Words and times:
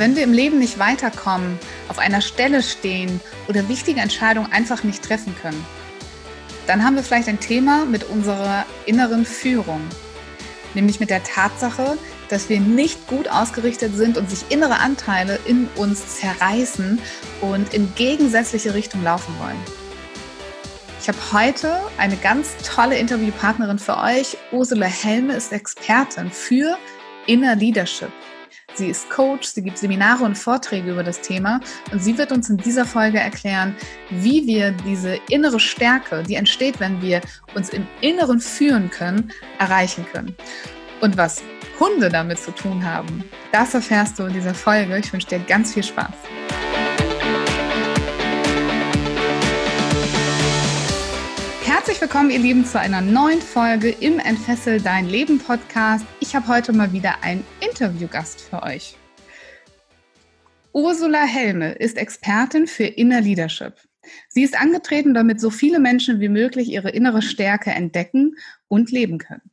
Wenn 0.00 0.16
wir 0.16 0.22
im 0.22 0.32
Leben 0.32 0.58
nicht 0.58 0.78
weiterkommen, 0.78 1.58
auf 1.88 1.98
einer 1.98 2.22
Stelle 2.22 2.62
stehen 2.62 3.20
oder 3.48 3.68
wichtige 3.68 4.00
Entscheidungen 4.00 4.50
einfach 4.50 4.82
nicht 4.82 5.04
treffen 5.04 5.36
können, 5.42 5.62
dann 6.66 6.82
haben 6.82 6.96
wir 6.96 7.02
vielleicht 7.02 7.28
ein 7.28 7.38
Thema 7.38 7.84
mit 7.84 8.04
unserer 8.04 8.64
inneren 8.86 9.26
Führung, 9.26 9.82
nämlich 10.72 11.00
mit 11.00 11.10
der 11.10 11.22
Tatsache, 11.22 11.98
dass 12.30 12.48
wir 12.48 12.60
nicht 12.60 13.08
gut 13.08 13.28
ausgerichtet 13.28 13.94
sind 13.94 14.16
und 14.16 14.30
sich 14.30 14.46
innere 14.48 14.78
Anteile 14.78 15.38
in 15.44 15.68
uns 15.76 16.16
zerreißen 16.16 16.98
und 17.42 17.74
in 17.74 17.94
gegensätzliche 17.94 18.72
Richtung 18.72 19.04
laufen 19.04 19.34
wollen. 19.38 19.60
Ich 21.02 21.08
habe 21.08 21.18
heute 21.30 21.78
eine 21.98 22.16
ganz 22.16 22.56
tolle 22.66 22.96
Interviewpartnerin 22.96 23.78
für 23.78 23.98
euch. 23.98 24.38
Ursula 24.50 24.86
Helme 24.86 25.34
ist 25.34 25.52
Expertin 25.52 26.30
für 26.30 26.78
Inner 27.26 27.54
Leadership. 27.54 28.10
Sie 28.74 28.88
ist 28.88 29.10
Coach, 29.10 29.48
sie 29.48 29.62
gibt 29.62 29.78
Seminare 29.78 30.24
und 30.24 30.36
Vorträge 30.36 30.92
über 30.92 31.02
das 31.02 31.20
Thema 31.20 31.60
und 31.92 32.02
sie 32.02 32.16
wird 32.16 32.32
uns 32.32 32.48
in 32.48 32.56
dieser 32.56 32.84
Folge 32.84 33.18
erklären, 33.18 33.74
wie 34.10 34.46
wir 34.46 34.72
diese 34.72 35.18
innere 35.28 35.60
Stärke, 35.60 36.22
die 36.22 36.36
entsteht, 36.36 36.80
wenn 36.80 37.02
wir 37.02 37.20
uns 37.54 37.70
im 37.70 37.86
Inneren 38.00 38.40
führen 38.40 38.90
können, 38.90 39.32
erreichen 39.58 40.06
können. 40.12 40.34
Und 41.00 41.16
was 41.16 41.42
Hunde 41.78 42.08
damit 42.10 42.38
zu 42.38 42.52
tun 42.52 42.84
haben, 42.84 43.24
das 43.52 43.74
erfährst 43.74 44.18
du 44.18 44.24
in 44.24 44.34
dieser 44.34 44.54
Folge. 44.54 44.98
Ich 44.98 45.12
wünsche 45.12 45.28
dir 45.28 45.40
ganz 45.40 45.74
viel 45.74 45.82
Spaß. 45.82 46.12
Herzlich 51.80 52.02
willkommen, 52.02 52.28
ihr 52.28 52.38
Lieben, 52.38 52.66
zu 52.66 52.78
einer 52.78 53.00
neuen 53.00 53.40
Folge 53.40 53.88
im 53.88 54.18
Entfessel 54.18 54.82
Dein 54.82 55.08
Leben 55.08 55.38
Podcast. 55.38 56.04
Ich 56.20 56.36
habe 56.36 56.46
heute 56.46 56.74
mal 56.74 56.92
wieder 56.92 57.24
einen 57.24 57.42
Interviewgast 57.66 58.42
für 58.42 58.62
euch. 58.62 58.98
Ursula 60.74 61.22
Helme 61.22 61.72
ist 61.72 61.96
Expertin 61.96 62.66
für 62.66 62.84
Inner 62.84 63.22
Leadership. 63.22 63.76
Sie 64.28 64.42
ist 64.42 64.60
angetreten, 64.60 65.14
damit 65.14 65.40
so 65.40 65.48
viele 65.48 65.80
Menschen 65.80 66.20
wie 66.20 66.28
möglich 66.28 66.68
ihre 66.68 66.90
innere 66.90 67.22
Stärke 67.22 67.70
entdecken 67.70 68.36
und 68.68 68.90
leben 68.90 69.16
können. 69.16 69.49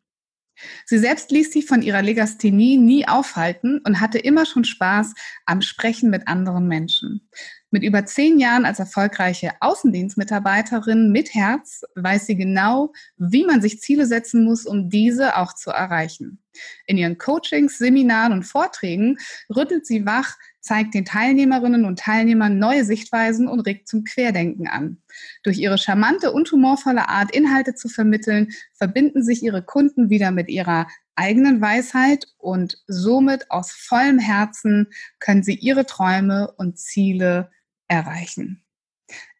Sie 0.85 0.97
selbst 0.97 1.31
ließ 1.31 1.51
sich 1.51 1.65
von 1.65 1.81
ihrer 1.81 2.01
Legasthenie 2.01 2.77
nie 2.77 3.07
aufhalten 3.07 3.81
und 3.85 3.99
hatte 3.99 4.17
immer 4.17 4.45
schon 4.45 4.63
Spaß 4.63 5.13
am 5.45 5.61
Sprechen 5.61 6.09
mit 6.09 6.27
anderen 6.27 6.67
Menschen. 6.67 7.29
Mit 7.69 7.83
über 7.83 8.05
zehn 8.05 8.39
Jahren 8.39 8.65
als 8.65 8.79
erfolgreiche 8.79 9.51
Außendienstmitarbeiterin 9.59 11.11
mit 11.11 11.33
Herz 11.33 11.81
weiß 11.95 12.25
sie 12.25 12.35
genau, 12.35 12.93
wie 13.17 13.45
man 13.45 13.61
sich 13.61 13.81
Ziele 13.81 14.05
setzen 14.05 14.45
muss, 14.45 14.65
um 14.65 14.89
diese 14.89 15.37
auch 15.37 15.53
zu 15.53 15.71
erreichen. 15.71 16.39
In 16.85 16.97
ihren 16.97 17.17
Coachings, 17.17 17.77
Seminaren 17.77 18.33
und 18.33 18.43
Vorträgen 18.43 19.17
rüttelt 19.53 19.85
sie 19.85 20.05
wach, 20.05 20.37
zeigt 20.59 20.93
den 20.93 21.05
Teilnehmerinnen 21.05 21.85
und 21.85 21.99
Teilnehmern 21.99 22.59
neue 22.59 22.83
Sichtweisen 22.83 23.47
und 23.47 23.61
regt 23.61 23.87
zum 23.87 24.03
Querdenken 24.03 24.67
an. 24.67 25.01
Durch 25.43 25.57
ihre 25.57 25.77
charmante 25.77 26.31
und 26.31 26.51
humorvolle 26.51 27.07
Art, 27.07 27.31
Inhalte 27.31 27.73
zu 27.73 27.87
vermitteln, 27.87 28.49
verbinden 28.73 29.23
sich 29.23 29.43
ihre 29.43 29.63
Kunden 29.63 30.09
wieder 30.09 30.31
mit 30.31 30.49
ihrer 30.49 30.87
eigenen 31.15 31.61
Weisheit 31.61 32.27
und 32.37 32.83
somit 32.87 33.49
aus 33.49 33.71
vollem 33.71 34.19
Herzen 34.19 34.87
können 35.19 35.43
sie 35.43 35.55
ihre 35.55 35.85
Träume 35.85 36.53
und 36.57 36.77
Ziele 36.77 37.49
erreichen. 37.87 38.63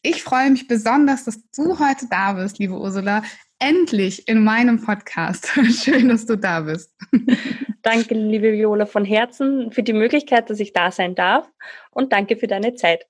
Ich 0.01 0.23
freue 0.23 0.49
mich 0.49 0.67
besonders, 0.67 1.25
dass 1.25 1.39
du 1.51 1.79
heute 1.79 2.07
da 2.09 2.33
bist, 2.33 2.59
liebe 2.59 2.79
Ursula. 2.79 3.23
Endlich 3.59 4.27
in 4.27 4.43
meinem 4.43 4.81
Podcast. 4.81 5.47
Schön, 5.83 6.09
dass 6.09 6.25
du 6.25 6.35
da 6.35 6.61
bist. 6.61 6.93
Danke, 7.81 8.13
liebe 8.13 8.51
Viola, 8.53 8.85
von 8.85 9.05
Herzen 9.05 9.71
für 9.71 9.83
die 9.83 9.93
Möglichkeit, 9.93 10.49
dass 10.49 10.59
ich 10.59 10.73
da 10.73 10.91
sein 10.91 11.15
darf 11.15 11.49
und 11.91 12.11
danke 12.11 12.35
für 12.35 12.47
deine 12.47 12.75
Zeit. 12.75 13.05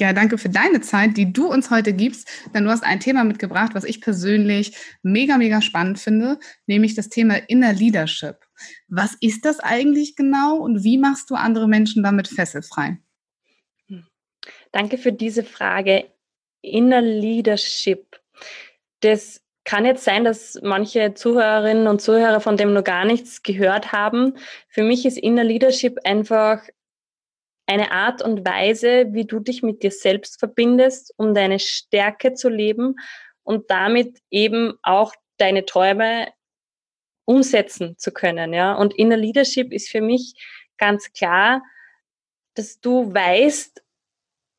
Ja, 0.00 0.12
danke 0.12 0.38
für 0.38 0.48
deine 0.48 0.80
Zeit, 0.80 1.16
die 1.16 1.32
du 1.32 1.46
uns 1.46 1.70
heute 1.70 1.92
gibst, 1.92 2.28
denn 2.52 2.64
du 2.64 2.70
hast 2.70 2.82
ein 2.82 3.00
Thema 3.00 3.22
mitgebracht, 3.22 3.74
was 3.74 3.84
ich 3.84 4.00
persönlich 4.00 4.76
mega, 5.02 5.36
mega 5.36 5.60
spannend 5.60 6.00
finde, 6.00 6.38
nämlich 6.66 6.94
das 6.94 7.10
Thema 7.10 7.36
Inner 7.48 7.72
Leadership. 7.72 8.38
Was 8.88 9.14
ist 9.20 9.44
das 9.44 9.60
eigentlich 9.60 10.16
genau 10.16 10.56
und 10.56 10.82
wie 10.82 10.98
machst 10.98 11.30
du 11.30 11.34
andere 11.34 11.68
Menschen 11.68 12.02
damit 12.02 12.28
fesselfrei? 12.28 12.98
Danke 14.72 14.98
für 14.98 15.12
diese 15.12 15.44
Frage. 15.44 16.10
Inner 16.62 17.02
Leadership. 17.02 18.20
Das 19.00 19.42
kann 19.64 19.84
jetzt 19.84 20.04
sein, 20.04 20.24
dass 20.24 20.58
manche 20.62 21.14
Zuhörerinnen 21.14 21.86
und 21.86 22.00
Zuhörer 22.00 22.40
von 22.40 22.56
dem 22.56 22.72
noch 22.72 22.84
gar 22.84 23.04
nichts 23.04 23.42
gehört 23.42 23.92
haben. 23.92 24.36
Für 24.68 24.82
mich 24.82 25.04
ist 25.06 25.18
Inner 25.18 25.44
Leadership 25.44 25.98
einfach 26.04 26.62
eine 27.66 27.92
Art 27.92 28.20
und 28.20 28.44
Weise, 28.44 29.12
wie 29.12 29.26
du 29.26 29.38
dich 29.38 29.62
mit 29.62 29.82
dir 29.82 29.92
selbst 29.92 30.40
verbindest, 30.40 31.14
um 31.16 31.34
deine 31.34 31.60
Stärke 31.60 32.34
zu 32.34 32.48
leben 32.48 32.96
und 33.44 33.70
damit 33.70 34.18
eben 34.30 34.74
auch 34.82 35.14
deine 35.36 35.64
Träume 35.64 36.28
umsetzen 37.26 37.96
zu 37.96 38.10
können. 38.12 38.52
Ja? 38.52 38.74
Und 38.74 38.94
Inner 38.94 39.16
Leadership 39.16 39.72
ist 39.72 39.88
für 39.88 40.00
mich 40.00 40.34
ganz 40.78 41.12
klar, 41.12 41.62
dass 42.54 42.80
du 42.80 43.14
weißt, 43.14 43.82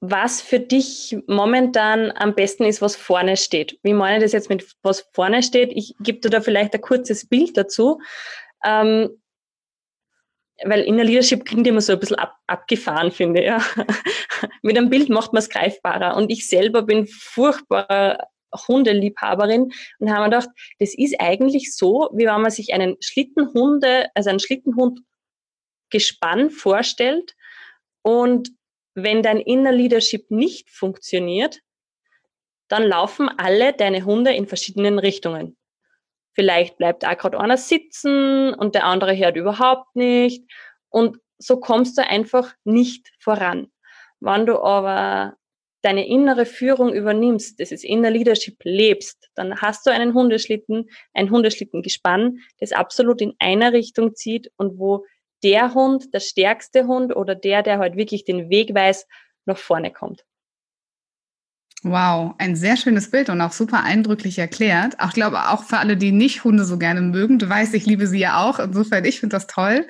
was 0.02 0.42
für 0.42 0.60
dich 0.60 1.16
momentan 1.28 2.12
am 2.12 2.34
besten 2.34 2.66
ist, 2.66 2.82
was 2.82 2.96
vorne 2.96 3.38
steht. 3.38 3.80
Wie 3.84 3.94
meine 3.94 4.18
ich 4.18 4.24
das 4.24 4.32
jetzt 4.32 4.50
mit 4.50 4.76
was 4.82 5.08
vorne 5.14 5.44
steht? 5.44 5.72
Ich 5.74 5.94
gebe 6.00 6.20
dir 6.20 6.32
da 6.32 6.42
vielleicht 6.42 6.74
ein 6.74 6.82
kurzes 6.82 7.28
Bild 7.28 7.56
dazu. 7.56 8.02
Ähm, 8.66 9.22
weil 10.64 10.82
Inner 10.82 11.04
Leadership 11.04 11.46
klingt 11.46 11.68
immer 11.68 11.82
so 11.82 11.94
ein 11.94 12.00
bisschen 12.00 12.18
ab, 12.18 12.36
abgefahren, 12.48 13.12
finde 13.12 13.42
ich. 13.42 13.46
Ja. 13.46 13.64
mit 14.64 14.78
einem 14.78 14.90
Bild 14.90 15.10
macht 15.10 15.34
man 15.34 15.40
es 15.40 15.50
greifbarer. 15.50 16.16
Und 16.16 16.32
ich 16.32 16.48
selber 16.48 16.82
bin 16.82 17.08
furchtbar 17.08 18.28
Hundeliebhaberin 18.68 19.72
und 20.00 20.10
habe 20.10 20.22
mir 20.22 20.26
gedacht, 20.26 20.50
das 20.80 20.94
ist 20.96 21.16
eigentlich 21.20 21.76
so, 21.76 22.10
wie 22.14 22.26
wenn 22.26 22.42
man 22.42 22.52
sich 22.52 22.74
einen 22.74 22.98
Schlittenhunde, 23.00 24.10
also 24.16 24.30
einen 24.30 24.40
Schlittenhund 24.40 25.00
Gespann 25.90 26.50
vorstellt 26.50 27.36
und 28.02 28.50
wenn 28.94 29.24
dein 29.24 29.38
Inner 29.40 29.72
Leadership 29.72 30.30
nicht 30.32 30.70
funktioniert, 30.70 31.60
dann 32.68 32.84
laufen 32.84 33.30
alle 33.30 33.74
deine 33.74 34.06
Hunde 34.06 34.34
in 34.34 34.48
verschiedenen 34.48 35.00
Richtungen. 35.00 35.58
Vielleicht 36.34 36.78
bleibt 36.78 37.06
auch 37.06 37.18
gerade 37.18 37.40
einer 37.40 37.58
sitzen 37.58 38.54
und 38.54 38.76
der 38.76 38.86
andere 38.86 39.18
hört 39.18 39.36
überhaupt 39.36 39.96
nicht. 39.96 40.50
Und 40.90 41.18
so 41.38 41.60
kommst 41.60 41.98
du 41.98 42.08
einfach 42.08 42.54
nicht 42.64 43.12
voran. 43.20 43.68
Wenn 44.22 44.46
du 44.46 44.60
aber 44.60 45.36
deine 45.82 46.08
innere 46.08 46.46
Führung 46.46 46.94
übernimmst, 46.94 47.60
das 47.60 47.72
ist 47.72 47.84
Inner 47.84 48.12
Leadership 48.12 48.58
lebst, 48.64 49.30
dann 49.36 49.62
hast 49.62 49.86
du 49.86 49.92
einen 49.92 50.14
Hundeschlitten, 50.14 50.90
ein 51.14 51.32
Hundeschlittengespann, 51.32 52.38
das 52.60 52.72
absolut 52.72 53.20
in 53.22 53.34
einer 53.40 53.74
Richtung 53.74 54.16
zieht 54.16 54.52
und 54.58 54.78
wo 54.78 55.06
der 55.44 55.74
Hund, 55.74 56.14
der 56.14 56.20
stärkste 56.20 56.88
Hund 56.88 57.16
oder 57.16 57.36
der, 57.36 57.64
der 57.64 57.80
halt 57.80 57.96
wirklich 57.96 58.26
den 58.26 58.50
Weg 58.50 58.74
weiß, 58.74 59.08
nach 59.46 59.58
vorne 59.58 59.92
kommt. 59.92 60.24
Wow, 61.84 62.36
ein 62.38 62.56
sehr 62.56 62.78
schönes 62.78 63.10
Bild 63.10 63.30
und 63.30 63.42
auch 63.42 63.54
super 63.54 63.84
eindrücklich 63.84 64.38
erklärt. 64.38 65.00
Auch 65.00 65.14
glaube 65.14 65.50
auch 65.50 65.64
für 65.64 65.80
alle, 65.80 65.98
die 65.98 66.12
nicht 66.12 66.44
Hunde 66.44 66.64
so 66.64 66.78
gerne 66.78 67.02
mögen. 67.02 67.40
Du 67.40 67.50
weißt, 67.50 67.74
ich 67.74 67.88
liebe 67.88 68.06
sie 68.06 68.20
ja 68.20 68.40
auch. 68.44 68.60
Insofern, 68.60 69.04
ich 69.04 69.20
finde 69.20 69.36
das 69.36 69.48
toll. 69.48 69.88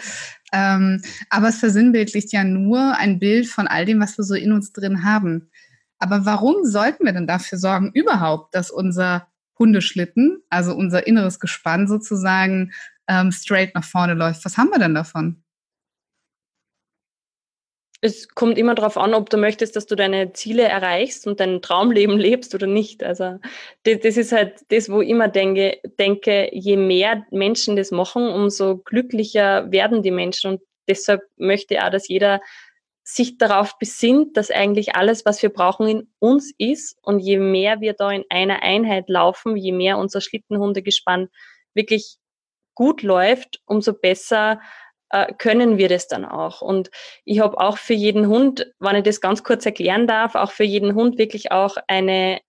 Ähm, 0.53 1.01
aber 1.29 1.49
es 1.49 1.59
versinnbildlicht 1.59 2.31
ja 2.31 2.45
nur 2.45 2.97
ein 2.97 3.19
Bild 3.19 3.47
von 3.47 3.67
all 3.67 3.85
dem, 3.85 3.99
was 3.99 4.17
wir 4.17 4.23
so 4.23 4.35
in 4.35 4.53
uns 4.53 4.71
drin 4.71 5.03
haben. 5.03 5.49
Aber 5.99 6.25
warum 6.25 6.63
sollten 6.63 7.05
wir 7.05 7.11
denn 7.11 7.27
dafür 7.27 7.57
sorgen, 7.57 7.91
überhaupt, 7.93 8.55
dass 8.55 8.71
unser 8.71 9.27
Hundeschlitten, 9.59 10.41
also 10.49 10.73
unser 10.73 11.05
inneres 11.07 11.41
Gespann 11.41 11.87
sozusagen, 11.87 12.71
ähm, 13.11 13.31
straight 13.31 13.75
nach 13.75 13.83
vorne 13.83 14.13
läuft? 14.13 14.45
Was 14.45 14.57
haben 14.57 14.69
wir 14.69 14.79
denn 14.79 14.95
davon? 14.95 15.43
es 18.01 18.27
kommt 18.29 18.57
immer 18.57 18.73
darauf 18.73 18.97
an, 18.97 19.13
ob 19.13 19.29
du 19.29 19.37
möchtest, 19.37 19.75
dass 19.75 19.85
du 19.85 19.95
deine 19.95 20.33
Ziele 20.33 20.63
erreichst 20.63 21.27
und 21.27 21.39
dein 21.39 21.61
Traumleben 21.61 22.17
lebst 22.19 22.53
oder 22.55 22.67
nicht. 22.67 23.03
Also 23.03 23.37
das, 23.83 24.17
ist 24.17 24.31
halt 24.31 24.65
das, 24.69 24.89
wo 24.89 25.01
ich 25.01 25.09
immer 25.09 25.27
denke, 25.27 25.79
denke, 25.99 26.49
je 26.51 26.77
mehr 26.77 27.25
Menschen 27.29 27.75
das 27.75 27.91
machen, 27.91 28.27
umso 28.27 28.77
glücklicher 28.77 29.71
werden 29.71 30.01
die 30.01 30.11
Menschen. 30.11 30.53
Und 30.53 30.61
deshalb 30.89 31.21
möchte 31.37 31.75
ich 31.75 31.81
auch, 31.81 31.91
dass 31.91 32.07
jeder 32.07 32.41
sich 33.03 33.37
darauf 33.37 33.77
besinnt, 33.77 34.35
dass 34.35 34.51
eigentlich 34.51 34.95
alles, 34.95 35.25
was 35.25 35.41
wir 35.43 35.49
brauchen, 35.49 35.87
in 35.87 36.07
uns 36.17 36.51
ist. 36.57 36.97
Und 37.03 37.19
je 37.19 37.37
mehr 37.37 37.81
wir 37.81 37.93
da 37.93 38.09
in 38.09 38.23
einer 38.29 38.63
Einheit 38.63 39.09
laufen, 39.09 39.55
je 39.55 39.73
mehr 39.73 39.99
unser 39.99 40.21
Schlittenhundegespann 40.21 41.29
wirklich 41.73 42.17
gut 42.81 43.03
läuft, 43.03 43.61
umso 43.67 43.93
besser 43.93 44.59
äh, 45.11 45.31
können 45.35 45.77
wir 45.77 45.87
das 45.87 46.07
dann 46.07 46.25
auch. 46.25 46.63
Und 46.63 46.89
ich 47.25 47.39
habe 47.39 47.59
auch 47.59 47.77
für 47.77 47.93
jeden 47.93 48.25
Hund, 48.25 48.73
wenn 48.79 48.95
ich 48.95 49.03
das 49.03 49.21
ganz 49.21 49.43
kurz 49.43 49.67
erklären 49.67 50.07
darf, 50.07 50.33
auch 50.33 50.51
für 50.51 50.63
jeden 50.63 50.95
Hund 50.95 51.19
wirklich 51.19 51.51
auch 51.51 51.77
eine, 51.87 52.41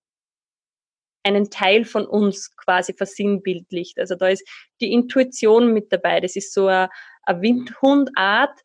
einen 1.22 1.50
Teil 1.50 1.84
von 1.84 2.06
uns 2.06 2.56
quasi 2.56 2.94
versinnbildlicht. 2.94 3.98
Also 3.98 4.14
da 4.14 4.28
ist 4.28 4.48
die 4.80 4.90
Intuition 4.90 5.74
mit 5.74 5.92
dabei. 5.92 6.20
Das 6.20 6.34
ist 6.34 6.54
so 6.54 6.66
eine, 6.66 6.88
eine 7.24 7.42
Windhundart, 7.42 8.58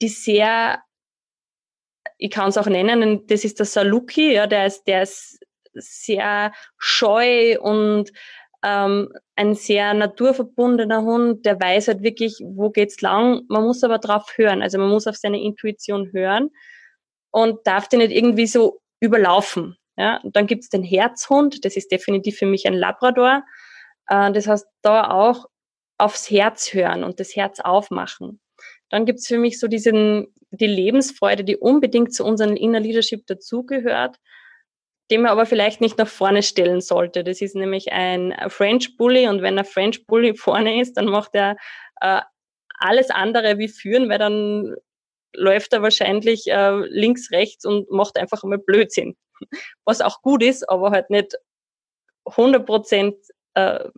die 0.00 0.08
sehr 0.08 0.82
ich 2.18 2.30
kann 2.30 2.48
es 2.48 2.58
auch 2.58 2.66
nennen, 2.66 3.28
das 3.28 3.44
ist 3.44 3.60
der 3.60 3.66
Saluki, 3.66 4.34
ja, 4.34 4.48
der 4.48 4.66
ist, 4.66 4.84
der 4.84 5.02
ist 5.02 5.38
sehr 5.74 6.52
scheu 6.78 7.60
und 7.60 8.12
ähm, 8.62 9.12
ein 9.36 9.54
sehr 9.54 9.94
naturverbundener 9.94 11.02
Hund, 11.02 11.44
der 11.46 11.60
weiß 11.60 11.88
halt 11.88 12.02
wirklich, 12.02 12.38
wo 12.42 12.70
geht's 12.70 13.00
lang. 13.00 13.42
Man 13.48 13.64
muss 13.64 13.82
aber 13.82 13.98
drauf 13.98 14.32
hören, 14.36 14.62
also 14.62 14.78
man 14.78 14.90
muss 14.90 15.06
auf 15.06 15.16
seine 15.16 15.42
Intuition 15.42 16.12
hören 16.12 16.50
und 17.30 17.66
darf 17.66 17.88
den 17.88 18.00
nicht 18.00 18.12
irgendwie 18.12 18.46
so 18.46 18.80
überlaufen. 19.00 19.76
Ja, 19.96 20.18
und 20.22 20.36
dann 20.36 20.46
gibt's 20.46 20.70
den 20.70 20.82
Herzhund, 20.82 21.64
das 21.64 21.76
ist 21.76 21.92
definitiv 21.92 22.38
für 22.38 22.46
mich 22.46 22.66
ein 22.66 22.74
Labrador. 22.74 23.44
Äh, 24.08 24.32
das 24.32 24.46
heißt, 24.46 24.66
da 24.82 25.10
auch 25.10 25.46
aufs 25.98 26.30
Herz 26.30 26.72
hören 26.72 27.04
und 27.04 27.20
das 27.20 27.36
Herz 27.36 27.60
aufmachen. 27.60 28.40
Dann 28.88 29.06
gibt's 29.06 29.26
für 29.26 29.38
mich 29.38 29.58
so 29.60 29.68
diesen 29.68 30.32
die 30.52 30.66
Lebensfreude, 30.66 31.44
die 31.44 31.56
unbedingt 31.56 32.14
zu 32.14 32.24
unserem 32.24 32.56
Inner 32.56 32.80
Leadership 32.80 33.26
dazugehört, 33.26 34.16
den 35.10 35.22
man 35.22 35.30
aber 35.30 35.46
vielleicht 35.46 35.80
nicht 35.80 35.98
nach 35.98 36.08
vorne 36.08 36.42
stellen 36.42 36.80
sollte. 36.80 37.24
Das 37.24 37.40
ist 37.40 37.54
nämlich 37.54 37.92
ein 37.92 38.34
French 38.48 38.96
Bully 38.96 39.28
und 39.28 39.42
wenn 39.42 39.58
ein 39.58 39.64
French 39.64 40.06
Bully 40.06 40.34
vorne 40.34 40.80
ist, 40.80 40.96
dann 40.96 41.06
macht 41.06 41.34
er 41.34 41.56
äh, 42.00 42.20
alles 42.78 43.10
andere 43.10 43.58
wie 43.58 43.68
führen, 43.68 44.08
weil 44.08 44.18
dann 44.18 44.74
läuft 45.34 45.72
er 45.72 45.82
wahrscheinlich 45.82 46.46
äh, 46.48 46.76
links, 46.88 47.30
rechts 47.30 47.64
und 47.64 47.90
macht 47.90 48.16
einfach 48.16 48.42
einmal 48.42 48.58
Blödsinn. 48.58 49.16
Was 49.84 50.00
auch 50.00 50.22
gut 50.22 50.42
ist, 50.42 50.68
aber 50.68 50.90
halt 50.90 51.10
nicht 51.10 51.34
100 52.24 52.64
Prozent 52.64 53.16
äh, 53.54 53.88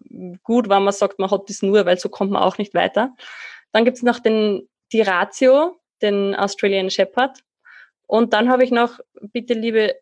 gut, 0.42 0.68
wenn 0.68 0.82
man 0.82 0.92
sagt, 0.92 1.18
man 1.18 1.30
hat 1.30 1.48
das 1.48 1.62
nur, 1.62 1.86
weil 1.86 1.98
so 1.98 2.08
kommt 2.08 2.32
man 2.32 2.42
auch 2.42 2.58
nicht 2.58 2.74
weiter. 2.74 3.14
Dann 3.72 3.84
gibt's 3.84 4.02
noch 4.02 4.18
den, 4.18 4.68
die 4.92 5.02
Ratio, 5.02 5.76
den 6.02 6.34
Australian 6.34 6.90
Shepherd. 6.90 7.40
Und 8.06 8.32
dann 8.32 8.48
habe 8.48 8.64
ich 8.64 8.70
noch, 8.70 8.98
bitte 9.20 9.54
liebe 9.54 9.94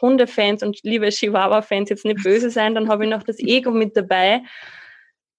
Hundefans 0.00 0.62
und 0.62 0.80
liebe 0.82 1.08
Chihuahua-Fans 1.08 1.90
jetzt 1.90 2.04
nicht 2.04 2.22
böse 2.22 2.50
sein, 2.50 2.74
dann 2.74 2.88
habe 2.88 3.04
ich 3.04 3.10
noch 3.10 3.22
das 3.22 3.38
Ego 3.38 3.70
mit 3.70 3.96
dabei. 3.96 4.42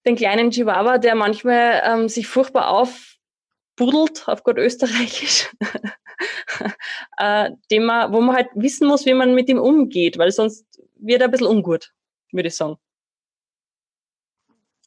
Den 0.06 0.16
kleinen 0.16 0.50
Chihuahua, 0.50 0.98
der 0.98 1.14
manchmal 1.14 1.82
ähm, 1.84 2.08
sich 2.08 2.26
furchtbar 2.26 2.68
aufbuddelt, 2.68 4.26
auf 4.26 4.42
gut 4.42 4.58
österreichisch, 4.58 5.50
äh, 7.18 7.50
dem 7.70 7.84
man, 7.84 8.12
wo 8.12 8.20
man 8.20 8.36
halt 8.36 8.48
wissen 8.54 8.88
muss, 8.88 9.06
wie 9.06 9.14
man 9.14 9.34
mit 9.34 9.48
ihm 9.48 9.58
umgeht, 9.58 10.18
weil 10.18 10.30
sonst 10.30 10.66
wird 10.96 11.20
er 11.20 11.28
ein 11.28 11.30
bisschen 11.30 11.46
ungut, 11.46 11.92
würde 12.32 12.48
ich 12.48 12.56
sagen. 12.56 12.78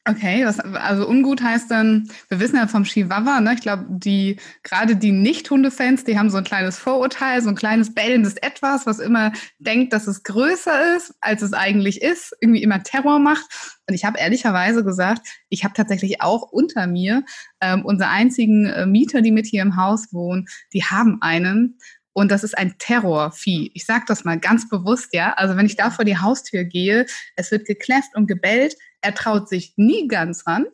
Okay, 0.09 0.43
was, 0.47 0.59
also 0.59 1.07
ungut 1.07 1.43
heißt 1.43 1.69
dann, 1.69 2.09
wir 2.27 2.39
wissen 2.39 2.55
ja 2.55 2.65
vom 2.65 2.85
Chihuahua, 2.85 3.39
ne? 3.39 3.53
ich 3.53 3.61
glaube, 3.61 3.85
die, 3.87 4.37
gerade 4.63 4.95
die 4.95 5.11
Nicht-Hundefans, 5.11 6.05
die 6.05 6.17
haben 6.17 6.31
so 6.31 6.37
ein 6.37 6.43
kleines 6.43 6.79
Vorurteil, 6.79 7.39
so 7.43 7.49
ein 7.49 7.55
kleines 7.55 7.93
bellendes 7.93 8.35
Etwas, 8.37 8.87
was 8.87 8.97
immer 8.97 9.31
denkt, 9.59 9.93
dass 9.93 10.07
es 10.07 10.23
größer 10.23 10.95
ist, 10.95 11.13
als 11.21 11.43
es 11.43 11.53
eigentlich 11.53 12.01
ist, 12.01 12.35
irgendwie 12.41 12.63
immer 12.63 12.81
Terror 12.81 13.19
macht. 13.19 13.45
Und 13.87 13.93
ich 13.93 14.03
habe 14.03 14.17
ehrlicherweise 14.17 14.83
gesagt, 14.83 15.27
ich 15.49 15.63
habe 15.63 15.75
tatsächlich 15.75 16.19
auch 16.19 16.51
unter 16.51 16.87
mir 16.87 17.23
ähm, 17.61 17.85
unsere 17.85 18.09
einzigen 18.09 18.65
äh, 18.65 18.87
Mieter, 18.87 19.21
die 19.21 19.31
mit 19.31 19.45
hier 19.45 19.61
im 19.61 19.77
Haus 19.77 20.11
wohnen, 20.11 20.47
die 20.73 20.83
haben 20.83 21.21
einen. 21.21 21.77
Und 22.13 22.31
das 22.31 22.43
ist 22.43 22.57
ein 22.57 22.75
Terrorvieh. 22.79 23.71
Ich 23.75 23.85
sage 23.85 24.05
das 24.07 24.23
mal 24.23 24.39
ganz 24.39 24.67
bewusst, 24.67 25.13
ja. 25.13 25.33
Also 25.33 25.55
wenn 25.57 25.67
ich 25.67 25.75
da 25.75 25.91
vor 25.91 26.05
die 26.05 26.17
Haustür 26.17 26.63
gehe, 26.63 27.05
es 27.35 27.51
wird 27.51 27.65
gekläfft 27.65 28.15
und 28.15 28.27
gebellt, 28.27 28.75
er 29.01 29.13
traut 29.13 29.49
sich 29.49 29.73
nie 29.77 30.07
ganz 30.07 30.47
ran, 30.47 30.65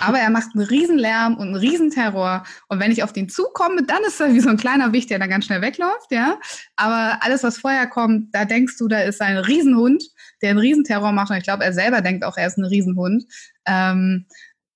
aber 0.00 0.18
er 0.18 0.30
macht 0.30 0.54
einen 0.54 0.66
Riesenlärm 0.66 1.36
und 1.36 1.48
einen 1.48 1.56
Riesenterror. 1.56 2.44
Und 2.68 2.80
wenn 2.80 2.92
ich 2.92 3.02
auf 3.02 3.12
den 3.12 3.28
zukomme, 3.28 3.84
dann 3.84 4.02
ist 4.04 4.20
er 4.20 4.34
wie 4.34 4.40
so 4.40 4.50
ein 4.50 4.58
kleiner 4.58 4.92
Wicht, 4.92 5.10
der 5.10 5.18
da 5.18 5.26
ganz 5.26 5.46
schnell 5.46 5.62
wegläuft, 5.62 6.10
ja. 6.10 6.38
Aber 6.76 7.18
alles, 7.22 7.42
was 7.42 7.58
vorher 7.58 7.86
kommt, 7.86 8.34
da 8.34 8.44
denkst 8.44 8.76
du, 8.78 8.88
da 8.88 9.00
ist 9.00 9.20
ein 9.22 9.38
Riesenhund, 9.38 10.04
der 10.42 10.50
einen 10.50 10.58
Riesenterror 10.58 11.12
macht. 11.12 11.30
Und 11.30 11.38
ich 11.38 11.44
glaube, 11.44 11.64
er 11.64 11.72
selber 11.72 12.02
denkt 12.02 12.24
auch, 12.24 12.36
er 12.36 12.46
ist 12.46 12.58
ein 12.58 12.64
Riesenhund. 12.64 13.24
Ähm, 13.66 14.26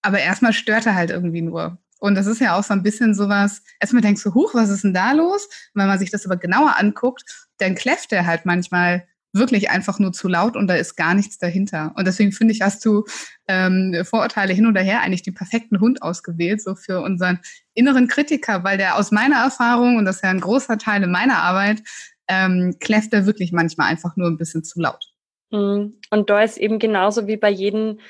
aber 0.00 0.19
erstmal 0.19 0.53
stört 0.53 0.87
er 0.87 0.95
halt 0.95 1.11
irgendwie 1.11 1.43
nur. 1.43 1.79
Und 2.00 2.17
das 2.17 2.27
ist 2.27 2.41
ja 2.41 2.59
auch 2.59 2.65
so 2.65 2.73
ein 2.73 2.83
bisschen 2.83 3.15
sowas, 3.15 3.62
erstmal 3.79 4.03
denkst 4.03 4.25
du, 4.25 4.35
huch, 4.35 4.55
was 4.55 4.71
ist 4.71 4.83
denn 4.83 4.95
da 4.95 5.12
los? 5.12 5.45
Und 5.45 5.81
wenn 5.81 5.87
man 5.87 6.00
sich 6.00 6.11
das 6.11 6.27
aber 6.27 6.37
genauer 6.37 6.77
anguckt, 6.77 7.23
dann 7.59 7.77
kläfft 7.77 8.12
er 8.12 8.27
halt 8.27 8.45
manchmal 8.45 9.06
wirklich 9.32 9.70
einfach 9.70 9.99
nur 9.99 10.12
zu 10.12 10.29
laut 10.29 10.56
und 10.56 10.67
da 10.69 10.75
ist 10.75 10.96
gar 10.96 11.14
nichts 11.14 11.38
dahinter. 11.38 11.93
Und 11.96 12.06
deswegen 12.06 12.32
finde 12.32 12.52
ich, 12.52 12.61
hast 12.61 12.84
du 12.84 13.05
ähm, 13.49 14.05
Vorurteile 14.05 14.52
hin 14.52 14.67
oder 14.67 14.81
her 14.81 15.00
eigentlich 15.00 15.23
den 15.23 15.34
perfekten 15.34 15.81
Hund 15.81 16.02
ausgewählt, 16.02 16.62
so 16.62 16.75
für 16.75 17.00
unseren 17.00 17.40
inneren 17.75 18.08
Kritiker, 18.08 18.62
weil 18.64 18.79
der 18.79 18.96
aus 18.96 19.11
meiner 19.11 19.37
Erfahrung, 19.37 19.96
und 19.96 20.05
das 20.05 20.17
ist 20.17 20.23
ja 20.23 20.31
ein 20.31 20.40
großer 20.40 20.79
Teil 20.79 21.02
in 21.02 21.11
meiner 21.11 21.38
Arbeit, 21.38 21.82
ähm, 22.29 22.76
kläfft 22.81 23.12
er 23.12 23.26
wirklich 23.26 23.52
manchmal 23.52 23.88
einfach 23.88 24.17
nur 24.17 24.29
ein 24.29 24.38
bisschen 24.38 24.64
zu 24.64 24.81
laut. 24.81 25.12
Mhm. 25.50 25.94
Und 26.11 26.31
da 26.31 26.43
ist 26.43 26.58
eben 26.58 26.78
genauso 26.78 27.26
wie 27.26 27.37
bei 27.37 27.50
jedem, 27.50 28.00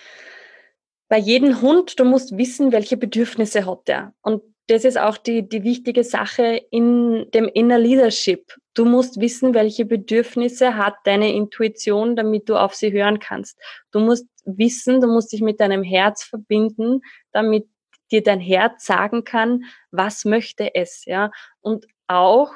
bei 1.08 1.18
jedem 1.18 1.60
Hund, 1.60 1.98
du 2.00 2.04
musst 2.04 2.36
wissen, 2.36 2.72
welche 2.72 2.96
Bedürfnisse 2.96 3.66
hat 3.66 3.86
der. 3.86 4.14
Und 4.22 4.42
das 4.69 4.85
ist 4.85 4.99
auch 4.99 5.17
die, 5.17 5.49
die 5.49 5.64
wichtige 5.64 6.05
Sache 6.05 6.61
in 6.70 7.31
dem 7.32 7.49
Inner 7.49 7.79
Leadership. 7.79 8.55
Du 8.75 8.85
musst 8.85 9.20
wissen, 9.20 9.55
welche 9.55 9.85
Bedürfnisse 9.85 10.76
hat 10.76 10.94
deine 11.05 11.32
Intuition, 11.32 12.17
damit 12.17 12.49
du 12.49 12.56
auf 12.56 12.75
sie 12.75 12.93
hören 12.93 13.19
kannst. 13.19 13.59
Du 13.91 14.00
musst 14.00 14.26
wissen, 14.44 15.00
du 15.00 15.09
musst 15.09 15.32
dich 15.32 15.43
mit 15.43 15.61
deinem 15.61 15.82
Herz 15.82 16.25
verbinden, 16.25 17.00
damit 17.32 17.67
dir 18.11 18.23
dein 18.23 18.41
Herz 18.41 18.87
sagen 18.87 19.25
kann, 19.25 19.64
was 19.91 20.25
möchte 20.25 20.75
es, 20.75 21.05
ja. 21.06 21.31
Und 21.61 21.87
auch, 22.06 22.52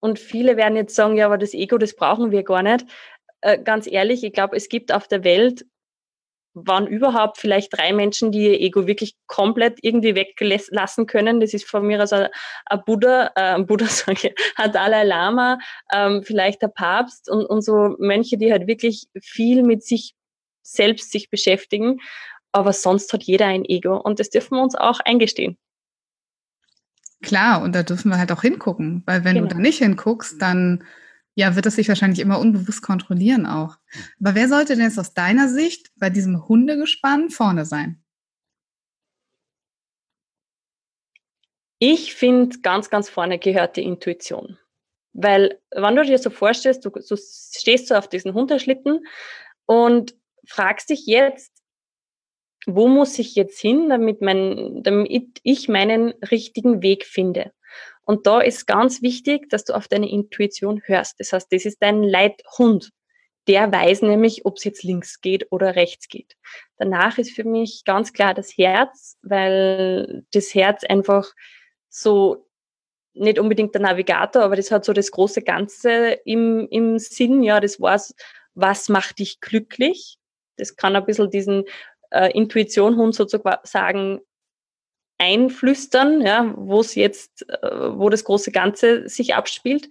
und 0.00 0.18
viele 0.18 0.56
werden 0.56 0.76
jetzt 0.76 0.94
sagen, 0.94 1.16
ja, 1.16 1.26
aber 1.26 1.38
das 1.38 1.54
Ego, 1.54 1.78
das 1.78 1.94
brauchen 1.94 2.30
wir 2.30 2.42
gar 2.42 2.62
nicht. 2.62 2.86
Äh, 3.40 3.58
ganz 3.62 3.86
ehrlich, 3.86 4.22
ich 4.22 4.32
glaube, 4.32 4.56
es 4.56 4.68
gibt 4.68 4.92
auf 4.92 5.08
der 5.08 5.24
Welt 5.24 5.64
waren 6.54 6.86
überhaupt 6.86 7.38
vielleicht 7.38 7.76
drei 7.76 7.92
Menschen, 7.92 8.32
die 8.32 8.46
ihr 8.46 8.60
Ego 8.60 8.86
wirklich 8.86 9.14
komplett 9.26 9.78
irgendwie 9.82 10.14
weglassen 10.14 11.06
können. 11.06 11.40
Das 11.40 11.54
ist 11.54 11.68
von 11.68 11.86
mir 11.86 12.00
also 12.00 12.26
ein 12.66 12.82
Buddha, 12.84 13.30
äh, 13.36 13.54
ein 13.54 13.66
Buddha 13.66 13.86
sage 13.88 14.28
ich, 14.28 14.34
ein 14.56 14.72
Dalai 14.72 15.04
Lama, 15.04 15.58
ähm, 15.92 16.22
vielleicht 16.24 16.62
der 16.62 16.68
Papst 16.68 17.30
und, 17.30 17.44
und 17.44 17.62
so 17.62 17.94
Mönche, 17.98 18.36
die 18.36 18.52
halt 18.52 18.66
wirklich 18.66 19.06
viel 19.20 19.62
mit 19.62 19.84
sich 19.84 20.14
selbst 20.62 21.12
sich 21.12 21.30
beschäftigen. 21.30 22.00
Aber 22.52 22.72
sonst 22.72 23.12
hat 23.12 23.22
jeder 23.22 23.46
ein 23.46 23.64
Ego 23.64 23.96
und 23.96 24.18
das 24.18 24.30
dürfen 24.30 24.56
wir 24.56 24.62
uns 24.62 24.74
auch 24.74 25.00
eingestehen. 25.00 25.56
Klar, 27.22 27.62
und 27.62 27.74
da 27.74 27.82
dürfen 27.82 28.10
wir 28.10 28.18
halt 28.18 28.32
auch 28.32 28.42
hingucken, 28.42 29.02
weil 29.06 29.24
wenn 29.24 29.34
genau. 29.34 29.48
du 29.48 29.54
da 29.54 29.60
nicht 29.60 29.78
hinguckst, 29.78 30.40
dann 30.40 30.84
ja, 31.34 31.54
wird 31.56 31.66
es 31.66 31.76
sich 31.76 31.88
wahrscheinlich 31.88 32.20
immer 32.20 32.38
unbewusst 32.38 32.82
kontrollieren 32.82 33.46
auch. 33.46 33.76
Aber 34.20 34.34
wer 34.34 34.48
sollte 34.48 34.74
denn 34.74 34.84
jetzt 34.84 34.98
aus 34.98 35.14
deiner 35.14 35.48
Sicht 35.48 35.90
bei 35.96 36.10
diesem 36.10 36.48
Hundegespann 36.48 37.30
vorne 37.30 37.64
sein? 37.64 38.02
Ich 41.78 42.14
finde, 42.14 42.58
ganz, 42.60 42.90
ganz 42.90 43.08
vorne 43.08 43.38
gehört 43.38 43.76
die 43.76 43.84
Intuition. 43.84 44.58
Weil, 45.12 45.58
wenn 45.70 45.96
du 45.96 46.04
dir 46.04 46.18
so 46.18 46.30
vorstellst, 46.30 46.84
du, 46.84 46.90
du 46.90 47.16
stehst 47.16 47.88
so 47.88 47.94
auf 47.94 48.08
diesen 48.08 48.34
Hundeschlitten 48.34 49.06
und 49.66 50.14
fragst 50.46 50.90
dich 50.90 51.06
jetzt, 51.06 51.52
wo 52.66 52.86
muss 52.86 53.18
ich 53.18 53.34
jetzt 53.34 53.58
hin, 53.58 53.88
damit, 53.88 54.20
mein, 54.20 54.82
damit 54.82 55.40
ich 55.42 55.68
meinen 55.68 56.10
richtigen 56.30 56.82
Weg 56.82 57.06
finde? 57.06 57.52
Und 58.10 58.26
da 58.26 58.40
ist 58.40 58.66
ganz 58.66 59.02
wichtig, 59.02 59.48
dass 59.50 59.62
du 59.62 59.72
auf 59.72 59.86
deine 59.86 60.10
Intuition 60.10 60.82
hörst. 60.84 61.20
Das 61.20 61.32
heißt, 61.32 61.46
das 61.52 61.64
ist 61.64 61.80
dein 61.80 62.02
Leithund. 62.02 62.90
Der 63.46 63.70
weiß 63.70 64.02
nämlich, 64.02 64.44
ob 64.44 64.56
es 64.56 64.64
jetzt 64.64 64.82
links 64.82 65.20
geht 65.20 65.46
oder 65.52 65.76
rechts 65.76 66.08
geht. 66.08 66.36
Danach 66.76 67.18
ist 67.18 67.30
für 67.30 67.44
mich 67.44 67.84
ganz 67.84 68.12
klar 68.12 68.34
das 68.34 68.58
Herz, 68.58 69.16
weil 69.22 70.24
das 70.32 70.52
Herz 70.56 70.82
einfach 70.82 71.24
so 71.88 72.48
nicht 73.14 73.38
unbedingt 73.38 73.76
der 73.76 73.82
Navigator, 73.82 74.42
aber 74.42 74.56
das 74.56 74.72
hat 74.72 74.84
so 74.84 74.92
das 74.92 75.12
große 75.12 75.42
Ganze 75.42 76.18
im, 76.24 76.66
im 76.68 76.98
Sinn, 76.98 77.44
ja, 77.44 77.60
das 77.60 77.80
war's, 77.80 78.16
was 78.54 78.88
macht 78.88 79.20
dich 79.20 79.40
glücklich? 79.40 80.18
Das 80.56 80.74
kann 80.74 80.96
ein 80.96 81.06
bisschen 81.06 81.30
diesen 81.30 81.62
äh, 82.10 82.32
Intuition-Hund 82.36 83.14
sozusagen 83.14 84.20
einflüstern, 85.20 86.22
ja, 86.22 86.52
wo 86.56 86.80
es 86.80 86.94
jetzt, 86.94 87.48
äh, 87.48 87.68
wo 87.92 88.08
das 88.08 88.24
große 88.24 88.50
Ganze 88.50 89.08
sich 89.08 89.34
abspielt. 89.34 89.88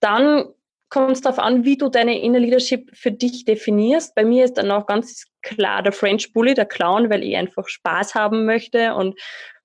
Dann 0.00 0.44
kommt 0.90 1.12
es 1.12 1.22
darauf 1.22 1.38
an, 1.38 1.64
wie 1.64 1.78
du 1.78 1.88
deine 1.88 2.20
Inner 2.20 2.38
Leadership 2.38 2.90
für 2.94 3.10
dich 3.10 3.46
definierst. 3.46 4.14
Bei 4.14 4.24
mir 4.24 4.44
ist 4.44 4.58
dann 4.58 4.70
auch 4.70 4.86
ganz 4.86 5.24
klar 5.40 5.82
der 5.82 5.92
French 5.92 6.34
Bully, 6.34 6.52
der 6.52 6.66
Clown, 6.66 7.08
weil 7.08 7.24
ich 7.24 7.34
einfach 7.34 7.66
Spaß 7.66 8.14
haben 8.14 8.44
möchte 8.44 8.94
und 8.94 9.18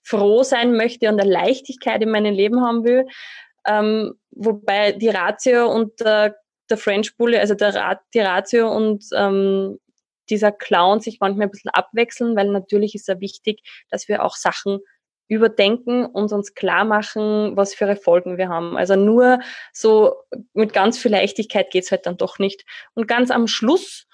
froh 0.04 0.44
sein 0.44 0.78
möchte 0.78 1.10
und 1.10 1.20
eine 1.20 1.30
Leichtigkeit 1.30 2.02
in 2.02 2.12
meinem 2.12 2.34
Leben 2.34 2.62
haben 2.62 2.86
will. 2.86 3.06
Ähm, 3.68 4.14
wobei 4.32 4.94
die 4.94 5.10
Ratio 5.10 5.70
und 5.70 6.00
der, 6.00 6.38
der 6.70 6.78
French 6.78 7.18
Bully, 7.18 7.38
also 7.38 7.56
der, 7.56 8.00
die 8.14 8.22
Ratio 8.22 8.74
und 8.74 9.04
ähm, 9.14 9.78
dieser 10.30 10.52
Clown 10.52 11.00
sich 11.00 11.20
manchmal 11.20 11.48
ein 11.48 11.52
bisschen 11.52 11.72
abwechseln, 11.72 12.36
weil 12.36 12.50
natürlich 12.50 12.96
ist 12.96 13.08
ja 13.08 13.20
wichtig, 13.20 13.62
dass 13.90 14.08
wir 14.08 14.24
auch 14.24 14.36
Sachen 14.36 14.80
überdenken 15.28 16.06
und 16.06 16.32
uns 16.32 16.54
klar 16.54 16.86
machen, 16.86 17.58
was 17.58 17.74
für 17.74 17.96
Folgen 17.96 18.38
wir 18.38 18.50
haben. 18.50 18.78
Also 18.78 18.96
nur 18.96 19.40
so 19.74 20.16
mit 20.54 20.74
ganz 20.74 20.98
viel 20.98 21.12
Leichtigkeit 21.12 21.70
geht's 21.70 21.92
halt 21.92 22.06
dann 22.06 22.18
doch 22.18 22.40
nicht. 22.40 22.64
Und 22.94 23.08
ganz 23.08 23.30
am 23.30 23.48
Schluss 23.48 24.08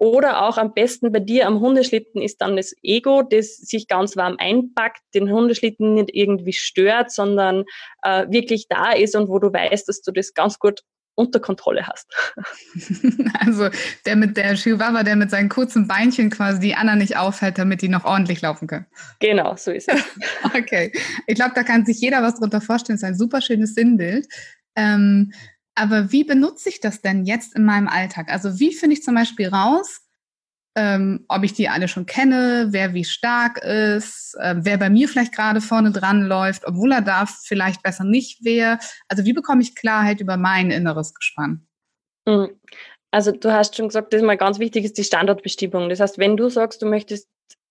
oder 0.00 0.46
auch 0.46 0.56
am 0.56 0.72
besten 0.72 1.12
bei 1.12 1.20
dir 1.20 1.46
am 1.46 1.60
Hundeschlitten 1.60 2.22
ist 2.22 2.40
dann 2.40 2.56
das 2.56 2.72
Ego, 2.82 3.22
das 3.22 3.56
sich 3.56 3.86
ganz 3.86 4.16
warm 4.16 4.36
einpackt, 4.38 5.02
den 5.14 5.30
Hundeschlitten 5.30 5.92
nicht 5.92 6.10
irgendwie 6.14 6.54
stört, 6.54 7.10
sondern 7.10 7.64
äh, 8.02 8.26
wirklich 8.30 8.66
da 8.68 8.92
ist 8.92 9.14
und 9.14 9.28
wo 9.28 9.38
du 9.38 9.52
weißt, 9.52 9.86
dass 9.88 10.00
du 10.00 10.10
das 10.10 10.32
ganz 10.32 10.58
gut 10.58 10.80
unter 11.14 11.40
Kontrolle 11.40 11.86
hast. 11.86 12.08
Also 13.40 13.68
der 14.04 14.16
mit 14.16 14.36
der 14.36 14.54
Chihuahua, 14.54 15.02
der 15.02 15.16
mit 15.16 15.30
seinen 15.30 15.48
kurzen 15.48 15.88
Beinchen 15.88 16.30
quasi 16.30 16.60
die 16.60 16.74
anderen 16.74 16.98
nicht 16.98 17.16
aufhält, 17.16 17.58
damit 17.58 17.82
die 17.82 17.88
noch 17.88 18.04
ordentlich 18.04 18.42
laufen 18.42 18.68
können. 18.68 18.86
Genau, 19.18 19.56
so 19.56 19.70
ist 19.70 19.88
es. 19.88 20.02
okay. 20.44 20.92
Ich 21.26 21.34
glaube, 21.34 21.52
da 21.54 21.62
kann 21.62 21.86
sich 21.86 22.00
jeder 22.00 22.22
was 22.22 22.38
drunter 22.38 22.60
vorstellen. 22.60 22.98
Das 22.98 23.02
ist 23.02 23.08
ein 23.08 23.18
super 23.18 23.40
schönes 23.40 23.74
Sinnbild. 23.74 24.26
Ähm, 24.76 25.32
aber 25.74 26.12
wie 26.12 26.24
benutze 26.24 26.68
ich 26.68 26.80
das 26.80 27.00
denn 27.00 27.24
jetzt 27.24 27.56
in 27.56 27.64
meinem 27.64 27.88
Alltag? 27.88 28.28
Also 28.30 28.60
wie 28.60 28.74
finde 28.74 28.94
ich 28.94 29.02
zum 29.02 29.14
Beispiel 29.14 29.48
raus, 29.48 30.02
ähm, 30.76 31.24
ob 31.28 31.42
ich 31.42 31.52
die 31.52 31.68
alle 31.68 31.88
schon 31.88 32.06
kenne, 32.06 32.68
wer 32.70 32.94
wie 32.94 33.04
stark 33.04 33.58
ist, 33.58 34.36
äh, 34.40 34.54
wer 34.58 34.78
bei 34.78 34.88
mir 34.88 35.08
vielleicht 35.08 35.34
gerade 35.34 35.60
vorne 35.60 35.90
dran 35.90 36.22
läuft, 36.22 36.66
obwohl 36.66 36.92
er 36.92 37.02
da 37.02 37.26
vielleicht 37.26 37.82
besser 37.82 38.04
nicht 38.04 38.44
wäre. 38.44 38.78
Also 39.08 39.24
wie 39.24 39.32
bekomme 39.32 39.62
ich 39.62 39.74
Klarheit 39.74 40.20
über 40.20 40.36
mein 40.36 40.70
inneres 40.70 41.14
Gespann? 41.14 41.66
Mhm. 42.26 42.50
Also 43.10 43.32
du 43.32 43.52
hast 43.52 43.76
schon 43.76 43.88
gesagt, 43.88 44.12
das 44.12 44.20
ist 44.20 44.26
mal 44.26 44.36
ganz 44.36 44.60
wichtig, 44.60 44.84
ist 44.84 44.98
die 44.98 45.04
Standortbestimmung. 45.04 45.88
Das 45.88 45.98
heißt, 45.98 46.18
wenn 46.18 46.36
du 46.36 46.48
sagst, 46.48 46.80
du 46.80 46.86
möchtest 46.86 47.28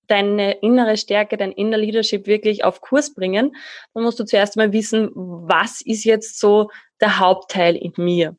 deine 0.07 0.53
innere 0.59 0.97
Stärke, 0.97 1.37
dein 1.37 1.51
Inner 1.51 1.77
Leadership 1.77 2.27
wirklich 2.27 2.63
auf 2.63 2.81
Kurs 2.81 3.13
bringen, 3.13 3.55
dann 3.93 4.03
musst 4.03 4.19
du 4.19 4.25
zuerst 4.25 4.57
mal 4.57 4.73
wissen, 4.73 5.11
was 5.13 5.81
ist 5.81 6.03
jetzt 6.03 6.39
so 6.39 6.69
der 6.99 7.19
Hauptteil 7.19 7.75
in 7.75 7.93
mir. 7.97 8.35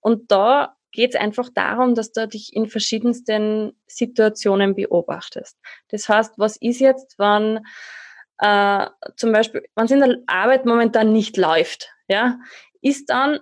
Und 0.00 0.30
da 0.30 0.73
geht 0.94 1.14
es 1.14 1.20
einfach 1.20 1.50
darum, 1.52 1.94
dass 1.94 2.12
du 2.12 2.26
dich 2.26 2.54
in 2.54 2.68
verschiedensten 2.68 3.76
Situationen 3.86 4.74
beobachtest. 4.74 5.58
Das 5.88 6.08
heißt, 6.08 6.34
was 6.38 6.56
ist 6.56 6.80
jetzt, 6.80 7.18
wenn 7.18 7.60
äh, 8.38 8.86
zum 9.16 9.32
Beispiel, 9.32 9.64
wenn 9.74 9.84
es 9.84 9.90
in 9.90 10.00
der 10.00 10.18
Arbeit 10.26 10.64
momentan 10.64 11.12
nicht 11.12 11.36
läuft, 11.36 11.92
ja, 12.08 12.38
ist 12.80 13.10
dann 13.10 13.40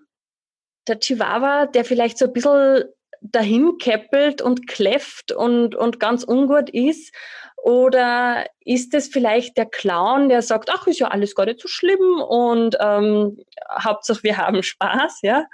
der 0.89 0.99
Chihuahua, 0.99 1.67
der 1.67 1.85
vielleicht 1.85 2.19
so 2.19 2.27
ein 2.27 2.33
bisschen 2.33 2.85
dahin 3.21 3.79
keppelt 3.79 4.43
und 4.43 4.67
kläfft 4.67 5.31
und, 5.31 5.75
und 5.75 6.01
ganz 6.01 6.25
ungut 6.25 6.71
ist? 6.71 7.15
Oder 7.63 8.47
ist 8.61 8.93
es 8.95 9.07
vielleicht 9.07 9.57
der 9.57 9.67
Clown, 9.67 10.29
der 10.29 10.43
sagt, 10.43 10.69
ach, 10.73 10.89
ist 10.89 10.99
ja 10.99 11.09
alles 11.09 11.37
gar 11.37 11.47
nicht 11.47 11.61
so 11.61 11.69
schlimm 11.69 12.21
und 12.21 12.77
ähm, 12.81 13.39
Hauptsache 13.71 14.25
wir 14.25 14.39
haben 14.39 14.63
Spaß, 14.65 15.21
ja? 15.23 15.47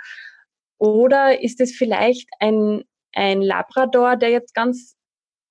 Oder 0.79 1.43
ist 1.43 1.61
es 1.61 1.75
vielleicht 1.75 2.29
ein, 2.41 2.85
ein 3.13 3.43
Labrador, 3.43 4.17
der 4.17 4.31
jetzt 4.31 4.55
ganz, 4.55 4.97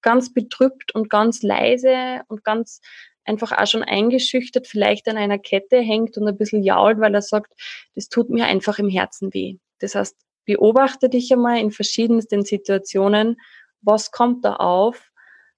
ganz 0.01 0.33
betrübt 0.33 0.95
und 0.95 1.09
ganz 1.09 1.43
leise 1.43 2.21
und 2.27 2.43
ganz 2.43 2.81
einfach 3.25 3.51
auch 3.51 3.67
schon 3.67 3.83
eingeschüchtert 3.83 4.67
vielleicht 4.67 5.07
an 5.07 5.17
einer 5.17 5.37
Kette 5.37 5.79
hängt 5.79 6.17
und 6.17 6.27
ein 6.27 6.37
bisschen 6.37 6.63
jault, 6.63 6.99
weil 6.99 7.13
er 7.13 7.21
sagt, 7.21 7.51
das 7.93 8.07
tut 8.07 8.29
mir 8.29 8.45
einfach 8.45 8.79
im 8.79 8.89
Herzen 8.89 9.33
weh. 9.33 9.57
Das 9.79 9.95
heißt, 9.95 10.15
beobachte 10.45 11.09
dich 11.09 11.31
einmal 11.31 11.59
in 11.59 11.71
verschiedensten 11.71 12.43
Situationen, 12.45 13.37
was 13.81 14.11
kommt 14.11 14.45
da 14.45 14.55
auf, 14.55 15.11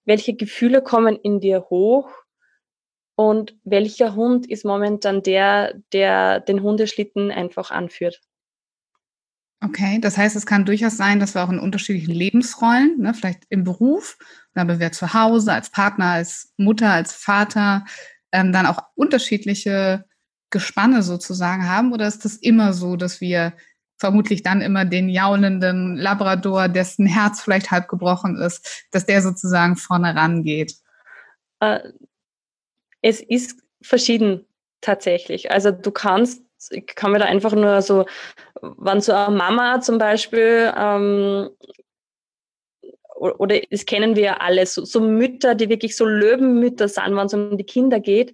welche 0.03 0.33
Gefühle 0.35 0.81
kommen 0.81 1.15
in 1.15 1.39
dir 1.39 1.67
hoch 1.69 2.09
und 3.15 3.55
welcher 3.63 4.15
Hund 4.15 4.49
ist 4.49 4.65
momentan 4.65 5.21
der, 5.21 5.75
der 5.93 6.39
den 6.39 6.63
Hundeschlitten 6.63 7.31
einfach 7.31 7.69
anführt. 7.69 8.19
Okay, 9.62 10.00
das 10.00 10.18
heißt, 10.18 10.38
es 10.38 10.46
kann 10.46 10.66
durchaus 10.66 10.96
sein, 10.96 11.20
dass 11.20 11.36
wir 11.36 11.44
auch 11.44 11.50
in 11.50 11.60
unterschiedlichen 11.60 12.13
Lebensrollen, 12.13 12.98
ne, 13.00 13.13
vielleicht 13.13 13.44
im 13.50 13.66
Beruf, 13.66 14.18
aber 14.56 14.80
wir 14.80 14.92
zu 14.92 15.13
Hause, 15.13 15.51
als 15.51 15.70
Partner, 15.70 16.06
als 16.12 16.54
Mutter, 16.58 16.92
als 16.92 17.13
Vater, 17.13 17.86
ähm, 18.32 18.54
dann 18.54 18.66
auch 18.66 18.84
unterschiedliche 18.96 20.06
Gespanne 20.50 21.04
sozusagen 21.04 21.68
haben? 21.68 21.94
Oder 21.94 22.08
ist 22.08 22.25
das 22.25 22.36
immer 22.36 22.74
so, 22.74 22.96
dass 22.96 23.22
wir 23.22 23.54
vermutlich 23.98 24.44
dann 24.44 24.62
immer 24.62 24.86
den 24.86 25.10
jaulenden 25.10 25.98
Labrador, 25.98 26.70
dessen 26.70 27.06
Herz 27.06 27.42
vielleicht 27.42 27.72
halb 27.72 27.88
gebrochen 27.88 28.38
ist, 28.38 28.88
dass 28.92 29.06
der 29.06 29.22
sozusagen 29.22 29.75
vorne 29.75 30.16
rangeht? 30.16 30.75
Äh, 31.60 31.80
es 33.01 33.22
ist 33.22 33.62
verschieden 33.82 34.46
tatsächlich. 34.82 35.51
Also 35.51 35.72
du 35.72 35.92
kannst 35.92 36.44
ich 36.72 36.86
kann 36.88 37.12
mir 37.12 37.20
da 37.20 37.25
einfach 37.25 37.54
nur 37.54 37.82
so, 37.82 38.06
wenn 38.62 39.01
so 39.01 39.13
eine 39.13 39.36
Mama 39.36 39.82
zum 39.82 39.98
Beispiel, 39.98 40.74
ähm, 40.75 41.50
oder 43.20 43.60
das 43.70 43.86
kennen 43.86 44.16
wir 44.16 44.24
ja 44.24 44.38
alle, 44.38 44.66
so, 44.66 44.86
so 44.86 45.01
Mütter, 45.01 45.56
die 45.56 45.70
wirklich 45.70 45.96
so 45.96 46.06
Löwenmütter 46.06 46.88
sind, 46.88 47.16
wenn 47.16 47.25
es 47.25 47.34
um 47.34 47.58
die 47.58 47.66
Kinder 47.66 48.00
geht, 48.00 48.34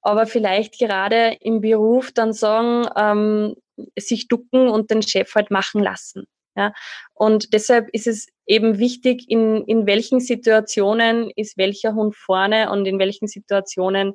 aber 0.00 0.26
vielleicht 0.26 0.78
gerade 0.78 1.36
im 1.40 1.60
Beruf 1.60 2.12
dann 2.12 2.32
sagen, 2.32 2.88
ähm, 2.96 3.54
sich 3.98 4.28
ducken 4.28 4.68
und 4.68 4.90
den 4.90 5.02
Chef 5.02 5.34
halt 5.34 5.50
machen 5.50 5.82
lassen. 5.82 6.26
Ja? 6.56 6.72
Und 7.14 7.52
deshalb 7.52 7.88
ist 7.92 8.06
es 8.06 8.28
eben 8.46 8.78
wichtig, 8.78 9.24
in, 9.28 9.64
in 9.64 9.86
welchen 9.86 10.20
Situationen 10.20 11.30
ist 11.36 11.56
welcher 11.56 11.94
Hund 11.94 12.16
vorne 12.16 12.70
und 12.70 12.86
in 12.86 12.98
welchen 12.98 13.28
Situationen 13.28 14.14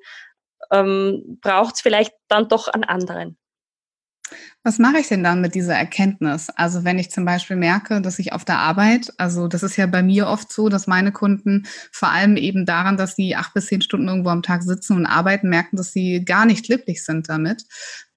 ähm, 0.71 1.39
braucht 1.41 1.75
es 1.75 1.81
vielleicht 1.81 2.13
dann 2.27 2.47
doch 2.47 2.67
einen 2.67 2.83
anderen. 2.83 3.37
Was 4.63 4.79
mache 4.79 4.97
ich 4.99 5.07
denn 5.07 5.23
dann 5.23 5.39
mit 5.39 5.55
dieser 5.55 5.75
Erkenntnis? 5.75 6.49
Also 6.49 6.83
wenn 6.83 6.99
ich 6.99 7.09
zum 7.09 7.23
Beispiel 7.23 7.55
merke, 7.55 8.01
dass 8.01 8.19
ich 8.19 8.33
auf 8.33 8.43
der 8.43 8.59
Arbeit, 8.59 9.13
also 9.17 9.47
das 9.47 9.63
ist 9.63 9.77
ja 9.77 9.85
bei 9.85 10.03
mir 10.03 10.27
oft 10.27 10.51
so, 10.51 10.67
dass 10.67 10.87
meine 10.87 11.13
Kunden 11.13 11.65
vor 11.91 12.09
allem 12.09 12.35
eben 12.35 12.65
daran, 12.65 12.97
dass 12.97 13.15
sie 13.15 13.35
acht 13.35 13.53
bis 13.53 13.67
zehn 13.67 13.81
Stunden 13.81 14.09
irgendwo 14.09 14.29
am 14.29 14.41
Tag 14.41 14.63
sitzen 14.63 14.97
und 14.97 15.05
arbeiten, 15.05 15.47
merken, 15.47 15.77
dass 15.77 15.93
sie 15.93 16.25
gar 16.25 16.45
nicht 16.45 16.65
glücklich 16.65 17.05
sind 17.05 17.29
damit. 17.29 17.63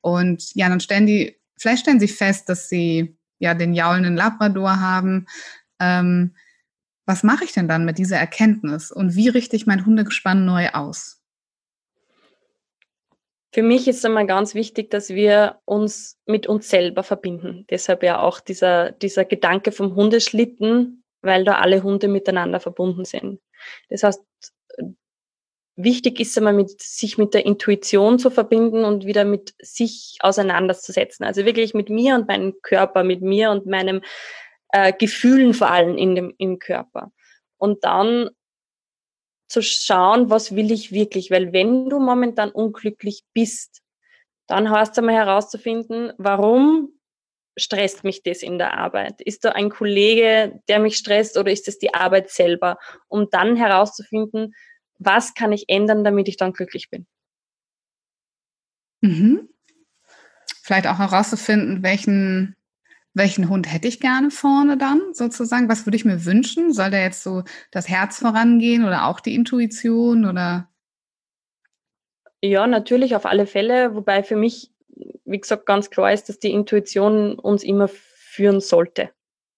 Und 0.01 0.53
ja, 0.55 0.69
dann 0.69 0.81
stellen 0.81 1.07
die, 1.07 1.39
vielleicht 1.57 1.83
stellen 1.83 2.01
sie 2.01 2.09
fest, 2.09 2.49
dass 2.49 2.69
sie 2.69 3.17
ja 3.39 3.55
den 3.55 3.73
jaulenden 3.73 4.17
Labrador 4.17 4.81
haben. 4.81 5.27
Ähm, 5.79 6.35
was 7.07 7.23
mache 7.23 7.45
ich 7.45 7.53
denn 7.53 7.69
dann 7.69 7.85
mit 7.85 7.99
dieser 7.99 8.19
Erkenntnis 8.19 8.91
und 8.91 9.15
wie 9.15 9.29
richte 9.29 9.57
ich 9.57 9.67
mein 9.67 9.87
Hundegespann 9.87 10.45
neu 10.45 10.71
aus? 10.71 11.20
Für 13.52 13.62
mich 13.62 13.88
ist 13.88 14.04
einmal 14.07 14.26
ganz 14.26 14.54
wichtig, 14.54 14.90
dass 14.90 15.11
wir 15.11 15.61
uns 15.64 16.19
mit 16.25 16.47
uns 16.47 16.69
selber 16.69 17.02
verbinden. 17.02 17.66
Deshalb 17.69 18.02
ja 18.04 18.21
auch 18.21 18.38
dieser, 18.38 18.92
dieser 18.92 19.25
Gedanke 19.25 19.73
vom 19.73 19.97
Hundeschlitten, 19.97 21.02
weil 21.21 21.45
da 21.45 21.57
alle 21.57 21.83
Hunde 21.83 22.07
miteinander 22.07 22.61
verbunden 22.61 23.04
sind. 23.04 23.40
Das 23.88 24.04
heißt, 24.04 24.23
wichtig 25.76 26.21
ist 26.21 26.37
einmal 26.38 26.52
mit, 26.52 26.80
sich 26.80 27.19
mit 27.19 27.35
der 27.35 27.45
Intuition 27.45 28.19
zu 28.19 28.30
verbinden 28.30 28.85
und 28.85 29.04
wieder 29.04 29.25
mit 29.25 29.54
sich 29.61 30.19
auseinanderzusetzen. 30.21 31.26
Also 31.26 31.45
wirklich 31.45 31.75
mit 31.75 31.90
mir 31.90 32.14
und 32.14 32.28
meinem 32.28 32.54
Körper, 32.62 33.02
mit 33.02 33.21
mir 33.21 33.50
und 33.50 33.66
meinem 33.66 34.02
äh, 34.69 34.92
Gefühlen 34.92 35.54
vor 35.54 35.71
allem 35.71 35.97
in 35.97 36.14
dem, 36.14 36.35
im 36.38 36.61
Körper. 36.61 37.11
Und 37.57 37.85
dann 37.85 38.30
zu 39.50 39.62
schauen, 39.62 40.30
was 40.30 40.54
will 40.54 40.71
ich 40.71 40.92
wirklich, 40.92 41.30
weil 41.30 41.52
wenn 41.52 41.90
du 41.90 41.99
momentan 41.99 42.50
unglücklich 42.50 43.25
bist, 43.35 43.83
dann 44.47 44.71
hast 44.71 44.97
du 44.97 45.02
mal 45.02 45.14
herauszufinden, 45.14 46.12
warum 46.19 46.92
stresst 47.59 48.04
mich 48.04 48.23
das 48.23 48.42
in 48.42 48.59
der 48.59 48.78
Arbeit? 48.78 49.21
Ist 49.21 49.45
da 49.45 49.50
ein 49.50 49.69
Kollege, 49.69 50.61
der 50.69 50.78
mich 50.78 50.97
stresst 50.97 51.37
oder 51.37 51.50
ist 51.50 51.66
es 51.66 51.78
die 51.78 51.92
Arbeit 51.95 52.30
selber? 52.30 52.78
Um 53.09 53.28
dann 53.30 53.57
herauszufinden, 53.57 54.54
was 54.99 55.35
kann 55.35 55.52
ich 55.52 55.69
ändern, 55.69 56.04
damit 56.04 56.28
ich 56.28 56.37
dann 56.37 56.52
glücklich 56.52 56.88
bin. 56.88 57.07
Mhm. 59.00 59.49
Vielleicht 60.62 60.87
auch 60.87 60.99
herauszufinden, 60.99 61.83
welchen 61.83 62.54
welchen 63.21 63.50
Hund 63.50 63.71
hätte 63.71 63.87
ich 63.87 64.00
gerne 64.00 64.31
vorne 64.31 64.79
dann 64.79 65.12
sozusagen? 65.12 65.69
Was 65.69 65.85
würde 65.85 65.97
ich 65.97 66.07
mir 66.07 66.25
wünschen? 66.25 66.73
Soll 66.73 66.91
der 66.91 67.03
jetzt 67.03 67.23
so 67.23 67.45
das 67.71 67.87
Herz 67.87 68.19
vorangehen 68.19 68.83
oder 68.85 69.07
auch 69.07 69.21
die 69.21 69.35
Intuition 69.35 70.25
oder? 70.25 70.71
Ja, 72.41 72.67
natürlich 72.67 73.15
auf 73.15 73.27
alle 73.27 73.47
Fälle, 73.47 73.95
wobei 73.95 74.23
für 74.23 74.37
mich, 74.37 74.71
wie 75.27 75.39
gesagt, 75.39 75.67
ganz 75.67 75.91
klar 75.91 76.11
ist, 76.15 76.31
dass 76.31 76.39
die 76.39 76.50
Intuition 76.50 77.39
uns 77.39 77.62
immer 77.62 77.89
führen 77.89 78.61
sollte. 78.61 79.11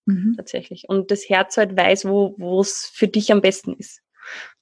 Mhm. 0.07 0.35
Tatsächlich. 0.37 0.88
Und 0.88 1.12
das 1.12 1.28
Herz 1.28 1.57
halt 1.57 1.76
weiß, 1.76 2.07
wo 2.07 2.61
es 2.61 2.90
für 2.92 3.07
dich 3.07 3.31
am 3.31 3.40
besten 3.40 3.75
ist. 3.75 4.02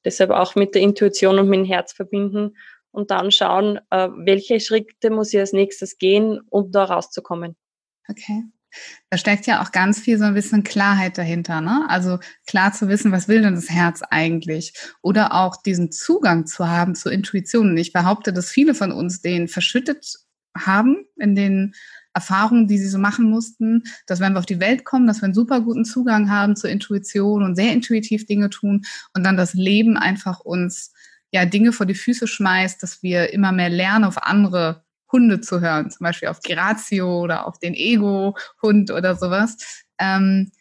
Deshalb 0.05 0.31
auch 0.31 0.57
mit 0.57 0.75
der 0.75 0.83
Intuition 0.83 1.39
und 1.39 1.49
mit 1.49 1.61
dem 1.61 1.65
Herz 1.65 1.95
verbinden 1.95 2.55
und 2.91 3.11
dann 3.11 3.31
schauen, 3.31 3.79
äh, 3.89 4.11
welche 4.15 4.61
Schritte 4.61 5.09
muss 5.09 5.33
ich 5.33 5.41
als 5.41 5.55
nächstes 5.55 5.97
gehen, 5.97 6.43
um 6.51 6.71
da 6.71 6.85
rauszukommen. 6.85 7.57
Okay. 8.07 8.45
Da 9.11 9.19
steckt 9.19 9.47
ja 9.47 9.63
auch 9.63 9.73
ganz 9.73 10.01
viel 10.01 10.19
so 10.19 10.25
ein 10.25 10.35
bisschen 10.35 10.63
Klarheit 10.63 11.19
dahinter, 11.19 11.61
ne? 11.61 11.87
Also 11.89 12.19
klar 12.47 12.73
zu 12.73 12.89
wissen, 12.89 13.13
was 13.13 13.29
will 13.29 13.43
denn 13.43 13.55
das 13.55 13.71
Herz 13.71 14.03
eigentlich? 14.03 14.75
Oder 15.03 15.35
auch 15.35 15.57
diesen 15.57 15.91
Zugang 15.93 16.47
zu 16.47 16.69
haben 16.69 16.95
zur 16.95 17.13
Intuition. 17.13 17.71
Und 17.71 17.77
ich 17.77 17.93
behaupte, 17.93 18.33
dass 18.33 18.51
viele 18.51 18.75
von 18.75 18.93
uns 18.93 19.21
den 19.21 19.49
verschüttet 19.49 20.17
haben 20.57 21.05
in 21.17 21.35
den 21.35 21.75
Erfahrungen, 22.13 22.67
die 22.67 22.79
sie 22.79 22.89
so 22.89 22.99
machen 22.99 23.31
mussten, 23.31 23.85
dass 24.07 24.21
wenn 24.21 24.33
wir 24.33 24.41
auf 24.41 24.47
die 24.47 24.61
Welt 24.61 24.85
kommen, 24.85 25.07
dass 25.07 25.21
wir 25.21 25.27
einen 25.27 25.35
super 25.35 25.61
guten 25.61 25.85
Zugang 25.85 26.31
haben 26.31 26.57
zur 26.57 26.71
Intuition 26.71 27.43
und 27.45 27.55
sehr 27.55 27.73
intuitiv 27.73 28.27
Dinge 28.27 28.51
tun 28.51 28.83
und 29.15 29.25
dann 29.25 29.37
das 29.37 29.55
Leben 29.55 29.97
einfach 29.97 30.41
uns 30.41 30.93
ja 31.33 31.45
Dinge 31.45 31.73
vor 31.73 31.87
die 31.87 31.95
Füße 31.95 32.27
schmeißt, 32.27 32.83
dass 32.83 33.03
wir 33.03 33.33
immer 33.33 33.53
mehr 33.53 33.71
lernen, 33.71 34.05
auf 34.05 34.23
andere 34.25 34.85
Hunde 35.13 35.41
zu 35.41 35.61
hören, 35.61 35.91
zum 35.91 36.05
Beispiel 36.05 36.29
auf 36.29 36.41
die 36.41 36.53
Ratio 36.53 37.21
oder 37.21 37.47
auf 37.47 37.59
den 37.59 37.75
Ego-Hund 37.75 38.91
oder 38.91 39.17
sowas. 39.17 39.57
Ähm, 39.99 40.53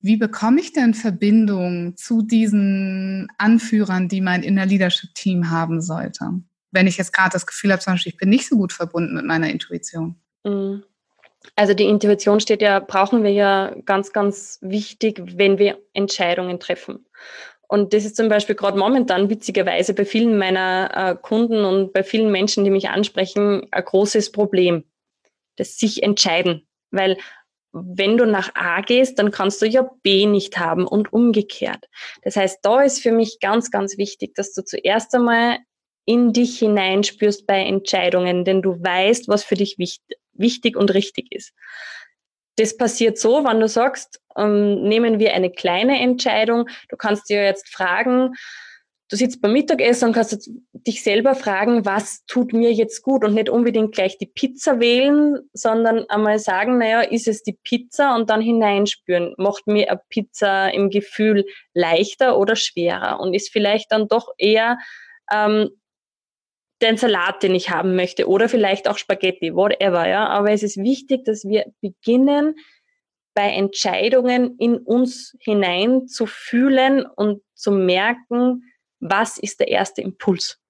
wie 0.00 0.16
bekomme 0.16 0.60
ich 0.60 0.72
denn 0.72 0.94
Verbindung 0.94 1.96
zu 1.96 2.22
diesen 2.22 3.28
Anführern, 3.38 4.08
die 4.08 4.20
mein 4.20 4.42
Inner 4.42 4.66
Leadership 4.66 5.14
Team 5.14 5.50
haben 5.50 5.80
sollte? 5.80 6.28
Wenn 6.72 6.88
ich 6.88 6.96
jetzt 6.96 7.12
gerade 7.12 7.30
das 7.30 7.46
Gefühl 7.46 7.70
habe, 7.70 7.80
zum 7.80 7.94
Beispiel, 7.94 8.12
ich 8.12 8.18
bin 8.18 8.28
nicht 8.28 8.48
so 8.48 8.56
gut 8.56 8.72
verbunden 8.72 9.14
mit 9.14 9.24
meiner 9.24 9.48
Intuition. 9.48 10.16
Mhm. 10.44 10.82
Also 11.56 11.74
die 11.74 11.84
Intuition 11.84 12.40
steht 12.40 12.62
ja, 12.62 12.80
brauchen 12.80 13.22
wir 13.22 13.32
ja 13.32 13.74
ganz, 13.84 14.12
ganz 14.12 14.58
wichtig, 14.60 15.22
wenn 15.36 15.58
wir 15.58 15.78
Entscheidungen 15.92 16.60
treffen. 16.60 17.06
Und 17.72 17.94
das 17.94 18.04
ist 18.04 18.16
zum 18.16 18.28
Beispiel 18.28 18.54
gerade 18.54 18.78
momentan 18.78 19.30
witzigerweise 19.30 19.94
bei 19.94 20.04
vielen 20.04 20.36
meiner 20.36 20.90
äh, 20.94 21.16
Kunden 21.16 21.64
und 21.64 21.94
bei 21.94 22.04
vielen 22.04 22.30
Menschen, 22.30 22.64
die 22.64 22.70
mich 22.70 22.90
ansprechen, 22.90 23.66
ein 23.70 23.82
großes 23.82 24.30
Problem. 24.30 24.84
Das 25.56 25.78
sich 25.78 26.02
entscheiden. 26.02 26.68
Weil 26.90 27.16
wenn 27.72 28.18
du 28.18 28.26
nach 28.26 28.54
A 28.54 28.82
gehst, 28.82 29.18
dann 29.18 29.30
kannst 29.30 29.62
du 29.62 29.66
ja 29.66 29.88
B 30.02 30.26
nicht 30.26 30.58
haben 30.58 30.86
und 30.86 31.14
umgekehrt. 31.14 31.88
Das 32.20 32.36
heißt, 32.36 32.58
da 32.60 32.82
ist 32.82 33.00
für 33.00 33.10
mich 33.10 33.40
ganz, 33.40 33.70
ganz 33.70 33.96
wichtig, 33.96 34.34
dass 34.34 34.52
du 34.52 34.62
zuerst 34.62 35.14
einmal 35.14 35.56
in 36.04 36.34
dich 36.34 36.58
hineinspürst 36.58 37.46
bei 37.46 37.64
Entscheidungen, 37.64 38.44
denn 38.44 38.60
du 38.60 38.82
weißt, 38.82 39.28
was 39.28 39.44
für 39.44 39.54
dich 39.54 39.78
wichtig, 39.78 40.18
wichtig 40.34 40.76
und 40.76 40.92
richtig 40.92 41.32
ist. 41.32 41.54
Das 42.56 42.76
passiert 42.76 43.18
so, 43.18 43.44
wenn 43.44 43.60
du 43.60 43.68
sagst, 43.68 44.20
ähm, 44.36 44.82
nehmen 44.82 45.18
wir 45.18 45.34
eine 45.34 45.50
kleine 45.50 46.00
Entscheidung. 46.00 46.68
Du 46.88 46.96
kannst 46.96 47.28
dir 47.30 47.44
jetzt 47.44 47.68
fragen, 47.72 48.34
du 49.12 49.16
sitzt 49.16 49.42
beim 49.42 49.52
Mittagessen 49.52 50.08
und 50.08 50.14
kannst 50.14 50.50
dich 50.72 51.02
selber 51.02 51.34
fragen, 51.34 51.84
was 51.84 52.24
tut 52.26 52.54
mir 52.54 52.72
jetzt 52.72 53.02
gut? 53.02 53.24
Und 53.24 53.34
nicht 53.34 53.50
unbedingt 53.50 53.94
gleich 53.94 54.16
die 54.16 54.26
Pizza 54.26 54.80
wählen, 54.80 55.38
sondern 55.52 56.06
einmal 56.08 56.38
sagen, 56.38 56.78
naja, 56.78 57.02
ist 57.02 57.28
es 57.28 57.42
die 57.42 57.58
Pizza? 57.62 58.14
Und 58.16 58.30
dann 58.30 58.40
hineinspüren, 58.40 59.34
macht 59.36 59.66
mir 59.66 59.90
eine 59.90 60.00
Pizza 60.08 60.72
im 60.72 60.88
Gefühl 60.88 61.44
leichter 61.74 62.38
oder 62.38 62.56
schwerer? 62.56 63.20
Und 63.20 63.34
ist 63.34 63.50
vielleicht 63.52 63.92
dann 63.92 64.08
doch 64.08 64.28
eher 64.38 64.78
ähm, 65.30 65.68
den 66.82 66.96
Salat, 66.96 67.42
den 67.42 67.54
ich 67.54 67.70
haben 67.70 67.96
möchte 67.96 68.28
oder 68.28 68.48
vielleicht 68.48 68.88
auch 68.88 68.98
Spaghetti, 68.98 69.54
whatever, 69.54 70.08
ja. 70.08 70.26
Aber 70.28 70.50
es 70.50 70.62
ist 70.62 70.76
wichtig, 70.76 71.24
dass 71.24 71.44
wir 71.44 71.72
beginnen, 71.80 72.56
bei 73.34 73.48
Entscheidungen 73.50 74.58
in 74.58 74.76
uns 74.76 75.34
hinein 75.40 76.06
zu 76.06 76.26
fühlen 76.26 77.06
und 77.06 77.42
zu 77.54 77.70
merken, 77.70 78.62
was 79.00 79.38
ist 79.38 79.60
der 79.60 79.68
erste 79.68 80.02
Impuls. 80.02 80.60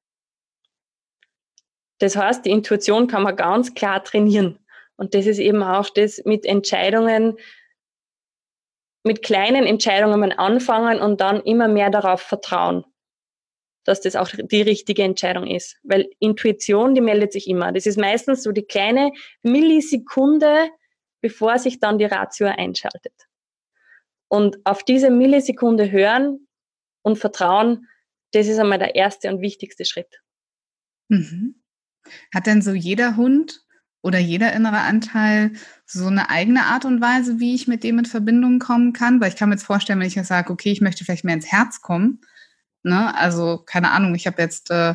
Das 1.99 2.17
heißt, 2.17 2.45
die 2.45 2.51
Intuition 2.51 3.09
kann 3.09 3.23
man 3.25 3.37
ganz 3.37 3.75
klar 3.75 4.03
trainieren. 4.05 4.59
Und 4.97 5.15
das 5.15 5.27
ist 5.27 5.39
eben 5.39 5.63
auch 5.63 5.91
das 5.91 6.23
mit 6.25 6.47
Entscheidungen, 6.47 7.37
mit 9.05 9.23
kleinen 9.23 9.67
Entscheidungen 9.67 10.33
anfangen 10.33 11.01
und 11.01 11.21
dann 11.21 11.41
immer 11.41 11.67
mehr 11.67 11.91
darauf 11.91 12.21
vertrauen 12.21 12.85
dass 13.85 14.01
das 14.01 14.17
auch 14.17 14.29
die 14.29 14.63
richtige 14.63 15.03
Entscheidung 15.03 15.47
ist. 15.47 15.77
Weil 15.83 16.09
Intuition, 16.19 16.95
die 16.95 17.01
meldet 17.01 17.33
sich 17.33 17.49
immer. 17.49 17.73
Das 17.73 17.87
ist 17.87 17.99
meistens 17.99 18.43
so 18.43 18.53
die 18.53 18.65
kleine 18.65 19.13
Millisekunde, 19.43 20.71
bevor 21.21 21.59
sich 21.59 21.81
dann 21.81 21.99
die 21.99 22.05
Ratio 22.05 22.47
einschaltet. 22.47 23.15
Und 24.29 24.59
auf 24.65 24.85
diese 24.85 25.11
Millisekunde 25.11 25.91
hören 25.91 26.49
und 27.03 27.19
vertrauen, 27.19 27.89
das 28.33 28.47
ist 28.47 28.59
einmal 28.59 28.79
der 28.79 28.95
erste 28.95 29.29
und 29.29 29.43
wichtigste 29.43 29.85
Schritt. 29.85 30.23
Mhm. 31.09 31.57
Hat 32.35 32.47
denn 32.47 32.63
so 32.63 32.73
jeder 32.73 33.17
Hund 33.17 33.63
oder 34.01 34.19
jeder 34.19 34.53
innere 34.53 34.79
Anteil 34.79 35.53
so 35.85 36.07
eine 36.07 36.31
eigene 36.31 36.65
Art 36.65 36.85
und 36.85 37.01
Weise, 37.01 37.39
wie 37.39 37.55
ich 37.55 37.69
mit 37.69 37.85
dem 37.85 37.99
in 37.99 38.07
Verbindung 38.07 38.59
kommen 38.59 38.93
kann? 38.93 39.21
Weil 39.21 39.29
ich 39.29 39.37
kann 39.37 39.49
mir 39.49 39.57
jetzt 39.57 39.65
vorstellen, 39.65 40.01
wenn 40.01 40.09
ich 40.09 40.15
jetzt 40.15 40.29
sage, 40.29 40.53
okay, 40.53 40.73
ich 40.73 40.81
möchte 40.81 41.05
vielleicht 41.05 41.25
mehr 41.25 41.35
ins 41.35 41.53
Herz 41.53 41.83
kommen, 41.83 42.21
Ne? 42.83 43.15
Also 43.17 43.59
keine 43.59 43.91
Ahnung, 43.91 44.15
ich 44.15 44.27
habe 44.27 44.41
jetzt 44.41 44.71
äh, 44.71 44.95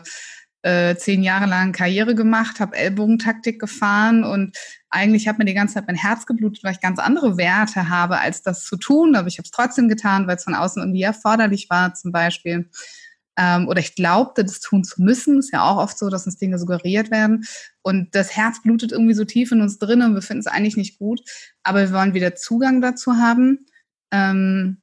äh, 0.63 0.95
zehn 0.97 1.23
Jahre 1.23 1.45
lang 1.45 1.71
Karriere 1.71 2.15
gemacht, 2.15 2.60
habe 2.60 2.76
Ellbogentaktik 2.76 3.60
gefahren 3.60 4.23
und 4.23 4.58
eigentlich 4.89 5.28
hat 5.28 5.38
mir 5.38 5.45
die 5.45 5.54
ganze 5.54 5.76
Zeit 5.76 5.88
mein 5.88 5.95
Herz 5.95 6.26
geblutet, 6.26 6.63
weil 6.63 6.73
ich 6.73 6.82
ganz 6.82 7.00
andere 7.00 7.38
Werte 7.38 7.89
habe, 7.89 8.19
als 8.19 8.41
das 8.41 8.63
zu 8.63 8.78
tun. 8.78 9.15
Aber 9.15 9.28
ich 9.28 9.38
habe 9.38 9.45
es 9.45 9.52
trotzdem 9.52 9.88
getan, 9.89 10.28
weil 10.28 10.38
es 10.38 10.43
von 10.43 10.56
außen 10.56 10.82
irgendwie 10.82 11.04
erforderlich 11.04 11.69
war, 11.69 11.93
zum 11.93 12.12
Beispiel. 12.12 12.69
Ähm, 13.38 13.67
oder 13.67 13.80
ich 13.80 13.95
glaubte, 13.95 14.43
das 14.43 14.60
tun 14.60 14.84
zu 14.84 15.02
müssen. 15.02 15.39
Ist 15.39 15.54
ja 15.54 15.63
auch 15.63 15.78
oft 15.78 15.97
so, 15.97 16.10
dass 16.10 16.26
uns 16.26 16.38
Dinge 16.38 16.58
suggeriert 16.58 17.12
werden. 17.12 17.45
Und 17.84 18.15
das 18.15 18.36
Herz 18.36 18.62
blutet 18.62 18.91
irgendwie 18.91 19.13
so 19.13 19.26
tief 19.26 19.52
in 19.52 19.62
uns 19.62 19.78
drin 19.78 20.02
und 20.02 20.15
wir 20.15 20.21
finden 20.21 20.41
es 20.41 20.47
eigentlich 20.47 20.78
nicht 20.78 20.97
gut. 20.97 21.21
Aber 21.63 21.82
wir 21.82 21.93
wollen 21.93 22.13
wieder 22.13 22.36
Zugang 22.36 22.82
dazu 22.82 23.17
haben. 23.17 23.67
Ähm, 24.12 24.82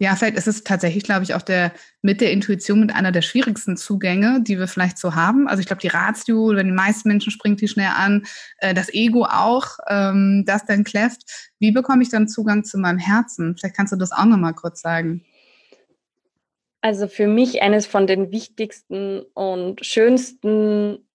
ja, 0.00 0.16
vielleicht 0.16 0.38
ist 0.38 0.48
es 0.48 0.64
tatsächlich, 0.64 1.04
glaube 1.04 1.24
ich, 1.24 1.34
auch 1.34 1.42
der 1.42 1.72
mit 2.00 2.22
der 2.22 2.32
Intuition 2.32 2.80
mit 2.80 2.94
einer 2.94 3.12
der 3.12 3.20
schwierigsten 3.20 3.76
Zugänge, 3.76 4.40
die 4.40 4.58
wir 4.58 4.66
vielleicht 4.66 4.96
so 4.96 5.14
haben. 5.14 5.46
Also 5.46 5.60
ich 5.60 5.66
glaube, 5.66 5.82
die 5.82 5.88
Ratio, 5.88 6.56
wenn 6.56 6.68
die 6.68 6.72
meisten 6.72 7.06
Menschen 7.06 7.30
springt 7.30 7.60
die 7.60 7.68
schnell 7.68 7.90
an, 7.94 8.24
äh, 8.60 8.72
das 8.72 8.88
Ego 8.94 9.26
auch, 9.26 9.76
ähm, 9.88 10.44
das 10.46 10.64
dann 10.64 10.84
kläfft. 10.84 11.50
Wie 11.58 11.70
bekomme 11.70 12.02
ich 12.02 12.08
dann 12.08 12.28
Zugang 12.28 12.64
zu 12.64 12.78
meinem 12.78 12.96
Herzen? 12.96 13.54
Vielleicht 13.58 13.76
kannst 13.76 13.92
du 13.92 13.96
das 13.96 14.10
auch 14.10 14.24
nochmal 14.24 14.54
kurz 14.54 14.80
sagen. 14.80 15.22
Also 16.80 17.06
für 17.06 17.26
mich 17.26 17.60
eines 17.60 17.84
von 17.84 18.06
den 18.06 18.32
wichtigsten 18.32 19.20
und 19.34 19.84
schönsten 19.84 21.06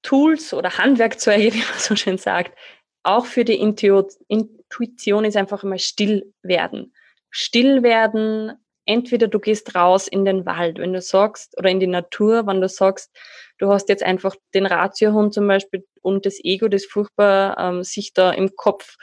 Tools 0.00 0.54
oder 0.54 0.78
Handwerkzeuge, 0.78 1.42
wie 1.52 1.58
man 1.58 1.78
so 1.78 1.96
schön 1.96 2.16
sagt, 2.16 2.56
auch 3.02 3.26
für 3.26 3.44
die 3.44 3.60
Intuition 3.60 5.26
ist 5.26 5.36
einfach 5.36 5.64
immer 5.64 5.78
still 5.78 6.32
werden 6.42 6.94
still 7.32 7.82
werden. 7.82 8.52
Entweder 8.84 9.28
du 9.28 9.38
gehst 9.40 9.74
raus 9.74 10.06
in 10.06 10.24
den 10.24 10.44
Wald, 10.44 10.78
wenn 10.78 10.92
du 10.92 11.00
sagst, 11.00 11.56
oder 11.58 11.70
in 11.70 11.80
die 11.80 11.86
Natur, 11.86 12.46
wenn 12.46 12.60
du 12.60 12.68
sagst, 12.68 13.16
du 13.58 13.68
hast 13.68 13.88
jetzt 13.88 14.02
einfach 14.02 14.36
den 14.54 14.66
Ratiohund 14.66 15.34
zum 15.34 15.46
Beispiel 15.46 15.84
und 16.02 16.26
das 16.26 16.38
Ego, 16.42 16.68
das 16.68 16.84
furchtbar 16.84 17.56
ähm, 17.58 17.84
sich 17.84 18.12
da 18.12 18.32
im 18.32 18.54
Kopf 18.56 18.96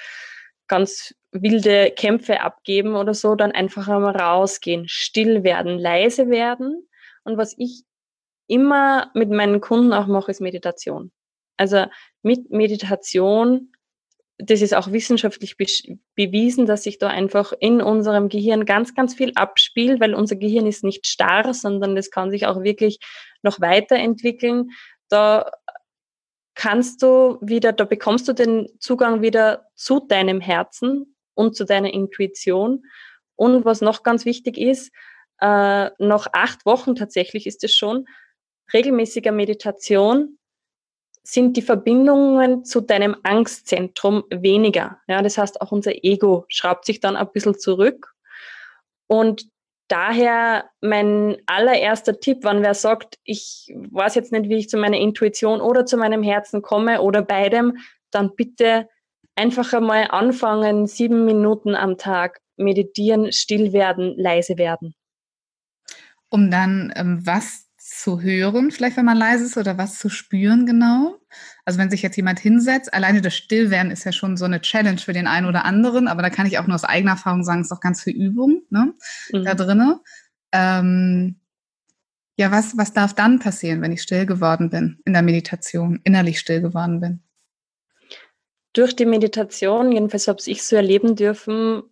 ganz 0.67 1.15
wilde 1.31 1.91
Kämpfe 1.91 2.41
abgeben 2.41 2.95
oder 2.95 3.13
so, 3.13 3.35
dann 3.35 3.51
einfach 3.51 3.87
einmal 3.87 4.15
rausgehen, 4.15 4.87
still 4.87 5.43
werden, 5.43 5.79
leise 5.79 6.29
werden. 6.29 6.87
Und 7.23 7.37
was 7.37 7.55
ich 7.57 7.83
immer 8.47 9.11
mit 9.13 9.29
meinen 9.29 9.61
Kunden 9.61 9.93
auch 9.93 10.07
mache, 10.07 10.31
ist 10.31 10.41
Meditation. 10.41 11.11
Also 11.57 11.85
mit 12.21 12.49
Meditation 12.51 13.71
das 14.41 14.61
ist 14.61 14.73
auch 14.73 14.91
wissenschaftlich 14.91 15.57
bewiesen, 16.15 16.65
dass 16.65 16.83
sich 16.83 16.97
da 16.97 17.09
einfach 17.09 17.51
in 17.59 17.81
unserem 17.81 18.29
Gehirn 18.29 18.65
ganz, 18.65 18.95
ganz 18.95 19.13
viel 19.13 19.33
abspielt, 19.35 19.99
weil 19.99 20.15
unser 20.15 20.37
Gehirn 20.37 20.65
ist 20.65 20.83
nicht 20.83 21.07
starr, 21.07 21.53
sondern 21.53 21.97
es 21.97 22.09
kann 22.09 22.31
sich 22.31 22.47
auch 22.47 22.63
wirklich 22.63 22.99
noch 23.43 23.59
weiterentwickeln. 23.59 24.69
Da 25.09 25.51
kannst 26.55 27.03
du 27.03 27.37
wieder, 27.41 27.73
da 27.73 27.83
bekommst 27.83 28.29
du 28.29 28.33
den 28.33 28.69
Zugang 28.79 29.21
wieder 29.21 29.67
zu 29.75 29.99
deinem 29.99 30.39
Herzen 30.39 31.15
und 31.33 31.57
zu 31.57 31.65
deiner 31.65 31.93
Intuition. 31.93 32.83
Und 33.35 33.65
was 33.65 33.81
noch 33.81 34.03
ganz 34.03 34.23
wichtig 34.23 34.57
ist, 34.57 34.89
äh, 35.41 35.89
nach 35.99 36.27
acht 36.31 36.65
Wochen 36.65 36.95
tatsächlich 36.95 37.45
ist 37.45 37.63
es 37.65 37.75
schon, 37.75 38.05
regelmäßiger 38.73 39.33
Meditation 39.33 40.38
sind 41.31 41.57
die 41.57 41.61
Verbindungen 41.61 42.65
zu 42.65 42.81
deinem 42.81 43.15
Angstzentrum 43.23 44.23
weniger. 44.31 44.99
Ja, 45.07 45.21
das 45.21 45.37
heißt, 45.37 45.61
auch 45.61 45.71
unser 45.71 46.03
Ego 46.03 46.45
schraubt 46.47 46.85
sich 46.85 46.99
dann 46.99 47.15
ein 47.15 47.31
bisschen 47.31 47.57
zurück. 47.57 48.15
Und 49.07 49.45
daher 49.89 50.69
mein 50.81 51.37
allererster 51.45 52.19
Tipp, 52.19 52.43
wenn 52.43 52.63
wer 52.63 52.73
sagt, 52.73 53.19
ich 53.23 53.71
weiß 53.75 54.15
jetzt 54.15 54.31
nicht, 54.31 54.49
wie 54.49 54.57
ich 54.57 54.69
zu 54.69 54.77
meiner 54.77 54.97
Intuition 54.97 55.61
oder 55.61 55.85
zu 55.85 55.97
meinem 55.97 56.23
Herzen 56.23 56.61
komme 56.63 57.01
oder 57.01 57.21
beidem, 57.21 57.77
dann 58.11 58.35
bitte 58.35 58.89
einfach 59.35 59.71
einmal 59.73 60.07
anfangen, 60.09 60.87
sieben 60.87 61.25
Minuten 61.25 61.75
am 61.75 61.97
Tag 61.97 62.41
meditieren, 62.57 63.31
still 63.31 63.71
werden, 63.71 64.15
leise 64.17 64.57
werden. 64.57 64.95
Um 66.29 66.49
dann 66.51 66.91
ähm, 66.95 67.21
was 67.23 67.68
zu 67.89 68.21
hören, 68.21 68.71
vielleicht 68.71 68.97
wenn 68.97 69.05
man 69.05 69.17
leise 69.17 69.45
ist, 69.45 69.57
oder 69.57 69.77
was 69.77 69.97
zu 69.97 70.09
spüren 70.09 70.65
genau? 70.65 71.19
Also 71.65 71.79
wenn 71.79 71.89
sich 71.89 72.01
jetzt 72.01 72.15
jemand 72.15 72.39
hinsetzt, 72.39 72.93
alleine 72.93 73.21
das 73.21 73.35
Stillwerden 73.35 73.91
ist 73.91 74.03
ja 74.03 74.11
schon 74.11 74.37
so 74.37 74.45
eine 74.45 74.61
Challenge 74.61 74.97
für 74.97 75.13
den 75.13 75.27
einen 75.27 75.47
oder 75.47 75.65
anderen, 75.65 76.07
aber 76.07 76.21
da 76.21 76.29
kann 76.29 76.47
ich 76.47 76.57
auch 76.57 76.67
nur 76.67 76.75
aus 76.75 76.83
eigener 76.83 77.11
Erfahrung 77.11 77.43
sagen, 77.43 77.61
es 77.61 77.67
ist 77.67 77.71
auch 77.71 77.81
ganz 77.81 78.03
viel 78.03 78.15
Übung 78.15 78.63
ne, 78.69 78.93
mhm. 79.31 79.43
da 79.43 79.55
drinne. 79.55 79.99
Ähm, 80.51 81.39
ja, 82.37 82.51
was, 82.51 82.77
was 82.77 82.93
darf 82.93 83.13
dann 83.13 83.39
passieren, 83.39 83.81
wenn 83.81 83.91
ich 83.91 84.01
still 84.01 84.25
geworden 84.25 84.69
bin 84.69 84.99
in 85.05 85.13
der 85.13 85.21
Meditation, 85.21 85.99
innerlich 86.03 86.39
still 86.39 86.61
geworden 86.61 87.01
bin? 87.01 87.21
Durch 88.73 88.95
die 88.95 89.05
Meditation, 89.05 89.91
jedenfalls 89.91 90.27
habe 90.27 90.39
ich 90.45 90.63
so 90.63 90.75
erleben 90.75 91.15
dürfen, 91.15 91.83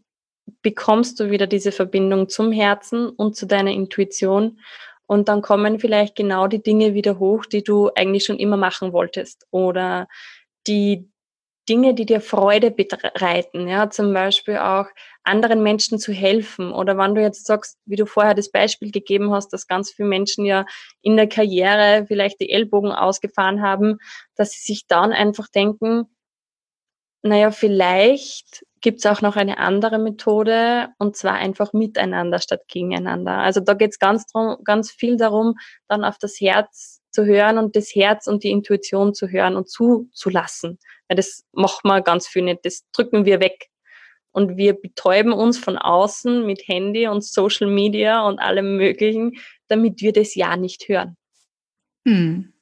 bekommst 0.61 1.19
du 1.19 1.29
wieder 1.29 1.47
diese 1.47 1.71
Verbindung 1.71 2.29
zum 2.29 2.51
Herzen 2.51 3.09
und 3.09 3.35
zu 3.35 3.45
deiner 3.45 3.71
Intuition 3.71 4.59
und 5.07 5.29
dann 5.29 5.41
kommen 5.41 5.79
vielleicht 5.79 6.15
genau 6.15 6.47
die 6.47 6.61
Dinge 6.61 6.93
wieder 6.93 7.17
hoch, 7.19 7.45
die 7.45 7.63
du 7.63 7.89
eigentlich 7.95 8.25
schon 8.25 8.37
immer 8.37 8.57
machen 8.57 8.93
wolltest. 8.93 9.47
Oder 9.51 10.07
die 10.67 11.09
Dinge, 11.69 11.93
die 11.93 12.05
dir 12.05 12.21
Freude 12.21 12.71
bereiten. 12.71 13.67
Ja, 13.67 13.89
zum 13.89 14.13
Beispiel 14.13 14.57
auch 14.57 14.85
anderen 15.23 15.63
Menschen 15.63 15.99
zu 15.99 16.13
helfen. 16.13 16.71
Oder 16.71 16.97
wenn 16.97 17.15
du 17.15 17.21
jetzt 17.21 17.45
sagst, 17.45 17.77
wie 17.85 17.97
du 17.97 18.05
vorher 18.05 18.33
das 18.33 18.51
Beispiel 18.51 18.91
gegeben 18.91 19.33
hast, 19.33 19.49
dass 19.49 19.67
ganz 19.67 19.91
viele 19.91 20.07
Menschen 20.07 20.45
ja 20.45 20.65
in 21.01 21.17
der 21.17 21.27
Karriere 21.27 22.05
vielleicht 22.07 22.39
die 22.39 22.49
Ellbogen 22.51 22.91
ausgefahren 22.91 23.61
haben, 23.61 23.97
dass 24.35 24.51
sie 24.51 24.61
sich 24.61 24.87
dann 24.87 25.11
einfach 25.11 25.47
denken, 25.49 26.05
naja, 27.27 27.51
vielleicht 27.51 28.65
gibt 28.81 28.99
es 28.99 29.05
auch 29.05 29.21
noch 29.21 29.35
eine 29.35 29.57
andere 29.57 29.99
Methode 29.99 30.89
und 30.97 31.15
zwar 31.15 31.33
einfach 31.33 31.73
miteinander 31.73 32.39
statt 32.39 32.61
gegeneinander. 32.67 33.37
Also 33.37 33.59
da 33.59 33.73
geht 33.73 33.91
es 33.91 33.99
ganz, 33.99 34.25
ganz 34.63 34.91
viel 34.91 35.17
darum, 35.17 35.55
dann 35.87 36.03
auf 36.03 36.17
das 36.17 36.39
Herz 36.39 37.01
zu 37.11 37.25
hören 37.25 37.57
und 37.57 37.75
das 37.75 37.95
Herz 37.95 38.27
und 38.27 38.43
die 38.43 38.51
Intuition 38.51 39.13
zu 39.13 39.29
hören 39.29 39.55
und 39.55 39.69
zuzulassen. 39.69 40.77
Weil 41.07 41.17
das 41.17 41.45
machen 41.51 41.87
wir 41.89 42.01
ganz 42.01 42.27
viel 42.27 42.43
nicht, 42.43 42.59
das 42.63 42.83
drücken 42.91 43.25
wir 43.25 43.39
weg. 43.39 43.69
Und 44.31 44.55
wir 44.55 44.73
betäuben 44.73 45.33
uns 45.33 45.57
von 45.57 45.77
außen 45.77 46.45
mit 46.45 46.67
Handy 46.67 47.07
und 47.07 47.23
Social 47.23 47.67
Media 47.67 48.27
und 48.27 48.37
allem 48.37 48.77
Möglichen, 48.77 49.37
damit 49.67 50.01
wir 50.01 50.13
das 50.13 50.35
ja 50.35 50.55
nicht 50.55 50.87
hören. 50.87 51.17
Hm. 52.05 52.53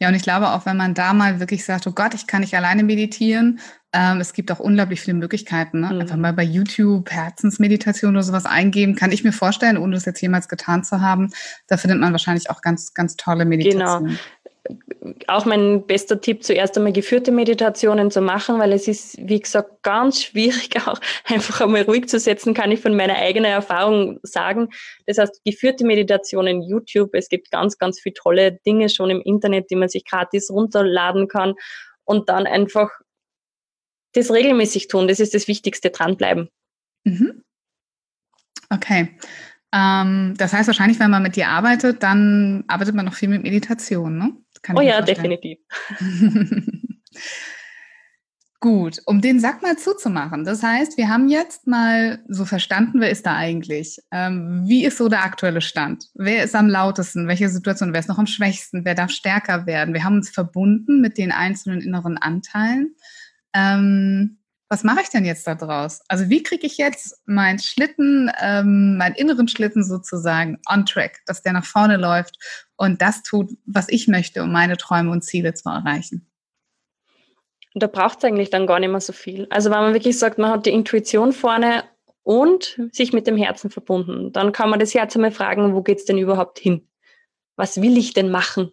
Ja, 0.00 0.08
und 0.08 0.14
ich 0.14 0.22
glaube 0.22 0.50
auch, 0.50 0.66
wenn 0.66 0.76
man 0.76 0.94
da 0.94 1.12
mal 1.12 1.40
wirklich 1.40 1.64
sagt, 1.64 1.86
oh 1.86 1.92
Gott, 1.92 2.14
ich 2.14 2.26
kann 2.26 2.40
nicht 2.40 2.54
alleine 2.56 2.82
meditieren, 2.82 3.60
ähm, 3.92 4.20
es 4.20 4.32
gibt 4.32 4.52
auch 4.52 4.60
unglaublich 4.60 5.00
viele 5.00 5.16
Möglichkeiten. 5.16 5.80
Ne? 5.80 5.90
Mhm. 5.92 6.00
Einfach 6.00 6.16
mal 6.16 6.32
bei 6.32 6.44
YouTube 6.44 7.10
Herzensmeditation 7.10 8.14
oder 8.14 8.22
sowas 8.22 8.46
eingeben, 8.46 8.94
kann 8.94 9.12
ich 9.12 9.24
mir 9.24 9.32
vorstellen, 9.32 9.78
ohne 9.78 9.94
das 9.94 10.04
jetzt 10.04 10.20
jemals 10.20 10.48
getan 10.48 10.84
zu 10.84 11.00
haben. 11.00 11.32
Da 11.66 11.76
findet 11.76 12.00
man 12.00 12.12
wahrscheinlich 12.12 12.50
auch 12.50 12.62
ganz, 12.62 12.94
ganz 12.94 13.16
tolle 13.16 13.44
Meditationen. 13.44 14.06
Genau 14.06 14.18
auch 15.26 15.44
mein 15.44 15.86
bester 15.86 16.20
Tipp, 16.20 16.44
zuerst 16.44 16.76
einmal 16.76 16.92
geführte 16.92 17.32
Meditationen 17.32 18.10
zu 18.10 18.20
machen, 18.20 18.58
weil 18.58 18.72
es 18.72 18.88
ist, 18.88 19.16
wie 19.18 19.40
gesagt, 19.40 19.82
ganz 19.82 20.22
schwierig, 20.22 20.70
auch 20.86 21.00
einfach 21.24 21.62
einmal 21.62 21.82
ruhig 21.82 22.08
zu 22.08 22.18
setzen, 22.18 22.54
kann 22.54 22.70
ich 22.70 22.80
von 22.80 22.96
meiner 22.96 23.16
eigenen 23.16 23.50
Erfahrung 23.50 24.18
sagen. 24.22 24.68
Das 25.06 25.18
heißt, 25.18 25.42
geführte 25.44 25.84
Meditationen, 25.84 26.62
YouTube, 26.62 27.10
es 27.14 27.28
gibt 27.28 27.50
ganz, 27.50 27.78
ganz 27.78 28.00
viele 28.00 28.14
tolle 28.14 28.52
Dinge 28.66 28.88
schon 28.88 29.10
im 29.10 29.22
Internet, 29.22 29.70
die 29.70 29.76
man 29.76 29.88
sich 29.88 30.04
gratis 30.04 30.50
runterladen 30.50 31.28
kann 31.28 31.54
und 32.04 32.28
dann 32.28 32.46
einfach 32.46 32.90
das 34.12 34.30
regelmäßig 34.30 34.88
tun. 34.88 35.08
Das 35.08 35.20
ist 35.20 35.34
das 35.34 35.48
Wichtigste, 35.48 35.90
dranbleiben. 35.90 36.48
Mhm. 37.04 37.42
Okay. 38.68 39.16
Ähm, 39.72 40.34
das 40.36 40.52
heißt 40.52 40.66
wahrscheinlich, 40.66 40.98
wenn 40.98 41.10
man 41.10 41.22
mit 41.22 41.36
dir 41.36 41.48
arbeitet, 41.48 42.02
dann 42.02 42.64
arbeitet 42.66 42.94
man 42.94 43.04
noch 43.04 43.14
viel 43.14 43.28
mit 43.28 43.42
Meditation, 43.42 44.18
ne? 44.18 44.32
oh 44.74 44.80
ja, 44.80 45.00
definitiv. 45.00 45.58
Gut, 48.62 49.00
um 49.06 49.22
den 49.22 49.40
Sack 49.40 49.62
mal 49.62 49.78
zuzumachen. 49.78 50.44
Das 50.44 50.62
heißt, 50.62 50.98
wir 50.98 51.08
haben 51.08 51.30
jetzt 51.30 51.66
mal 51.66 52.22
so 52.28 52.44
verstanden, 52.44 53.00
wer 53.00 53.08
ist 53.10 53.24
da 53.24 53.34
eigentlich? 53.34 54.00
Ähm, 54.10 54.64
wie 54.66 54.84
ist 54.84 54.98
so 54.98 55.08
der 55.08 55.24
aktuelle 55.24 55.62
Stand? 55.62 56.10
Wer 56.12 56.44
ist 56.44 56.54
am 56.54 56.68
lautesten? 56.68 57.26
Welche 57.26 57.48
Situation? 57.48 57.94
Wer 57.94 58.00
ist 58.00 58.10
noch 58.10 58.18
am 58.18 58.26
schwächsten? 58.26 58.84
Wer 58.84 58.94
darf 58.94 59.12
stärker 59.12 59.64
werden? 59.64 59.94
Wir 59.94 60.04
haben 60.04 60.16
uns 60.16 60.28
verbunden 60.28 61.00
mit 61.00 61.16
den 61.16 61.32
einzelnen 61.32 61.80
inneren 61.80 62.18
Anteilen. 62.18 62.94
Ähm, 63.54 64.40
was 64.68 64.84
mache 64.84 65.00
ich 65.02 65.08
denn 65.08 65.24
jetzt 65.24 65.46
da 65.48 65.56
draus? 65.56 66.00
Also 66.06 66.30
wie 66.30 66.44
kriege 66.44 66.64
ich 66.64 66.78
jetzt 66.78 67.20
meinen 67.26 67.58
Schlitten, 67.58 68.30
ähm, 68.40 68.96
meinen 68.96 69.16
inneren 69.16 69.48
Schlitten 69.48 69.82
sozusagen 69.82 70.58
on 70.70 70.86
track, 70.86 71.18
dass 71.26 71.42
der 71.42 71.54
nach 71.54 71.64
vorne 71.64 71.96
läuft 71.96 72.36
und 72.76 73.02
das 73.02 73.24
tut, 73.24 73.50
was 73.66 73.88
ich 73.88 74.06
möchte, 74.06 74.44
um 74.44 74.52
meine 74.52 74.76
Träume 74.76 75.10
und 75.10 75.22
Ziele 75.22 75.54
zu 75.54 75.68
erreichen? 75.68 76.30
Und 77.74 77.82
da 77.82 77.88
braucht 77.88 78.18
es 78.18 78.24
eigentlich 78.24 78.50
dann 78.50 78.68
gar 78.68 78.78
nicht 78.78 78.90
mehr 78.90 79.00
so 79.00 79.12
viel. 79.12 79.48
Also 79.50 79.70
wenn 79.70 79.78
man 79.78 79.92
wirklich 79.92 80.18
sagt, 80.18 80.38
man 80.38 80.50
hat 80.50 80.66
die 80.66 80.70
Intuition 80.70 81.32
vorne 81.32 81.82
und 82.22 82.80
sich 82.92 83.12
mit 83.12 83.26
dem 83.26 83.36
Herzen 83.36 83.70
verbunden, 83.70 84.32
dann 84.32 84.52
kann 84.52 84.70
man 84.70 84.78
das 84.78 84.94
Herz 84.94 85.16
einmal 85.16 85.32
fragen, 85.32 85.74
wo 85.74 85.82
geht 85.82 85.98
es 85.98 86.04
denn 86.04 86.18
überhaupt 86.18 86.60
hin? 86.60 86.88
Was 87.56 87.82
will 87.82 87.98
ich 87.98 88.12
denn 88.12 88.30
machen? 88.30 88.70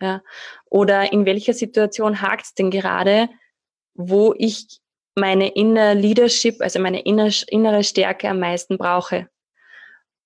Ja? 0.00 0.22
Oder 0.66 1.12
in 1.12 1.26
welcher 1.26 1.54
Situation 1.54 2.22
hakt 2.22 2.44
es 2.44 2.54
denn 2.54 2.70
gerade, 2.70 3.28
wo 3.94 4.34
ich 4.36 4.80
meine 5.14 5.48
Inner 5.48 5.94
Leadership, 5.94 6.60
also 6.60 6.78
meine 6.80 7.00
innere 7.00 7.84
Stärke 7.84 8.28
am 8.28 8.40
meisten 8.40 8.78
brauche. 8.78 9.28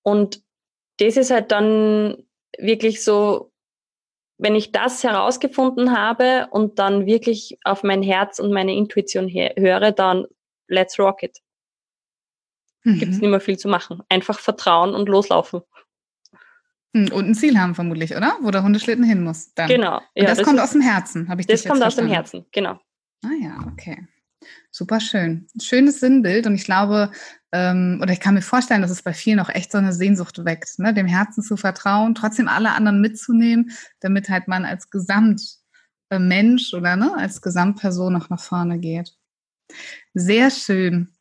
Und 0.03 0.43
das 0.99 1.17
ist 1.17 1.31
halt 1.31 1.51
dann 1.51 2.25
wirklich 2.59 3.03
so, 3.03 3.53
wenn 4.39 4.55
ich 4.55 4.73
das 4.73 5.03
herausgefunden 5.03 5.97
habe 5.97 6.49
und 6.51 6.79
dann 6.79 7.07
wirklich 7.07 7.59
auf 7.65 7.83
mein 7.83 8.03
Herz 8.03 8.39
und 8.39 8.53
meine 8.53 8.75
Intuition 8.75 9.29
höre, 9.29 9.93
dann 9.93 10.27
let's 10.69 10.99
rock 10.99 11.23
it. 11.23 11.39
Mhm. 12.85 12.99
Gibt 12.99 13.13
es 13.13 13.21
nicht 13.21 13.31
mehr 13.31 13.41
viel 13.41 13.59
zu 13.59 13.69
machen. 13.69 14.03
Einfach 14.09 14.39
vertrauen 14.39 14.95
und 14.95 15.09
loslaufen. 15.09 15.63
Hm, 16.95 17.11
und 17.13 17.27
ein 17.27 17.35
Ziel 17.35 17.59
haben 17.59 17.75
vermutlich, 17.75 18.15
oder? 18.15 18.37
Wo 18.41 18.51
der 18.51 18.63
Hundeschlitten 18.63 19.05
hin 19.05 19.25
muss. 19.25 19.53
Dann. 19.55 19.69
Genau. 19.69 20.01
Ja, 20.15 20.27
das, 20.27 20.39
das, 20.39 20.47
kommt 20.47 20.61
aus 20.61 20.73
dem 20.73 20.81
Herzen, 20.81 21.29
habe 21.29 21.41
ich 21.41 21.47
Das 21.47 21.65
kommt 21.65 21.83
aus 21.83 21.97
dem 21.97 22.07
Herzen, 22.07 22.47
genau. 22.53 22.79
Ah 23.25 23.33
ja, 23.41 23.67
okay. 23.73 24.07
Super 24.71 25.01
schön. 25.01 25.47
Schönes 25.61 26.01
Sinnbild 26.01 26.47
und 26.47 26.55
ich 26.55 26.65
glaube, 26.65 27.11
ähm, 27.53 28.01
oder 28.03 28.13
ich 28.13 28.21
kann 28.21 28.35
mir 28.35 28.43
vorstellen, 28.43 28.83
dass 28.83 28.91
es 28.91 29.03
bei 29.03 29.15
vielen 29.15 29.41
auch 29.41 29.49
echt 29.49 29.73
so 29.73 29.79
eine 29.79 29.93
Sehnsucht 29.93 30.45
weckt, 30.45 30.79
ne? 30.79 30.93
dem 30.93 31.07
Herzen 31.07 31.43
zu 31.43 31.57
vertrauen, 31.57 32.15
trotzdem 32.15 32.49
alle 32.49 32.73
anderen 32.73 33.01
mitzunehmen, 33.01 33.71
damit 34.01 34.29
halt 34.29 34.49
man 34.49 34.65
als 34.67 34.91
Gesamtmensch 34.91 36.75
oder 36.75 36.97
ne, 36.97 37.15
als 37.17 37.41
Gesamtperson 37.41 38.13
noch 38.13 38.29
nach 38.29 38.41
vorne 38.41 38.79
geht. 38.79 39.15
Sehr 40.13 40.51
schön. 40.51 41.15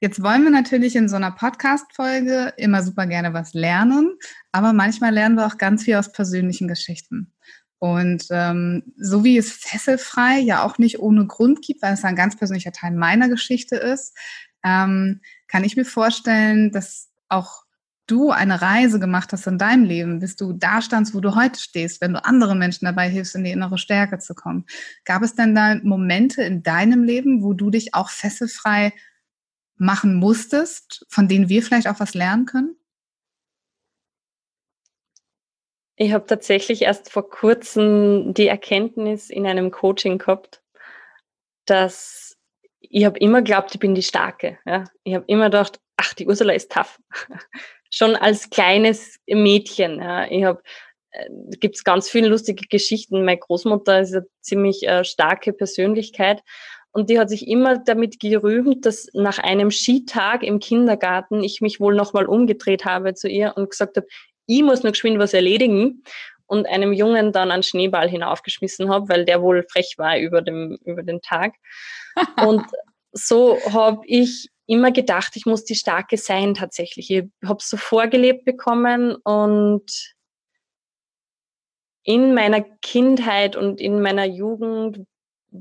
Jetzt 0.00 0.22
wollen 0.22 0.44
wir 0.44 0.50
natürlich 0.50 0.96
in 0.96 1.08
so 1.08 1.16
einer 1.16 1.32
Podcast-Folge 1.32 2.54
immer 2.56 2.82
super 2.82 3.06
gerne 3.06 3.34
was 3.34 3.52
lernen, 3.52 4.16
aber 4.52 4.72
manchmal 4.72 5.12
lernen 5.12 5.36
wir 5.36 5.46
auch 5.46 5.58
ganz 5.58 5.84
viel 5.84 5.96
aus 5.96 6.12
persönlichen 6.12 6.68
Geschichten. 6.68 7.34
Und 7.80 8.26
ähm, 8.30 8.92
so 8.98 9.24
wie 9.24 9.38
es 9.38 9.52
fesselfrei 9.52 10.38
ja 10.38 10.62
auch 10.62 10.76
nicht 10.76 11.00
ohne 11.00 11.26
Grund 11.26 11.62
gibt, 11.62 11.80
weil 11.80 11.94
es 11.94 12.04
ein 12.04 12.14
ganz 12.14 12.36
persönlicher 12.36 12.72
Teil 12.72 12.92
meiner 12.92 13.28
Geschichte 13.28 13.74
ist, 13.74 14.14
ähm, 14.62 15.22
kann 15.48 15.64
ich 15.64 15.76
mir 15.76 15.86
vorstellen, 15.86 16.72
dass 16.72 17.08
auch 17.30 17.64
du 18.06 18.30
eine 18.30 18.60
Reise 18.60 19.00
gemacht 19.00 19.32
hast 19.32 19.46
in 19.46 19.56
deinem 19.56 19.84
Leben, 19.84 20.18
bis 20.18 20.36
du 20.36 20.52
da 20.52 20.82
standst, 20.82 21.14
wo 21.14 21.20
du 21.20 21.34
heute 21.34 21.58
stehst, 21.58 22.02
wenn 22.02 22.12
du 22.12 22.22
anderen 22.22 22.58
Menschen 22.58 22.84
dabei 22.84 23.08
hilfst, 23.08 23.34
in 23.34 23.44
die 23.44 23.52
innere 23.52 23.78
Stärke 23.78 24.18
zu 24.18 24.34
kommen. 24.34 24.66
Gab 25.06 25.22
es 25.22 25.34
denn 25.34 25.54
da 25.54 25.76
Momente 25.82 26.42
in 26.42 26.62
deinem 26.62 27.02
Leben, 27.02 27.42
wo 27.42 27.54
du 27.54 27.70
dich 27.70 27.94
auch 27.94 28.10
fesselfrei 28.10 28.92
machen 29.76 30.14
musstest, 30.14 31.06
von 31.08 31.28
denen 31.28 31.48
wir 31.48 31.62
vielleicht 31.62 31.88
auch 31.88 32.00
was 32.00 32.12
lernen 32.12 32.44
können? 32.44 32.76
Ich 36.02 36.14
habe 36.14 36.24
tatsächlich 36.24 36.80
erst 36.80 37.12
vor 37.12 37.28
kurzem 37.28 38.32
die 38.32 38.46
Erkenntnis 38.46 39.28
in 39.28 39.46
einem 39.46 39.70
Coaching 39.70 40.16
gehabt, 40.16 40.62
dass 41.66 42.38
ich 42.80 43.04
habe 43.04 43.18
immer 43.18 43.42
geglaubt, 43.42 43.74
ich 43.74 43.80
bin 43.80 43.94
die 43.94 44.02
Starke. 44.02 44.58
Ja? 44.64 44.84
Ich 45.04 45.14
habe 45.14 45.26
immer 45.28 45.44
gedacht, 45.44 45.78
ach, 45.98 46.14
die 46.14 46.26
Ursula 46.26 46.54
ist 46.54 46.72
tough. 46.72 46.98
Schon 47.90 48.16
als 48.16 48.48
kleines 48.48 49.18
Mädchen. 49.26 49.98
Ja? 50.00 50.24
Ich 50.30 50.42
habe 50.42 50.62
äh, 51.10 51.28
gibt 51.58 51.76
es 51.76 51.84
ganz 51.84 52.08
viele 52.08 52.28
lustige 52.28 52.66
Geschichten. 52.66 53.26
Meine 53.26 53.36
Großmutter 53.36 54.00
ist 54.00 54.14
eine 54.14 54.26
ziemlich 54.40 54.88
äh, 54.88 55.04
starke 55.04 55.52
Persönlichkeit 55.52 56.42
Und 56.92 57.10
die 57.10 57.18
hat 57.18 57.28
sich 57.28 57.46
immer 57.46 57.76
damit 57.76 58.20
gerühmt, 58.20 58.86
dass 58.86 59.08
nach 59.12 59.38
einem 59.38 59.70
Skitag 59.70 60.44
im 60.44 60.60
Kindergarten 60.60 61.44
ich 61.44 61.60
mich 61.60 61.78
wohl 61.78 61.94
nochmal 61.94 62.24
umgedreht 62.24 62.86
habe 62.86 63.12
zu 63.12 63.28
ihr 63.28 63.52
und 63.56 63.68
gesagt 63.68 63.98
habe, 63.98 64.06
ich 64.50 64.62
muss 64.62 64.82
noch 64.82 64.92
geschwind 64.92 65.18
was 65.18 65.32
erledigen 65.32 66.02
und 66.46 66.66
einem 66.66 66.92
Jungen 66.92 67.32
dann 67.32 67.52
einen 67.52 67.62
Schneeball 67.62 68.08
hinaufgeschmissen 68.08 68.90
habe, 68.90 69.08
weil 69.08 69.24
der 69.24 69.40
wohl 69.40 69.62
frech 69.70 69.94
war 69.96 70.18
über, 70.18 70.42
dem, 70.42 70.78
über 70.84 71.02
den 71.02 71.20
Tag. 71.22 71.54
und 72.44 72.64
so 73.12 73.58
habe 73.72 74.00
ich 74.06 74.48
immer 74.66 74.90
gedacht, 74.90 75.36
ich 75.36 75.46
muss 75.46 75.64
die 75.64 75.76
Starke 75.76 76.16
sein 76.16 76.54
tatsächlich. 76.54 77.10
Ich 77.10 77.24
habe 77.44 77.58
es 77.58 77.68
so 77.68 77.76
vorgelebt 77.76 78.44
bekommen 78.44 79.14
und 79.14 80.14
in 82.02 82.34
meiner 82.34 82.62
Kindheit 82.82 83.54
und 83.54 83.80
in 83.80 84.02
meiner 84.02 84.24
Jugend 84.24 85.06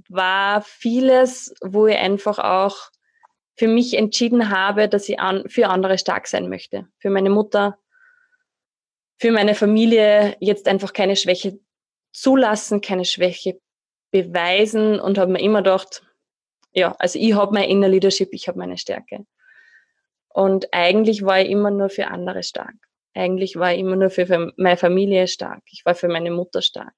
war 0.08 0.62
vieles, 0.64 1.54
wo 1.62 1.86
ich 1.86 1.98
einfach 1.98 2.40
auch 2.40 2.90
für 3.56 3.68
mich 3.68 3.96
entschieden 3.96 4.50
habe, 4.50 4.88
dass 4.88 5.10
ich 5.10 5.20
an, 5.20 5.44
für 5.50 5.68
andere 5.68 5.98
stark 5.98 6.28
sein 6.28 6.50
möchte. 6.50 6.88
Für 6.98 7.10
meine 7.10 7.30
Mutter, 7.30 7.78
für 9.20 9.32
meine 9.32 9.54
Familie 9.54 10.38
jetzt 10.40 10.68
einfach 10.68 10.94
keine 10.94 11.16
Schwäche 11.16 11.60
zulassen, 12.14 12.82
keine 12.82 13.06
Schwäche 13.06 13.60
beweisen 14.12 15.00
und 15.00 15.18
habe 15.18 15.34
mir 15.34 15.42
immer 15.42 15.60
gedacht, 15.60 16.04
ja, 16.72 16.96
also 17.00 17.20
ich 17.20 17.34
habe 17.34 17.54
mein 17.54 17.70
Inner 17.70 17.90
Leadership, 17.90 18.30
ich 18.32 18.48
habe 18.48 18.58
meine 18.58 18.78
Stärke. 18.78 19.26
Und 20.30 20.74
eigentlich 20.74 21.24
war 21.24 21.42
ich 21.42 21.50
immer 21.50 21.70
nur 21.70 21.90
für 21.90 22.08
andere 22.08 22.44
stark. 22.44 22.76
Eigentlich 23.14 23.58
war 23.58 23.74
ich 23.74 23.80
immer 23.80 23.98
nur 23.98 24.10
für 24.10 24.54
meine 24.56 24.78
Familie 24.78 25.28
stark. 25.28 25.64
Ich 25.72 25.84
war 25.84 25.96
für 25.96 26.08
meine 26.08 26.32
Mutter 26.32 26.62
stark. 26.62 26.94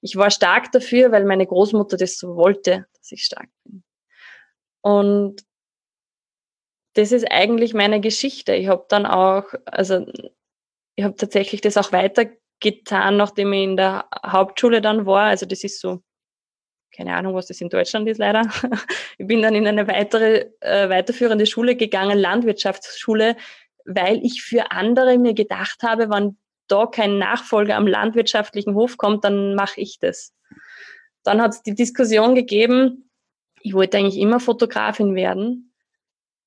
Ich 0.00 0.16
war 0.16 0.30
stark 0.30 0.72
dafür, 0.72 1.10
weil 1.12 1.24
meine 1.24 1.46
Großmutter 1.46 1.96
das 1.96 2.18
so 2.18 2.36
wollte, 2.36 2.86
dass 2.98 3.12
ich 3.12 3.24
stark 3.24 3.48
bin. 3.64 3.82
Und 4.82 5.42
das 6.94 7.12
ist 7.12 7.30
eigentlich 7.30 7.72
meine 7.72 8.00
Geschichte. 8.00 8.54
Ich 8.54 8.68
habe 8.68 8.84
dann 8.88 9.06
auch, 9.06 9.44
also 9.64 10.04
ich 10.96 11.04
habe 11.04 11.16
tatsächlich 11.16 11.60
das 11.60 11.76
auch 11.76 11.92
weitergetan, 11.92 13.16
nachdem 13.16 13.52
ich 13.52 13.64
in 13.64 13.76
der 13.76 14.06
Hauptschule 14.24 14.80
dann 14.80 15.06
war. 15.06 15.24
Also 15.24 15.46
das 15.46 15.64
ist 15.64 15.80
so 15.80 16.02
keine 16.94 17.16
Ahnung, 17.16 17.34
was 17.34 17.46
das 17.46 17.60
in 17.60 17.68
Deutschland 17.68 18.08
ist 18.08 18.18
leider. 18.18 18.42
Ich 19.18 19.26
bin 19.26 19.42
dann 19.42 19.54
in 19.54 19.66
eine 19.66 19.88
weitere, 19.88 20.50
äh, 20.60 20.88
weiterführende 20.88 21.46
Schule 21.46 21.76
gegangen, 21.76 22.18
Landwirtschaftsschule, 22.18 23.36
weil 23.84 24.24
ich 24.24 24.42
für 24.42 24.70
andere 24.70 25.18
mir 25.18 25.34
gedacht 25.34 25.82
habe, 25.82 26.10
wenn 26.10 26.36
da 26.68 26.86
kein 26.86 27.18
Nachfolger 27.18 27.76
am 27.76 27.86
landwirtschaftlichen 27.86 28.74
Hof 28.74 28.96
kommt, 28.96 29.24
dann 29.24 29.54
mache 29.54 29.80
ich 29.80 29.98
das. 29.98 30.34
Dann 31.22 31.40
hat 31.40 31.52
es 31.52 31.62
die 31.62 31.74
Diskussion 31.74 32.34
gegeben, 32.34 33.10
ich 33.60 33.74
wollte 33.74 33.98
eigentlich 33.98 34.18
immer 34.18 34.40
Fotografin 34.40 35.14
werden. 35.14 35.72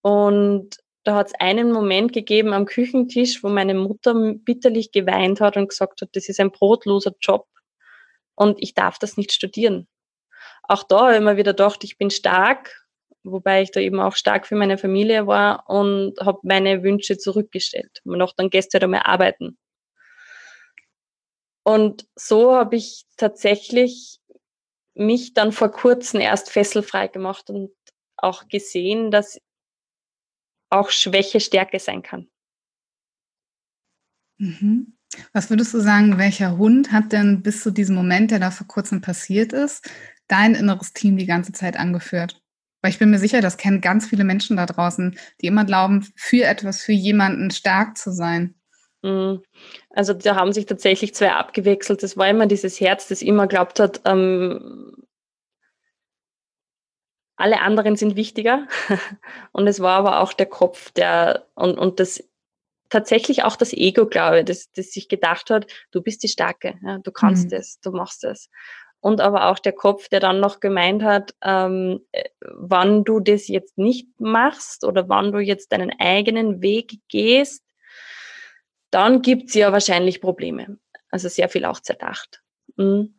Und 0.02 0.78
da 1.06 1.16
hat 1.16 1.28
es 1.28 1.34
einen 1.40 1.72
Moment 1.72 2.14
gegeben 2.14 2.54
am 2.54 2.66
Küchentisch, 2.66 3.44
wo 3.44 3.50
meine 3.50 3.74
Mutter 3.74 4.14
bitterlich 4.36 4.92
geweint 4.92 5.40
hat 5.42 5.56
und 5.58 5.70
gesagt 5.70 6.02
hat, 6.02 6.10
das 6.14 6.30
ist 6.30 6.40
ein 6.40 6.52
brotloser 6.52 7.14
Job 7.22 7.48
und 8.36 8.58
ich 8.62 8.74
darf 8.74 9.00
das 9.00 9.18
nicht 9.18 9.32
studieren 9.32 9.88
auch 10.68 10.84
da 10.84 11.14
immer 11.16 11.38
wieder 11.38 11.52
gedacht, 11.52 11.84
ich 11.84 11.98
bin 11.98 12.10
stark, 12.10 12.86
wobei 13.24 13.62
ich 13.62 13.72
da 13.72 13.80
eben 13.80 14.00
auch 14.00 14.16
stark 14.16 14.48
für 14.48 14.56
meine 14.56 14.78
Familie 14.78 15.28
war 15.28 15.70
und 15.70 16.20
habe 16.20 16.40
meine 16.44 16.84
Wünsche 16.84 17.18
zurückgestellt. 17.18 18.02
Man 18.04 18.20
noch 18.20 18.34
dann 18.34 18.50
gestern 18.50 18.84
einmal 18.84 19.02
arbeiten. 19.04 19.58
Und 21.64 22.06
so 22.16 22.56
habe 22.56 22.76
ich 22.76 23.06
tatsächlich 23.18 24.20
mich 24.94 25.34
dann 25.34 25.52
vor 25.52 25.72
kurzem 25.72 26.22
erst 26.22 26.52
fesselfrei 26.52 27.08
gemacht 27.08 27.50
und 27.50 27.72
auch 28.18 28.48
gesehen, 28.48 29.12
dass 29.12 29.40
auch 30.70 30.90
Schwäche 30.90 31.40
Stärke 31.40 31.80
sein 31.80 32.02
kann. 32.02 32.28
Mhm. 34.38 34.98
Was 35.34 35.50
würdest 35.50 35.74
du 35.74 35.80
sagen, 35.80 36.18
welcher 36.18 36.58
Hund 36.58 36.92
hat 36.92 37.12
denn 37.12 37.42
bis 37.42 37.62
zu 37.64 37.72
diesem 37.72 37.96
Moment, 37.96 38.32
der 38.32 38.40
da 38.40 38.52
vor 38.52 38.68
kurzem 38.68 39.02
passiert 39.02 39.54
ist, 39.54 39.90
dein 40.28 40.56
inneres 40.56 40.94
Team 40.94 41.18
die 41.18 41.26
ganze 41.26 41.54
Zeit 41.54 41.78
angeführt? 41.78 42.42
Weil 42.82 42.92
ich 42.92 43.00
bin 43.00 43.10
mir 43.10 43.20
sicher, 43.20 43.42
das 43.42 43.58
kennen 43.58 43.82
ganz 43.82 44.08
viele 44.08 44.24
Menschen 44.24 44.58
da 44.58 44.66
draußen, 44.66 45.18
die 45.42 45.48
immer 45.48 45.66
glauben, 45.66 46.08
für 46.16 46.44
etwas, 46.44 46.84
für 46.84 46.92
jemanden 46.92 47.50
stark 47.52 47.98
zu 47.98 48.12
sein. 48.12 48.56
Mhm. 49.02 49.42
Also 49.92 50.14
da 50.14 50.36
haben 50.36 50.52
sich 50.52 50.66
tatsächlich 50.66 51.16
zwei 51.16 51.32
abgewechselt. 51.32 52.04
Das 52.04 52.18
war 52.18 52.28
immer 52.28 52.48
dieses 52.48 52.80
Herz, 52.80 53.08
das 53.08 53.22
immer 53.22 53.48
glaubt 53.48 53.80
hat, 53.80 54.02
ähm, 54.06 54.96
alle 57.36 57.62
anderen 57.62 57.96
sind 57.96 58.16
wichtiger. 58.16 58.68
und 59.52 59.68
es 59.68 59.80
war 59.80 59.98
aber 59.98 60.22
auch 60.22 60.34
der 60.34 60.46
Kopf, 60.46 60.92
der 60.92 61.48
und, 61.56 61.78
und 61.78 62.00
das 62.00 62.24
tatsächlich 62.90 63.44
auch 63.44 63.56
das 63.56 63.74
Ego, 63.74 64.06
glaube 64.06 64.40
ich, 64.40 64.46
das, 64.46 64.72
das 64.72 64.92
sich 64.92 65.10
gedacht 65.10 65.50
hat, 65.50 65.68
du 65.92 66.02
bist 66.02 66.24
die 66.24 66.28
Starke, 66.28 66.76
ja, 66.84 67.00
du 67.00 67.12
kannst 67.12 67.52
mhm. 67.52 67.58
es, 67.58 67.80
du 67.80 67.92
machst 67.92 68.24
es 68.24 68.50
und 69.06 69.22
aber 69.22 69.52
auch 69.52 69.60
der 69.60 69.74
Kopf, 69.74 70.10
der 70.10 70.20
dann 70.20 70.40
noch 70.40 70.60
gemeint 70.60 71.04
hat, 71.04 71.36
ähm, 71.44 72.00
äh, 72.12 72.24
wann 72.42 73.04
du 73.04 73.20
das 73.20 73.48
jetzt 73.48 73.78
nicht 73.78 74.08
machst 74.20 74.84
oder 74.84 75.08
wann 75.10 75.32
du 75.32 75.38
jetzt 75.38 75.72
deinen 75.72 75.92
eigenen 76.00 76.64
Weg 76.64 77.02
gehst, 77.08 77.64
dann 78.90 79.22
gibt 79.22 79.50
es 79.50 79.54
ja 79.54 79.72
wahrscheinlich 79.72 80.22
Probleme. 80.22 80.80
Also 81.12 81.30
sehr 81.30 81.50
viel 81.50 81.66
auch 81.66 81.80
zerdacht. 81.82 82.42
Mhm. 82.78 83.15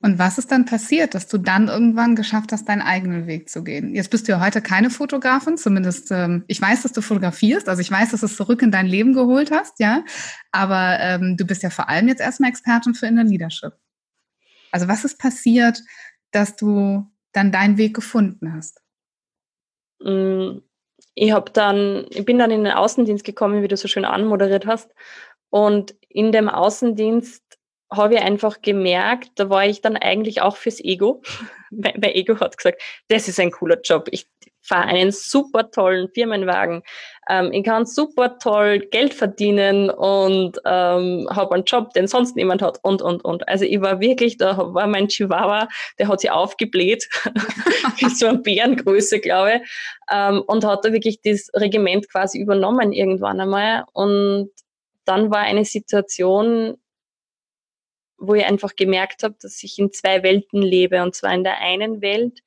Und 0.00 0.20
was 0.20 0.38
ist 0.38 0.52
dann 0.52 0.64
passiert, 0.64 1.14
dass 1.14 1.26
du 1.26 1.38
dann 1.38 1.66
irgendwann 1.66 2.14
geschafft 2.14 2.52
hast, 2.52 2.68
deinen 2.68 2.82
eigenen 2.82 3.26
Weg 3.26 3.48
zu 3.48 3.64
gehen? 3.64 3.96
Jetzt 3.96 4.10
bist 4.10 4.28
du 4.28 4.32
ja 4.32 4.40
heute 4.40 4.62
keine 4.62 4.90
Fotografin, 4.90 5.56
zumindest 5.56 6.12
ähm, 6.12 6.44
ich 6.46 6.62
weiß, 6.62 6.82
dass 6.82 6.92
du 6.92 7.00
fotografierst, 7.00 7.68
also 7.68 7.82
ich 7.82 7.90
weiß, 7.90 8.12
dass 8.12 8.20
du 8.20 8.26
es 8.26 8.36
zurück 8.36 8.62
in 8.62 8.70
dein 8.70 8.86
Leben 8.86 9.12
geholt 9.12 9.50
hast, 9.50 9.80
ja. 9.80 10.04
Aber 10.52 10.98
ähm, 11.00 11.36
du 11.36 11.44
bist 11.44 11.64
ja 11.64 11.70
vor 11.70 11.88
allem 11.88 12.06
jetzt 12.06 12.20
erstmal 12.20 12.50
Expertin 12.50 12.94
für 12.94 13.06
Inner 13.06 13.24
Leadership. 13.24 13.72
Also 14.70 14.86
was 14.86 15.04
ist 15.04 15.18
passiert, 15.18 15.80
dass 16.30 16.54
du 16.54 17.04
dann 17.32 17.50
deinen 17.50 17.76
Weg 17.76 17.94
gefunden 17.94 18.54
hast? 18.54 18.80
Mm, 20.00 20.58
ich 21.14 21.32
habe 21.32 21.50
dann, 21.50 22.06
ich 22.10 22.24
bin 22.24 22.38
dann 22.38 22.52
in 22.52 22.62
den 22.62 22.72
Außendienst 22.72 23.24
gekommen, 23.24 23.64
wie 23.64 23.68
du 23.68 23.76
so 23.76 23.88
schön 23.88 24.04
anmoderiert 24.04 24.66
hast. 24.66 24.94
Und 25.50 25.96
in 26.08 26.30
dem 26.30 26.48
Außendienst 26.48 27.57
habe 27.90 28.14
ich 28.14 28.20
einfach 28.20 28.60
gemerkt, 28.60 29.30
da 29.36 29.48
war 29.48 29.66
ich 29.66 29.80
dann 29.80 29.96
eigentlich 29.96 30.42
auch 30.42 30.56
fürs 30.56 30.80
Ego. 30.80 31.22
mein 31.70 32.02
Ego 32.02 32.38
hat 32.40 32.56
gesagt, 32.56 32.82
das 33.08 33.28
ist 33.28 33.40
ein 33.40 33.50
cooler 33.50 33.80
Job. 33.82 34.08
Ich 34.10 34.26
fahre 34.68 34.88
einen 34.88 35.10
super 35.12 35.70
tollen 35.70 36.08
Firmenwagen. 36.08 36.82
Ähm, 37.28 37.52
ich 37.52 37.64
kann 37.64 37.86
super 37.86 38.38
toll 38.38 38.80
Geld 38.90 39.14
verdienen 39.14 39.88
und 39.88 40.58
ähm, 40.64 41.26
habe 41.30 41.54
einen 41.54 41.64
Job, 41.64 41.92
den 41.94 42.06
sonst 42.06 42.36
niemand 42.36 42.60
hat 42.60 42.78
und, 42.82 43.00
und, 43.00 43.24
und. 43.24 43.48
Also 43.48 43.64
ich 43.64 43.80
war 43.80 44.00
wirklich, 44.00 44.36
da 44.36 44.56
war 44.74 44.86
mein 44.86 45.08
Chihuahua, 45.08 45.68
der 45.98 46.08
hat 46.08 46.20
sich 46.20 46.30
aufgebläht, 46.30 47.08
bis 48.00 48.18
zu 48.18 48.28
einer 48.28 48.38
Bärengröße, 48.38 49.20
glaube 49.20 49.54
ich, 49.62 49.70
ähm, 50.12 50.42
und 50.46 50.64
hat 50.64 50.84
da 50.84 50.92
wirklich 50.92 51.20
das 51.22 51.48
Regiment 51.54 52.10
quasi 52.10 52.38
übernommen 52.38 52.92
irgendwann 52.92 53.40
einmal. 53.40 53.84
Und 53.92 54.50
dann 55.04 55.30
war 55.30 55.40
eine 55.40 55.64
Situation, 55.64 56.76
wo 58.18 58.34
ich 58.34 58.44
einfach 58.44 58.76
gemerkt 58.76 59.22
habe, 59.22 59.36
dass 59.40 59.62
ich 59.62 59.78
in 59.78 59.92
zwei 59.92 60.22
Welten 60.22 60.60
lebe. 60.60 61.02
Und 61.02 61.14
zwar 61.14 61.32
in 61.32 61.44
der 61.44 61.58
einen 61.60 62.02
Welt, 62.02 62.40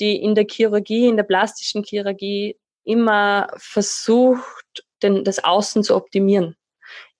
die 0.00 0.16
in 0.16 0.34
der 0.34 0.46
Chirurgie, 0.48 1.06
in 1.06 1.16
der 1.16 1.24
plastischen 1.24 1.84
Chirurgie 1.84 2.56
immer 2.84 3.48
versucht, 3.56 4.84
den, 5.02 5.24
das 5.24 5.42
Außen 5.42 5.82
zu 5.84 5.94
optimieren. 5.94 6.56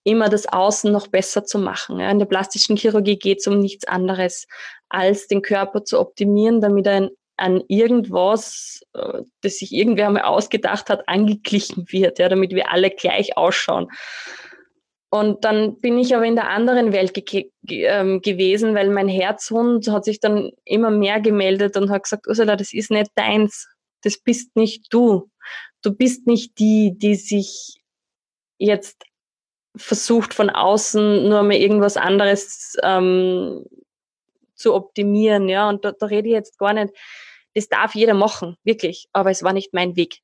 Immer 0.03 0.29
das 0.29 0.47
Außen 0.47 0.91
noch 0.91 1.09
besser 1.09 1.45
zu 1.45 1.59
machen. 1.59 2.01
In 2.01 2.19
der 2.19 2.27
plastischen 2.27 2.77
Chirurgie 2.77 3.19
geht 3.19 3.41
es 3.41 3.47
um 3.47 3.59
nichts 3.59 3.87
anderes, 3.87 4.47
als 4.89 5.29
den 5.29 5.43
Körper 5.43 5.85
zu 5.85 6.01
optimieren, 6.01 6.61
damit 6.61 6.87
er 6.87 7.11
an 7.37 7.63
irgendwas, 7.69 8.83
äh, 8.95 9.23
das 9.43 9.59
sich 9.59 9.73
irgendwer 9.73 10.09
einmal 10.09 10.23
ausgedacht 10.23 10.91
hat, 10.91 11.09
angeglichen 11.09 11.87
wird, 11.91 12.19
ja, 12.19 12.29
damit 12.29 12.51
wir 12.51 12.71
alle 12.71 12.91
gleich 12.91 13.37
ausschauen. 13.37 13.89
Und 15.13 15.45
dann 15.45 15.81
bin 15.81 15.99
ich 15.99 16.15
aber 16.15 16.25
in 16.25 16.37
der 16.37 16.49
anderen 16.49 16.93
Welt 16.93 17.15
ge 17.15 17.25
ge 17.25 17.85
ähm, 17.85 18.23
gewesen, 18.23 18.77
weil 18.77 18.91
mein 18.91 19.09
Herzhund 19.09 19.89
hat 19.89 20.05
sich 20.05 20.21
dann 20.21 20.53
immer 20.65 20.91
mehr 20.91 21.21
gemeldet 21.21 21.77
und 21.77 21.91
hat 21.91 22.05
gesagt, 22.05 22.29
Ursula, 22.29 22.55
das 22.55 22.73
ist 22.73 22.93
nicht 22.93 23.11
deins. 23.17 23.69
Das 24.03 24.19
bist 24.19 24.55
nicht 24.57 24.87
du. 24.95 25.29
Du 25.83 25.93
bist 25.93 26.29
nicht 26.29 26.59
die, 26.61 26.97
die 26.97 27.17
sich 27.17 27.83
jetzt 28.59 29.03
versucht 29.77 30.33
von 30.33 30.49
außen 30.49 31.29
nur 31.29 31.43
mal 31.43 31.55
irgendwas 31.55 31.97
anderes 31.97 32.77
ähm, 32.83 33.65
zu 34.55 34.75
optimieren, 34.75 35.49
ja. 35.49 35.69
Und 35.69 35.85
da, 35.85 35.91
da 35.91 36.07
rede 36.07 36.29
ich 36.29 36.35
jetzt 36.35 36.59
gar 36.59 36.73
nicht. 36.73 36.95
Das 37.55 37.69
darf 37.69 37.97
jeder 37.97 38.15
machen, 38.15 38.57
wirklich. 38.63 39.09
Aber 39.13 39.31
es 39.31 39.43
war 39.43 39.53
nicht 39.53 39.75
mein 39.75 39.97
Weg. 39.97 40.21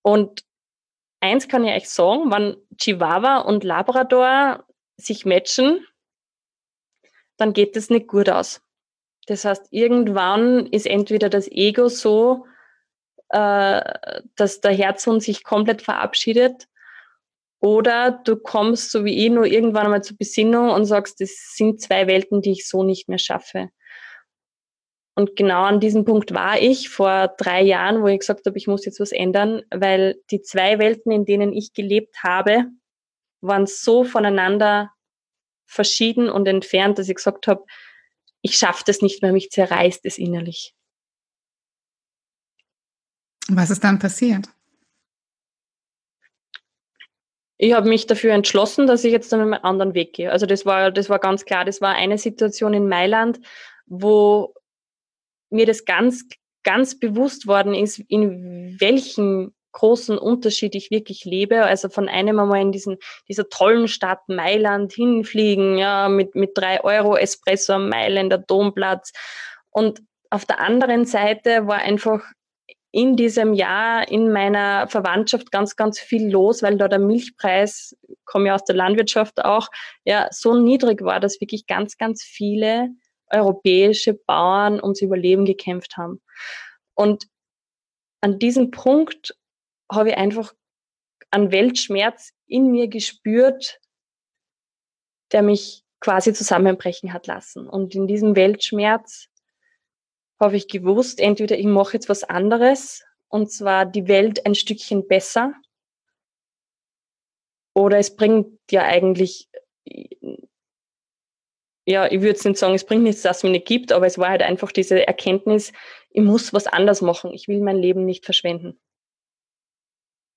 Und 0.00 0.42
eins 1.24 1.48
kann 1.48 1.64
ich 1.64 1.74
euch 1.74 1.88
sagen, 1.88 2.30
wenn 2.30 2.56
Chihuahua 2.78 3.38
und 3.38 3.64
Labrador 3.64 4.64
sich 4.96 5.24
matchen, 5.24 5.86
dann 7.36 7.52
geht 7.52 7.76
das 7.76 7.90
nicht 7.90 8.06
gut 8.06 8.28
aus. 8.28 8.60
Das 9.26 9.44
heißt, 9.44 9.68
irgendwann 9.70 10.66
ist 10.66 10.86
entweder 10.86 11.28
das 11.28 11.50
Ego 11.50 11.88
so, 11.88 12.46
äh, 13.30 13.80
dass 14.36 14.60
der 14.60 14.72
Herzhund 14.72 15.22
sich 15.22 15.42
komplett 15.42 15.82
verabschiedet, 15.82 16.68
oder 17.64 18.10
du 18.10 18.36
kommst, 18.36 18.90
so 18.90 19.06
wie 19.06 19.24
ich, 19.24 19.30
nur 19.30 19.46
irgendwann 19.46 19.86
einmal 19.86 20.04
zur 20.04 20.18
Besinnung 20.18 20.68
und 20.68 20.84
sagst, 20.84 21.22
das 21.22 21.54
sind 21.54 21.80
zwei 21.80 22.06
Welten, 22.06 22.42
die 22.42 22.52
ich 22.52 22.68
so 22.68 22.82
nicht 22.82 23.08
mehr 23.08 23.16
schaffe. 23.16 23.70
Und 25.16 25.36
genau 25.36 25.62
an 25.62 25.78
diesem 25.78 26.04
Punkt 26.04 26.34
war 26.34 26.60
ich 26.60 26.88
vor 26.88 27.28
drei 27.38 27.62
Jahren, 27.62 28.02
wo 28.02 28.08
ich 28.08 28.18
gesagt 28.18 28.46
habe, 28.46 28.58
ich 28.58 28.66
muss 28.66 28.84
jetzt 28.84 28.98
was 28.98 29.12
ändern, 29.12 29.62
weil 29.70 30.20
die 30.30 30.42
zwei 30.42 30.78
Welten, 30.80 31.12
in 31.12 31.24
denen 31.24 31.52
ich 31.52 31.72
gelebt 31.72 32.22
habe, 32.24 32.64
waren 33.40 33.66
so 33.66 34.02
voneinander 34.04 34.90
verschieden 35.66 36.28
und 36.28 36.46
entfernt, 36.46 36.98
dass 36.98 37.08
ich 37.08 37.14
gesagt 37.14 37.46
habe, 37.46 37.64
ich 38.42 38.56
schaffe 38.56 38.82
das 38.86 39.02
nicht 39.02 39.22
mehr, 39.22 39.32
mich 39.32 39.50
zerreißt 39.50 40.04
es 40.04 40.18
innerlich. 40.18 40.74
Was 43.48 43.70
ist 43.70 43.84
dann 43.84 43.98
passiert? 43.98 44.48
Ich 47.56 47.72
habe 47.72 47.88
mich 47.88 48.06
dafür 48.06 48.34
entschlossen, 48.34 48.86
dass 48.86 49.04
ich 49.04 49.12
jetzt 49.12 49.32
dann 49.32 49.40
einen 49.40 49.54
anderen 49.54 49.94
Weg 49.94 50.12
gehe. 50.14 50.32
Also 50.32 50.44
das 50.44 50.66
war, 50.66 50.90
das 50.90 51.08
war 51.08 51.20
ganz 51.20 51.44
klar. 51.44 51.64
Das 51.64 51.80
war 51.80 51.94
eine 51.94 52.18
Situation 52.18 52.74
in 52.74 52.88
Mailand, 52.88 53.40
wo 53.86 54.54
mir 55.54 55.66
das 55.66 55.84
ganz, 55.84 56.24
ganz 56.62 56.98
bewusst 56.98 57.46
worden 57.46 57.74
ist, 57.74 57.98
in 58.08 58.76
welchem 58.80 59.54
großen 59.72 60.16
Unterschied 60.16 60.74
ich 60.74 60.90
wirklich 60.90 61.24
lebe. 61.24 61.64
Also 61.64 61.88
von 61.88 62.08
einem 62.08 62.38
einmal 62.38 62.62
in 62.62 62.72
diesen, 62.72 62.96
dieser 63.28 63.48
tollen 63.48 63.88
Stadt 63.88 64.20
Mailand 64.28 64.92
hinfliegen, 64.92 65.76
ja, 65.76 66.08
mit, 66.08 66.34
mit 66.34 66.52
drei 66.54 66.82
Euro 66.82 67.16
Espresso 67.16 67.74
am 67.74 67.88
Mailänder 67.88 68.38
Domplatz. 68.38 69.12
Und 69.70 70.00
auf 70.30 70.46
der 70.46 70.60
anderen 70.60 71.04
Seite 71.04 71.66
war 71.66 71.78
einfach 71.78 72.22
in 72.94 73.16
diesem 73.16 73.54
Jahr 73.54 74.08
in 74.08 74.32
meiner 74.32 74.86
Verwandtschaft 74.86 75.50
ganz, 75.50 75.74
ganz 75.74 75.98
viel 75.98 76.30
los, 76.30 76.62
weil 76.62 76.76
da 76.76 76.86
der 76.86 77.00
Milchpreis, 77.00 77.96
komme 78.24 78.46
ja 78.46 78.54
aus 78.54 78.64
der 78.64 78.76
Landwirtschaft 78.76 79.44
auch, 79.44 79.68
ja, 80.04 80.28
so 80.30 80.54
niedrig 80.56 81.02
war, 81.02 81.18
dass 81.18 81.40
wirklich 81.40 81.66
ganz, 81.66 81.98
ganz 81.98 82.22
viele 82.22 82.90
europäische 83.30 84.14
Bauern 84.14 84.82
ums 84.82 85.02
Überleben 85.02 85.44
gekämpft 85.44 85.96
haben. 85.96 86.20
Und 86.94 87.26
an 88.20 88.38
diesem 88.38 88.70
Punkt 88.70 89.36
habe 89.90 90.10
ich 90.10 90.16
einfach 90.16 90.54
einen 91.30 91.50
Weltschmerz 91.50 92.32
in 92.46 92.70
mir 92.70 92.88
gespürt, 92.88 93.80
der 95.32 95.42
mich 95.42 95.84
quasi 96.00 96.32
zusammenbrechen 96.32 97.12
hat 97.12 97.26
lassen. 97.26 97.68
Und 97.68 97.94
in 97.94 98.06
diesem 98.06 98.36
Weltschmerz 98.36 99.28
habe 100.40 100.56
ich 100.56 100.68
gewusst, 100.68 101.20
entweder 101.20 101.58
ich 101.58 101.66
mache 101.66 101.94
jetzt 101.94 102.08
was 102.08 102.24
anderes, 102.24 103.04
und 103.28 103.50
zwar 103.50 103.86
die 103.86 104.06
Welt 104.06 104.46
ein 104.46 104.54
Stückchen 104.54 105.08
besser, 105.08 105.54
oder 107.74 107.98
es 107.98 108.14
bringt 108.14 108.58
ja 108.70 108.82
eigentlich, 108.82 109.48
ja, 111.86 112.06
ich 112.06 112.20
würde 112.20 112.32
es 112.32 112.44
nicht 112.44 112.58
sagen, 112.58 112.74
es 112.74 112.86
bringt 112.86 113.02
nichts, 113.02 113.22
dass 113.22 113.38
es 113.38 113.42
mir 113.42 113.50
nicht 113.50 113.66
gibt, 113.66 113.92
aber 113.92 114.06
es 114.06 114.18
war 114.18 114.30
halt 114.30 114.42
einfach 114.42 114.72
diese 114.72 115.06
Erkenntnis, 115.06 115.72
ich 116.10 116.22
muss 116.22 116.52
was 116.52 116.66
anders 116.66 117.02
machen, 117.02 117.32
ich 117.32 117.48
will 117.48 117.60
mein 117.60 117.76
Leben 117.76 118.04
nicht 118.04 118.24
verschwenden. 118.24 118.78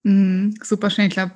Mhm, 0.03 0.55
super 0.63 0.89
schön. 0.89 1.05
Ich 1.05 1.13
glaube, 1.13 1.33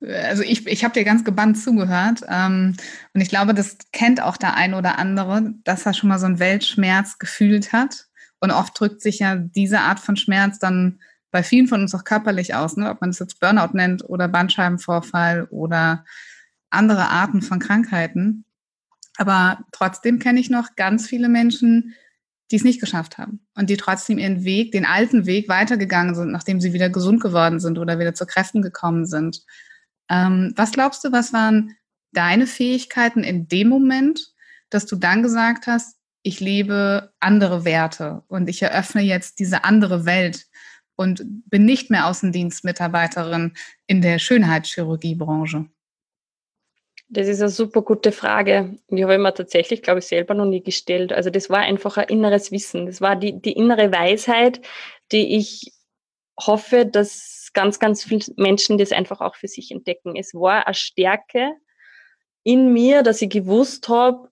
also 0.00 0.42
ich, 0.42 0.66
ich 0.66 0.84
habe 0.84 0.94
dir 0.94 1.04
ganz 1.04 1.24
gebannt 1.24 1.58
zugehört 1.58 2.22
ähm, 2.28 2.76
und 3.12 3.20
ich 3.20 3.28
glaube, 3.28 3.54
das 3.54 3.78
kennt 3.92 4.22
auch 4.22 4.36
der 4.36 4.54
ein 4.54 4.74
oder 4.74 4.98
andere, 4.98 5.52
dass 5.64 5.86
er 5.86 5.94
schon 5.94 6.08
mal 6.08 6.18
so 6.18 6.26
einen 6.26 6.38
Weltschmerz 6.38 7.18
gefühlt 7.18 7.72
hat. 7.72 8.06
Und 8.40 8.50
oft 8.50 8.78
drückt 8.78 9.00
sich 9.00 9.20
ja 9.20 9.36
diese 9.36 9.80
Art 9.80 10.00
von 10.00 10.16
Schmerz 10.16 10.58
dann 10.58 11.00
bei 11.30 11.42
vielen 11.42 11.66
von 11.66 11.80
uns 11.80 11.94
auch 11.94 12.04
körperlich 12.04 12.54
aus, 12.54 12.76
ne? 12.76 12.90
ob 12.90 13.00
man 13.00 13.10
es 13.10 13.18
jetzt 13.18 13.40
Burnout 13.40 13.72
nennt 13.72 14.08
oder 14.08 14.28
Bandscheibenvorfall 14.28 15.48
oder 15.50 16.04
andere 16.70 17.08
Arten 17.08 17.42
von 17.42 17.58
Krankheiten. 17.58 18.44
Aber 19.16 19.64
trotzdem 19.72 20.18
kenne 20.18 20.40
ich 20.40 20.50
noch 20.50 20.76
ganz 20.76 21.06
viele 21.06 21.28
Menschen, 21.28 21.94
die 22.50 22.56
es 22.56 22.64
nicht 22.64 22.80
geschafft 22.80 23.18
haben 23.18 23.46
und 23.54 23.70
die 23.70 23.76
trotzdem 23.76 24.18
ihren 24.18 24.44
Weg, 24.44 24.72
den 24.72 24.84
alten 24.84 25.26
Weg 25.26 25.48
weitergegangen 25.48 26.14
sind, 26.14 26.30
nachdem 26.30 26.60
sie 26.60 26.72
wieder 26.72 26.90
gesund 26.90 27.20
geworden 27.20 27.58
sind 27.58 27.78
oder 27.78 27.98
wieder 27.98 28.14
zu 28.14 28.26
Kräften 28.26 28.60
gekommen 28.60 29.06
sind. 29.06 29.42
Ähm, 30.10 30.52
was 30.56 30.72
glaubst 30.72 31.02
du, 31.04 31.12
was 31.12 31.32
waren 31.32 31.76
deine 32.12 32.46
Fähigkeiten 32.46 33.24
in 33.24 33.48
dem 33.48 33.68
Moment, 33.68 34.32
dass 34.70 34.86
du 34.86 34.96
dann 34.96 35.22
gesagt 35.22 35.66
hast, 35.66 35.96
ich 36.22 36.40
lebe 36.40 37.12
andere 37.20 37.64
Werte 37.64 38.22
und 38.28 38.48
ich 38.48 38.62
eröffne 38.62 39.02
jetzt 39.02 39.38
diese 39.38 39.64
andere 39.64 40.06
Welt 40.06 40.46
und 40.96 41.22
bin 41.50 41.64
nicht 41.64 41.90
mehr 41.90 42.06
Außendienstmitarbeiterin 42.06 43.54
in 43.86 44.00
der 44.00 44.18
Schönheitschirurgiebranche? 44.18 45.66
Das 47.08 47.28
ist 47.28 47.40
eine 47.40 47.50
super 47.50 47.82
gute 47.82 48.12
Frage. 48.12 48.76
Die 48.88 49.02
habe 49.02 49.14
ich 49.14 49.20
mir 49.20 49.34
tatsächlich, 49.34 49.82
glaube 49.82 49.98
ich, 49.98 50.06
selber 50.06 50.34
noch 50.34 50.46
nie 50.46 50.62
gestellt. 50.62 51.12
Also 51.12 51.30
das 51.30 51.50
war 51.50 51.58
einfach 51.58 51.96
ein 51.96 52.08
inneres 52.08 52.50
Wissen. 52.50 52.86
Das 52.86 53.00
war 53.00 53.14
die, 53.14 53.40
die 53.40 53.52
innere 53.52 53.92
Weisheit, 53.92 54.60
die 55.12 55.36
ich 55.36 55.72
hoffe, 56.40 56.86
dass 56.86 57.50
ganz, 57.52 57.78
ganz 57.78 58.04
viele 58.04 58.24
Menschen 58.36 58.78
das 58.78 58.92
einfach 58.92 59.20
auch 59.20 59.36
für 59.36 59.48
sich 59.48 59.70
entdecken. 59.70 60.16
Es 60.16 60.34
war 60.34 60.66
eine 60.66 60.74
Stärke 60.74 61.52
in 62.42 62.72
mir, 62.72 63.02
dass 63.02 63.22
ich 63.22 63.30
gewusst 63.30 63.88
habe, 63.88 64.30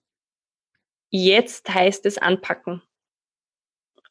jetzt 1.09 1.69
heißt 1.73 2.05
es 2.05 2.17
anpacken. 2.17 2.81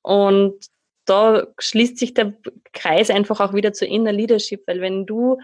Und 0.03 0.67
da 1.05 1.49
schließt 1.59 1.99
sich 1.99 2.15
der 2.15 2.35
Kreis 2.73 3.11
einfach 3.11 3.41
auch 3.41 3.55
wieder 3.55 3.73
zur 3.73 3.89
Inner 3.89 4.13
Leadership, 4.13 4.63
weil 4.67 4.81
wenn 4.81 5.05
du 5.05 5.39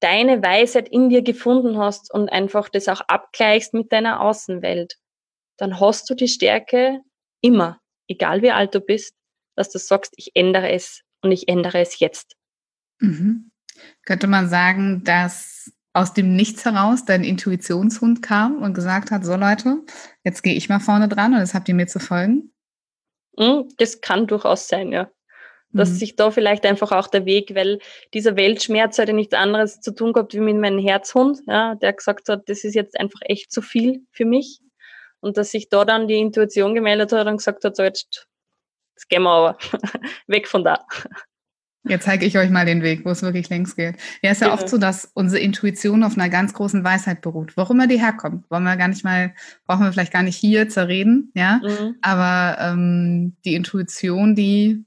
deine 0.00 0.42
Weisheit 0.42 0.88
in 0.88 1.08
dir 1.08 1.22
gefunden 1.22 1.78
hast 1.78 2.12
und 2.12 2.28
einfach 2.28 2.68
das 2.68 2.88
auch 2.88 3.00
abgleichst 3.02 3.74
mit 3.74 3.92
deiner 3.92 4.20
Außenwelt, 4.20 4.96
dann 5.56 5.80
hast 5.80 6.08
du 6.10 6.14
die 6.14 6.28
Stärke 6.28 7.00
immer, 7.40 7.80
egal 8.08 8.42
wie 8.42 8.50
alt 8.50 8.74
du 8.74 8.80
bist, 8.80 9.14
dass 9.56 9.70
du 9.70 9.78
sagst, 9.78 10.12
ich 10.16 10.32
ändere 10.34 10.70
es 10.70 11.02
und 11.22 11.32
ich 11.32 11.48
ändere 11.48 11.80
es 11.80 11.98
jetzt. 11.98 12.36
Mhm. 13.00 13.50
Könnte 14.04 14.26
man 14.26 14.48
sagen, 14.48 15.02
dass 15.04 15.72
aus 15.92 16.12
dem 16.12 16.36
Nichts 16.36 16.64
heraus 16.66 17.06
dein 17.06 17.24
Intuitionshund 17.24 18.20
kam 18.20 18.62
und 18.62 18.74
gesagt 18.74 19.10
hat, 19.10 19.24
so 19.24 19.34
Leute, 19.34 19.82
jetzt 20.24 20.42
gehe 20.42 20.54
ich 20.54 20.68
mal 20.68 20.80
vorne 20.80 21.08
dran 21.08 21.32
und 21.32 21.40
das 21.40 21.54
habt 21.54 21.68
ihr 21.68 21.74
mir 21.74 21.86
zu 21.86 22.00
folgen? 22.00 22.52
Hm, 23.38 23.68
das 23.78 24.02
kann 24.02 24.26
durchaus 24.26 24.68
sein, 24.68 24.92
ja 24.92 25.10
dass 25.76 25.90
mhm. 25.90 25.94
sich 25.94 26.16
da 26.16 26.30
vielleicht 26.30 26.64
einfach 26.64 26.92
auch 26.92 27.08
der 27.08 27.24
Weg, 27.24 27.54
weil 27.54 27.78
dieser 28.14 28.36
Weltschmerz 28.36 28.98
hatte 28.98 29.12
nichts 29.12 29.34
anderes 29.34 29.80
zu 29.80 29.94
tun 29.94 30.12
gehabt 30.12 30.34
wie 30.34 30.40
mit 30.40 30.56
meinem 30.56 30.78
Herzhund, 30.78 31.40
ja, 31.46 31.74
der 31.74 31.92
gesagt 31.92 32.28
hat, 32.28 32.48
das 32.48 32.64
ist 32.64 32.74
jetzt 32.74 32.98
einfach 32.98 33.20
echt 33.22 33.52
zu 33.52 33.62
viel 33.62 34.02
für 34.10 34.24
mich. 34.24 34.60
Und 35.20 35.36
dass 35.36 35.50
sich 35.50 35.68
da 35.68 35.84
dann 35.84 36.08
die 36.08 36.18
Intuition 36.18 36.74
gemeldet 36.74 37.12
hat 37.12 37.26
und 37.26 37.38
gesagt 37.38 37.64
hat, 37.64 37.76
so 37.76 37.82
jetzt, 37.82 38.28
jetzt 38.94 39.08
gehen 39.08 39.22
wir 39.22 39.30
aber 39.30 39.58
weg 40.26 40.46
von 40.46 40.62
da. 40.62 40.84
Jetzt 41.88 42.04
zeige 42.04 42.26
ich 42.26 42.36
euch 42.36 42.50
mal 42.50 42.66
den 42.66 42.82
Weg, 42.82 43.04
wo 43.04 43.10
es 43.10 43.22
wirklich 43.22 43.48
längst 43.48 43.76
geht. 43.76 43.96
Ja, 44.20 44.32
ist 44.32 44.40
ja, 44.40 44.48
ja 44.48 44.54
oft 44.54 44.68
so, 44.68 44.76
dass 44.76 45.10
unsere 45.14 45.40
Intuition 45.40 46.02
auf 46.02 46.16
einer 46.16 46.28
ganz 46.28 46.52
großen 46.52 46.82
Weisheit 46.82 47.20
beruht. 47.20 47.56
Warum 47.56 47.76
immer 47.76 47.86
die 47.86 48.00
herkommt, 48.00 48.50
wollen 48.50 48.64
wir 48.64 48.76
gar 48.76 48.88
nicht 48.88 49.04
mal, 49.04 49.34
brauchen 49.66 49.84
wir 49.84 49.92
vielleicht 49.92 50.12
gar 50.12 50.22
nicht 50.22 50.36
hier 50.36 50.68
zerreden, 50.68 51.30
ja. 51.34 51.60
Mhm. 51.62 51.96
Aber 52.02 52.58
ähm, 52.60 53.36
die 53.44 53.54
Intuition, 53.54 54.34
die 54.34 54.84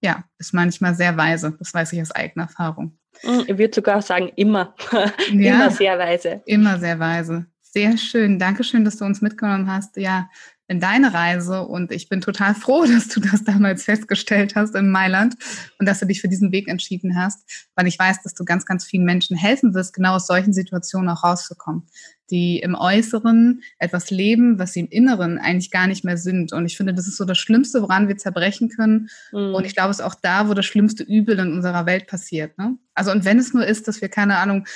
ja, 0.00 0.24
ist 0.38 0.54
manchmal 0.54 0.94
sehr 0.94 1.16
weise. 1.16 1.56
Das 1.58 1.72
weiß 1.72 1.92
ich 1.92 2.02
aus 2.02 2.12
eigener 2.12 2.44
Erfahrung. 2.44 2.98
Hm, 3.20 3.44
ich 3.46 3.58
würde 3.58 3.74
sogar 3.74 4.02
sagen, 4.02 4.30
immer. 4.36 4.74
Ja, 5.32 5.54
immer 5.54 5.70
sehr 5.70 5.98
weise. 5.98 6.42
Immer 6.46 6.78
sehr 6.78 6.98
weise. 6.98 7.46
Sehr 7.62 7.96
schön. 7.96 8.38
Dankeschön, 8.38 8.84
dass 8.84 8.96
du 8.96 9.04
uns 9.04 9.20
mitgenommen 9.20 9.70
hast. 9.70 9.96
Ja, 9.96 10.28
in 10.68 10.80
deine 10.80 11.14
Reise 11.14 11.62
und 11.62 11.92
ich 11.92 12.08
bin 12.08 12.20
total 12.20 12.54
froh, 12.54 12.84
dass 12.92 13.08
du 13.08 13.20
das 13.20 13.44
damals 13.44 13.84
festgestellt 13.84 14.54
hast 14.54 14.74
in 14.74 14.90
Mailand 14.90 15.36
und 15.78 15.86
dass 15.86 16.00
du 16.00 16.06
dich 16.06 16.20
für 16.20 16.28
diesen 16.28 16.52
Weg 16.52 16.68
entschieden 16.68 17.16
hast, 17.16 17.68
weil 17.74 17.86
ich 17.86 17.98
weiß, 17.98 18.22
dass 18.22 18.34
du 18.34 18.44
ganz, 18.44 18.66
ganz 18.66 18.84
vielen 18.84 19.04
Menschen 19.04 19.36
helfen 19.36 19.74
wirst, 19.74 19.94
genau 19.94 20.16
aus 20.16 20.26
solchen 20.26 20.52
Situationen 20.52 21.08
auch 21.08 21.24
rauszukommen, 21.24 21.86
die 22.30 22.58
im 22.58 22.74
Äußeren 22.74 23.62
etwas 23.78 24.10
leben, 24.10 24.58
was 24.58 24.72
sie 24.72 24.80
im 24.80 24.88
Inneren 24.88 25.38
eigentlich 25.38 25.70
gar 25.70 25.86
nicht 25.86 26.04
mehr 26.04 26.16
sind. 26.16 26.52
Und 26.52 26.66
ich 26.66 26.76
finde, 26.76 26.94
das 26.94 27.06
ist 27.06 27.16
so 27.16 27.24
das 27.24 27.38
Schlimmste, 27.38 27.82
woran 27.82 28.08
wir 28.08 28.16
zerbrechen 28.16 28.68
können. 28.68 29.08
Mhm. 29.32 29.54
Und 29.54 29.64
ich 29.64 29.74
glaube, 29.74 29.90
es 29.90 30.00
ist 30.00 30.04
auch 30.04 30.14
da, 30.14 30.48
wo 30.48 30.54
das 30.54 30.66
schlimmste 30.66 31.04
Übel 31.04 31.38
in 31.38 31.52
unserer 31.52 31.86
Welt 31.86 32.06
passiert. 32.06 32.56
Ne? 32.58 32.76
Also 32.94 33.10
und 33.10 33.24
wenn 33.24 33.38
es 33.38 33.52
nur 33.52 33.66
ist, 33.66 33.88
dass 33.88 34.00
wir 34.00 34.08
keine 34.08 34.38
Ahnung 34.38 34.66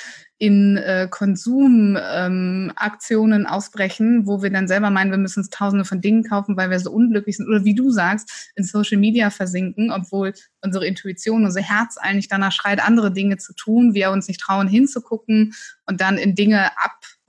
in 0.41 0.75
äh, 0.77 1.07
Konsumaktionen 1.09 3.41
ähm, 3.41 3.47
ausbrechen, 3.47 4.25
wo 4.25 4.41
wir 4.41 4.49
dann 4.49 4.67
selber 4.67 4.89
meinen, 4.89 5.11
wir 5.11 5.19
müssen 5.19 5.41
uns 5.41 5.51
tausende 5.51 5.85
von 5.85 6.01
Dingen 6.01 6.23
kaufen, 6.23 6.57
weil 6.57 6.71
wir 6.71 6.79
so 6.79 6.91
unglücklich 6.91 7.37
sind 7.37 7.47
oder 7.47 7.63
wie 7.63 7.75
du 7.75 7.91
sagst, 7.91 8.51
in 8.55 8.63
Social 8.63 8.97
Media 8.97 9.29
versinken, 9.29 9.91
obwohl 9.91 10.33
unsere 10.63 10.87
Intuition, 10.87 11.45
unser 11.45 11.61
Herz 11.61 11.97
eigentlich 11.97 12.27
danach 12.27 12.51
schreit, 12.51 12.83
andere 12.83 13.13
Dinge 13.13 13.37
zu 13.37 13.53
tun, 13.53 13.93
wir 13.93 14.09
uns 14.09 14.27
nicht 14.27 14.41
trauen 14.41 14.67
hinzugucken 14.67 15.53
und 15.85 16.01
dann 16.01 16.17
in 16.17 16.33
Dinge 16.33 16.71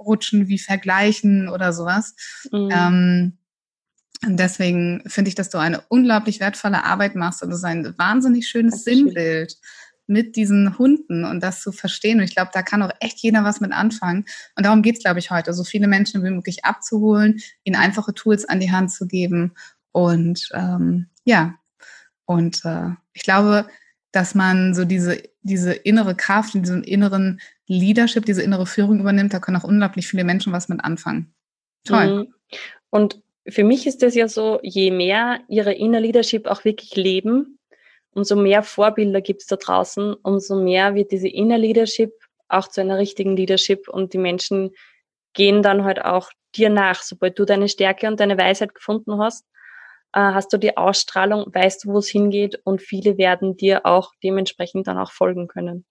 abrutschen 0.03 0.49
wie 0.49 0.59
vergleichen 0.59 1.49
oder 1.49 1.73
sowas. 1.73 2.15
Mhm. 2.51 2.69
Ähm, 2.73 3.39
Und 4.25 4.37
deswegen 4.39 5.03
finde 5.07 5.29
ich, 5.31 5.35
dass 5.35 5.51
du 5.51 5.59
eine 5.59 5.81
unglaublich 5.89 6.39
wertvolle 6.39 6.85
Arbeit 6.85 7.17
machst 7.17 7.43
und 7.43 7.51
das 7.51 7.59
ist 7.59 7.65
ein 7.65 7.95
wahnsinnig 7.99 8.47
schönes 8.49 8.85
Dankeschön. 8.85 9.07
Sinnbild 9.07 9.57
mit 10.07 10.37
diesen 10.37 10.79
Hunden 10.79 11.25
und 11.25 11.43
das 11.43 11.61
zu 11.61 11.73
verstehen. 11.73 12.19
Und 12.19 12.25
ich 12.25 12.35
glaube, 12.35 12.51
da 12.53 12.63
kann 12.63 12.83
auch 12.83 12.93
echt 13.01 13.19
jeder 13.21 13.45
was 13.45 13.61
mit 13.61 13.73
anfangen. 13.73 14.25
Und 14.57 14.67
darum 14.67 14.83
geht 14.83 14.97
es, 14.97 15.03
glaube 15.03 15.21
ich, 15.21 15.31
heute. 15.31 15.55
So 15.55 15.65
viele 15.65 15.89
Menschen 15.89 16.23
wie 16.23 16.31
möglich 16.31 16.65
abzuholen, 16.65 17.41
ihnen 17.65 17.77
einfache 17.77 18.13
Tools 18.13 18.45
an 18.45 18.61
die 18.61 18.73
Hand 18.73 18.93
zu 18.93 19.07
geben. 19.07 19.55
Und 19.93 20.51
ähm, 20.55 21.07
ja, 21.25 21.55
und 22.27 22.65
äh, 22.65 22.91
ich 23.13 23.23
glaube, 23.23 23.67
dass 24.11 24.35
man 24.35 24.75
so 24.75 24.85
diese, 24.85 25.23
diese 25.43 25.73
innere 25.73 26.15
Kraft, 26.15 26.55
diesen 26.55 26.85
inneren 26.85 27.41
Leadership, 27.67 28.25
diese 28.25 28.43
innere 28.43 28.67
Führung 28.67 29.01
übernimmt, 29.01 29.33
da 29.33 29.39
können 29.39 29.57
auch 29.57 29.65
unglaublich 29.65 30.09
viele 30.09 30.25
Menschen 30.25 30.53
was 30.53 30.69
mit 30.69 30.85
anfangen. 30.85 31.35
Toll. 31.85 32.25
Mhm. 32.25 32.35
Und 32.91 33.23
für 33.49 33.65
mich 33.65 33.87
ist 33.87 34.03
es 34.03 34.15
ja 34.15 34.29
so, 34.29 34.61
je 34.63 34.91
mehr 34.91 35.41
ihre 35.49 35.73
Inner 35.73 36.01
Leadership 36.01 36.47
auch 36.47 36.65
wirklich 36.65 36.95
leben, 36.97 37.59
umso 38.15 38.37
mehr 38.37 38.63
Vorbilder 38.63 39.21
gibt 39.21 39.43
es 39.43 39.47
da 39.47 39.57
draußen, 39.57 40.15
umso 40.15 40.63
mehr 40.63 40.95
wird 40.95 41.13
diese 41.13 41.29
Inner 41.29 41.59
Leadership 41.59 42.13
auch 42.49 42.69
zu 42.69 42.81
einer 42.81 42.99
richtigen 42.99 43.37
Leadership 43.37 43.89
und 43.89 44.13
die 44.13 44.19
Menschen 44.19 44.71
gehen 45.33 45.63
dann 45.63 45.85
halt 45.85 46.05
auch 46.05 46.31
dir 46.55 46.69
nach. 46.69 47.03
Sobald 47.03 47.39
du 47.39 47.45
deine 47.45 47.69
Stärke 47.69 48.07
und 48.07 48.21
deine 48.21 48.37
Weisheit 48.37 48.75
gefunden 48.75 49.19
hast, 49.19 49.47
äh, 50.13 50.21
hast 50.21 50.53
du 50.53 50.59
die 50.59 50.77
Ausstrahlung, 50.77 51.47
weißt 51.53 51.85
du, 51.85 51.89
wo 51.89 51.99
es 51.99 52.09
hingeht 52.09 52.61
und 52.65 52.83
viele 52.83 53.17
werden 53.17 53.57
dir 53.57 53.87
auch 53.87 54.13
dementsprechend 54.23 54.87
dann 54.87 54.99
auch 54.99 55.13
folgen 55.13 55.49
können. 55.49 55.87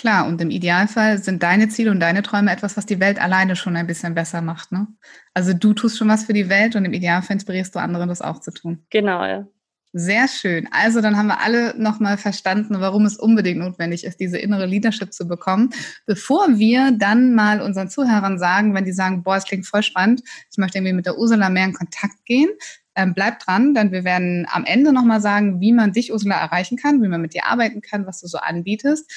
Klar, 0.00 0.26
und 0.26 0.40
im 0.40 0.48
Idealfall 0.48 1.18
sind 1.18 1.42
deine 1.42 1.68
Ziele 1.68 1.90
und 1.90 2.00
deine 2.00 2.22
Träume 2.22 2.50
etwas, 2.50 2.74
was 2.78 2.86
die 2.86 3.00
Welt 3.00 3.20
alleine 3.20 3.54
schon 3.54 3.76
ein 3.76 3.86
bisschen 3.86 4.14
besser 4.14 4.40
macht. 4.40 4.72
Ne? 4.72 4.86
Also 5.34 5.52
du 5.52 5.74
tust 5.74 5.98
schon 5.98 6.08
was 6.08 6.24
für 6.24 6.32
die 6.32 6.48
Welt 6.48 6.74
und 6.74 6.86
im 6.86 6.94
Idealfall 6.94 7.34
inspirierst 7.34 7.74
du 7.74 7.80
andere, 7.80 8.06
das 8.06 8.22
auch 8.22 8.40
zu 8.40 8.50
tun. 8.50 8.86
Genau, 8.88 9.22
ja. 9.26 9.46
Sehr 9.92 10.26
schön. 10.26 10.70
Also 10.70 11.02
dann 11.02 11.18
haben 11.18 11.26
wir 11.26 11.42
alle 11.42 11.74
nochmal 11.76 12.16
verstanden, 12.16 12.80
warum 12.80 13.04
es 13.04 13.18
unbedingt 13.18 13.58
notwendig 13.58 14.04
ist, 14.04 14.20
diese 14.20 14.38
innere 14.38 14.64
Leadership 14.64 15.12
zu 15.12 15.28
bekommen. 15.28 15.68
Bevor 16.06 16.58
wir 16.58 16.92
dann 16.92 17.34
mal 17.34 17.60
unseren 17.60 17.90
Zuhörern 17.90 18.38
sagen, 18.38 18.72
wenn 18.72 18.86
die 18.86 18.92
sagen, 18.92 19.22
boah, 19.22 19.36
es 19.36 19.44
klingt 19.44 19.66
voll 19.66 19.82
spannend, 19.82 20.22
ich 20.50 20.56
möchte 20.56 20.78
irgendwie 20.78 20.94
mit 20.94 21.04
der 21.04 21.18
Ursula 21.18 21.50
mehr 21.50 21.66
in 21.66 21.74
Kontakt 21.74 22.24
gehen, 22.24 22.48
ähm, 22.94 23.14
bleib 23.14 23.38
dran, 23.40 23.74
denn 23.74 23.92
wir 23.92 24.04
werden 24.04 24.46
am 24.50 24.64
Ende 24.64 24.92
nochmal 24.92 25.20
sagen, 25.20 25.60
wie 25.60 25.72
man 25.72 25.92
dich, 25.92 26.12
Ursula, 26.12 26.36
erreichen 26.36 26.76
kann, 26.76 27.02
wie 27.02 27.08
man 27.08 27.20
mit 27.20 27.34
dir 27.34 27.46
arbeiten 27.46 27.82
kann, 27.82 28.06
was 28.06 28.20
du 28.20 28.28
so 28.28 28.38
anbietest. 28.38 29.10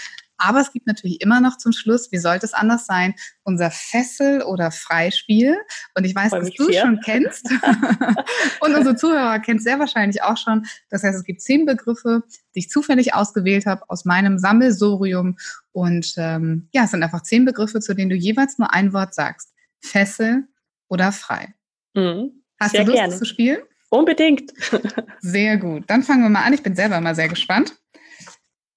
Aber 0.45 0.59
es 0.59 0.73
gibt 0.73 0.87
natürlich 0.87 1.21
immer 1.21 1.39
noch 1.39 1.57
zum 1.57 1.71
Schluss, 1.71 2.11
wie 2.11 2.17
sollte 2.17 2.45
es 2.45 2.53
anders 2.53 2.85
sein, 2.85 3.15
unser 3.43 3.71
Fessel- 3.71 4.41
oder 4.41 4.71
Freispiel. 4.71 5.57
Und 5.95 6.03
ich 6.03 6.13
weiß, 6.13 6.31
dass 6.31 6.49
du 6.51 6.67
es 6.67 6.77
schon 6.77 6.99
kennst. 6.99 7.49
und 8.59 8.75
unsere 8.75 8.97
Zuhörer 8.97 9.39
kennen 9.39 9.59
es 9.59 9.63
sehr 9.63 9.79
wahrscheinlich 9.79 10.21
auch 10.21 10.35
schon. 10.35 10.65
Das 10.89 11.03
heißt, 11.03 11.17
es 11.17 11.23
gibt 11.23 11.41
zehn 11.41 11.65
Begriffe, 11.65 12.23
die 12.53 12.59
ich 12.59 12.69
zufällig 12.69 13.13
ausgewählt 13.13 13.65
habe 13.65 13.89
aus 13.89 14.03
meinem 14.03 14.37
Sammelsorium. 14.37 15.37
Und 15.71 16.13
ähm, 16.17 16.67
ja, 16.73 16.83
es 16.83 16.91
sind 16.91 17.03
einfach 17.03 17.23
zehn 17.23 17.45
Begriffe, 17.45 17.79
zu 17.79 17.93
denen 17.93 18.09
du 18.09 18.15
jeweils 18.17 18.57
nur 18.57 18.73
ein 18.73 18.91
Wort 18.91 19.13
sagst. 19.13 19.53
Fessel 19.79 20.45
oder 20.89 21.13
frei. 21.13 21.53
Mhm. 21.93 22.43
Hast 22.59 22.71
sehr 22.71 22.81
du 22.81 22.87
Lust 22.91 22.97
gerne. 22.97 23.15
zu 23.15 23.25
spielen? 23.25 23.61
Unbedingt. 23.89 24.51
sehr 25.19 25.55
gut. 25.55 25.85
Dann 25.87 26.03
fangen 26.03 26.23
wir 26.23 26.29
mal 26.29 26.43
an. 26.43 26.53
Ich 26.53 26.63
bin 26.63 26.75
selber 26.75 26.99
mal 26.99 27.15
sehr 27.15 27.29
gespannt. 27.29 27.75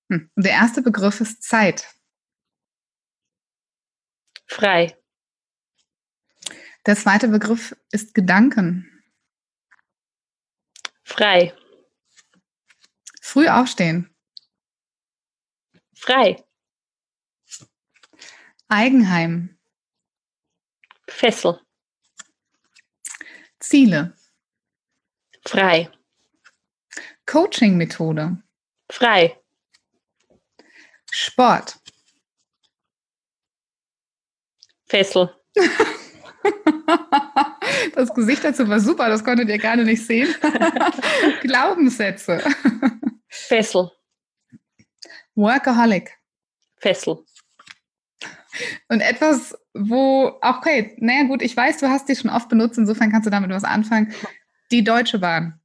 Hm. 0.08 0.30
Der 0.36 0.52
erste 0.52 0.82
Begriff 0.82 1.20
ist 1.20 1.42
Zeit. 1.42 1.94
Frei. 4.46 4.96
Der 6.86 6.96
zweite 6.96 7.28
Begriff 7.28 7.76
ist 7.90 8.14
Gedanken. 8.14 9.02
Frei. 11.02 11.52
Früh 13.20 13.48
aufstehen. 13.48 14.14
Frei. 15.94 16.44
Eigenheim. 18.68 19.58
Fessel. 21.08 21.60
Ziele. 23.58 24.16
Frei. 25.44 25.90
Coaching-Methode. 27.26 28.42
Frei. 28.90 29.40
Sport. 31.18 31.78
Fessel. 34.86 35.34
Das 37.94 38.14
Gesicht 38.14 38.44
dazu 38.44 38.68
war 38.68 38.78
super, 38.78 39.08
das 39.08 39.24
konntet 39.24 39.48
ihr 39.48 39.58
gerade 39.58 39.84
nicht 39.84 40.06
sehen. 40.06 40.32
Glaubenssätze. 41.42 42.40
Fessel. 43.28 43.90
Workaholic. 45.34 46.16
Fessel. 46.76 47.24
Und 48.88 49.00
etwas, 49.00 49.58
wo, 49.74 50.38
okay, 50.40 50.96
naja 51.00 51.24
gut, 51.24 51.42
ich 51.42 51.56
weiß, 51.56 51.78
du 51.78 51.88
hast 51.88 52.08
die 52.08 52.14
schon 52.16 52.30
oft 52.30 52.48
benutzt, 52.48 52.78
insofern 52.78 53.10
kannst 53.10 53.26
du 53.26 53.30
damit 53.30 53.50
was 53.50 53.64
anfangen. 53.64 54.14
Die 54.70 54.84
Deutsche 54.84 55.18
Bahn. 55.18 55.60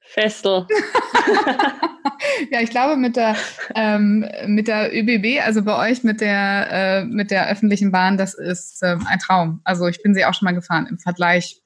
Fessel. 0.00 0.66
ja, 2.50 2.60
ich 2.60 2.70
glaube 2.70 2.96
mit 2.96 3.16
der 3.16 3.36
ähm, 3.74 4.26
mit 4.46 4.68
der 4.68 4.94
ÖBB, 4.94 5.44
also 5.44 5.62
bei 5.62 5.90
euch 5.90 6.04
mit 6.04 6.20
der 6.20 6.68
äh, 6.70 7.04
mit 7.04 7.30
der 7.30 7.50
öffentlichen 7.50 7.92
Bahn, 7.92 8.16
das 8.16 8.34
ist 8.34 8.82
ähm, 8.82 9.06
ein 9.08 9.18
Traum. 9.18 9.60
Also 9.64 9.86
ich 9.86 10.02
bin 10.02 10.14
sie 10.14 10.24
auch 10.24 10.34
schon 10.34 10.46
mal 10.46 10.54
gefahren 10.54 10.86
im 10.88 10.98
Vergleich. 10.98 11.60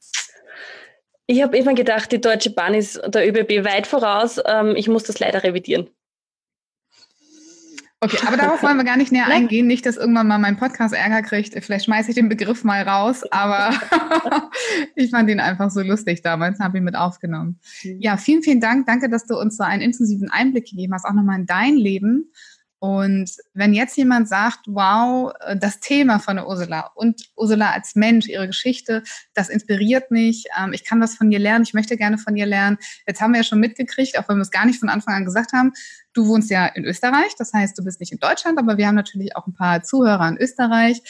Ich 1.27 1.43
habe 1.43 1.57
immer 1.57 1.75
gedacht, 1.75 2.13
die 2.13 2.21
Deutsche 2.21 2.51
Bahn 2.51 2.75
ist 2.75 3.01
der 3.07 3.27
ÖBB 3.27 3.65
weit 3.65 3.87
voraus. 3.87 4.41
Ähm, 4.47 4.75
ich 4.77 4.89
muss 4.89 5.05
das 5.05 5.19
leider 5.19 5.43
revidieren. 5.43 5.89
Okay, 8.05 8.19
aber 8.27 8.37
darauf 8.37 8.61
wollen 8.65 8.77
wir 8.79 8.85
gar 8.85 8.97
nicht 8.97 9.13
näher 9.13 9.27
eingehen. 9.29 9.69
Nicht, 9.69 9.87
dass 9.87 9.97
irgendwann 9.97 10.27
mal 10.27 10.39
mein 10.39 10.57
Podcast 10.57 10.93
Ärger 10.93 11.23
kriegt. 11.23 11.55
Vielleicht 11.65 11.85
schmeiße 11.85 12.11
ich 12.11 12.17
den 12.17 12.29
Begriff 12.29 12.65
mal 12.65 12.83
raus, 12.83 13.23
aber 13.31 13.71
ich 14.97 15.11
fand 15.11 15.31
ihn 15.31 15.39
einfach 15.39 15.71
so 15.71 15.83
lustig 15.83 16.21
damals, 16.21 16.59
habe 16.59 16.79
ihn 16.79 16.85
mit 16.85 16.97
aufgenommen. 16.97 17.61
Mhm. 17.85 18.01
Ja, 18.01 18.17
vielen, 18.17 18.43
vielen 18.43 18.61
Dank. 18.61 18.87
Danke, 18.87 19.09
dass 19.09 19.27
du 19.27 19.39
uns 19.39 19.57
so 19.57 19.63
einen 19.63 19.83
intensiven 19.83 20.33
Einblick 20.33 20.67
gegeben 20.69 20.95
hast, 20.95 21.05
auch 21.05 21.13
nochmal 21.13 21.39
in 21.39 21.47
dein 21.47 21.77
Leben. 21.77 22.33
Und 22.83 23.31
wenn 23.55 23.75
jetzt 23.75 23.97
jemand 23.97 24.29
sagt, 24.29 24.63
wow, 24.67 25.33
äh, 25.39 25.57
das 25.57 25.79
Thema 25.79 26.19
von 26.19 26.41
Ursula 26.41 26.91
und 26.97 27.31
Ursula 27.37 27.71
als 27.71 27.95
Mensch, 27.95 28.27
ihre 28.27 28.49
Geschichte, 28.49 29.05
das 29.35 29.51
inspiriert 29.51 30.11
mich, 30.11 30.47
ähm, 30.59 30.73
ich 30.73 30.83
kann 30.83 31.01
was 31.01 31.15
von 31.15 31.31
ihr 31.31 31.39
lernen, 31.39 31.63
ich 31.63 31.75
möchte 31.75 31.97
gerne 31.97 32.19
von 32.19 32.37
ihr 32.37 32.45
lernen. 32.45 32.79
Jetzt 33.07 33.21
haben 33.21 33.35
wir 33.35 33.39
ja 33.39 33.45
schon 33.45 33.61
mitgekriegt, 33.61 34.19
auch 34.19 34.29
wenn 34.29 34.39
wir 34.39 34.43
es 34.43 34.51
gar 34.51 34.67
nicht 34.67 34.81
von 34.81 34.89
Anfang 34.89 35.15
an 35.15 35.25
gesagt 35.25 35.53
haben, 35.53 35.73
du 36.13 36.27
wohnst 36.27 36.51
ja 36.51 36.67
in 36.67 36.85
Österreich, 36.85 37.37
das 37.39 37.53
heißt, 37.53 37.79
du 37.79 37.85
bist 37.85 38.01
nicht 38.01 38.11
in 38.11 38.19
Deutschland, 38.19 38.59
aber 38.59 38.77
wir 38.79 38.89
haben 38.89 38.97
natürlich 38.97 39.37
auch 39.37 39.47
ein 39.47 39.55
paar 39.55 39.85
Zuhörer 39.85 40.27
in 40.27 40.39
Österreich. 40.39 41.01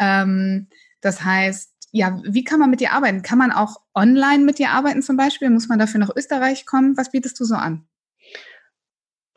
Ähm, 0.00 0.66
das 1.00 1.24
heißt, 1.24 1.70
ja, 1.92 2.20
wie 2.24 2.42
kann 2.42 2.58
man 2.58 2.70
mit 2.70 2.80
dir 2.80 2.90
arbeiten? 2.90 3.22
Kann 3.22 3.38
man 3.38 3.52
auch 3.52 3.76
online 3.94 4.42
mit 4.42 4.58
dir 4.58 4.70
arbeiten 4.70 5.00
zum 5.00 5.16
Beispiel? 5.16 5.48
Muss 5.48 5.68
man 5.68 5.78
dafür 5.78 6.00
nach 6.00 6.10
Österreich 6.16 6.66
kommen? 6.66 6.96
Was 6.96 7.12
bietest 7.12 7.38
du 7.38 7.44
so 7.44 7.54
an? 7.54 7.86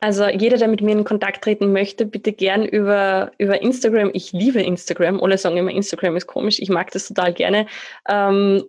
Also 0.00 0.28
jeder, 0.28 0.58
der 0.58 0.68
mit 0.68 0.82
mir 0.82 0.92
in 0.92 1.04
Kontakt 1.04 1.44
treten 1.44 1.72
möchte, 1.72 2.04
bitte 2.04 2.32
gern 2.32 2.64
über, 2.64 3.32
über 3.38 3.62
Instagram. 3.62 4.10
Ich 4.12 4.32
liebe 4.32 4.60
Instagram. 4.60 5.22
Alle 5.22 5.38
sagen 5.38 5.56
immer, 5.56 5.70
Instagram 5.70 6.16
ist 6.16 6.26
komisch. 6.26 6.58
Ich 6.58 6.68
mag 6.68 6.90
das 6.90 7.08
total 7.08 7.32
gerne. 7.32 7.66
Ähm, 8.08 8.64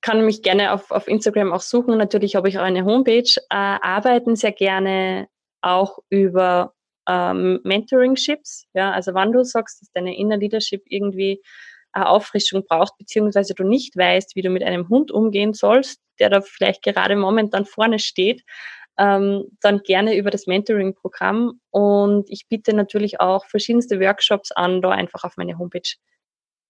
kann 0.00 0.24
mich 0.24 0.42
gerne 0.42 0.72
auf, 0.72 0.90
auf 0.90 1.06
Instagram 1.06 1.52
auch 1.52 1.60
suchen. 1.60 1.96
Natürlich 1.98 2.34
habe 2.34 2.48
ich 2.48 2.58
auch 2.58 2.64
eine 2.64 2.84
Homepage. 2.84 3.30
Äh, 3.50 3.54
arbeiten 3.54 4.34
sehr 4.34 4.52
gerne 4.52 5.28
auch 5.60 5.98
über 6.08 6.74
ähm, 7.08 7.60
Mentoringships. 7.64 8.66
Ja, 8.74 8.92
also 8.92 9.14
wann 9.14 9.32
du 9.32 9.44
sagst, 9.44 9.82
dass 9.82 9.92
deine 9.92 10.16
Inner 10.16 10.38
Leadership 10.38 10.82
irgendwie 10.86 11.42
eine 11.92 12.08
Auffrischung 12.08 12.64
braucht, 12.64 12.96
beziehungsweise 12.98 13.54
du 13.54 13.64
nicht 13.64 13.96
weißt, 13.96 14.36
wie 14.36 14.42
du 14.42 14.50
mit 14.50 14.62
einem 14.62 14.88
Hund 14.88 15.10
umgehen 15.10 15.52
sollst, 15.54 16.00
der 16.18 16.30
da 16.30 16.40
vielleicht 16.40 16.82
gerade 16.82 17.16
momentan 17.16 17.64
vorne 17.66 17.98
steht, 17.98 18.42
ähm, 19.00 19.46
dann 19.60 19.80
gerne 19.82 20.16
über 20.16 20.30
das 20.30 20.46
Mentoring-Programm. 20.46 21.58
Und 21.70 22.28
ich 22.28 22.48
biete 22.48 22.74
natürlich 22.74 23.18
auch 23.18 23.46
verschiedenste 23.46 23.98
Workshops 23.98 24.52
an, 24.52 24.82
da 24.82 24.90
einfach 24.90 25.24
auf 25.24 25.36
meine 25.38 25.58
Homepage 25.58 25.96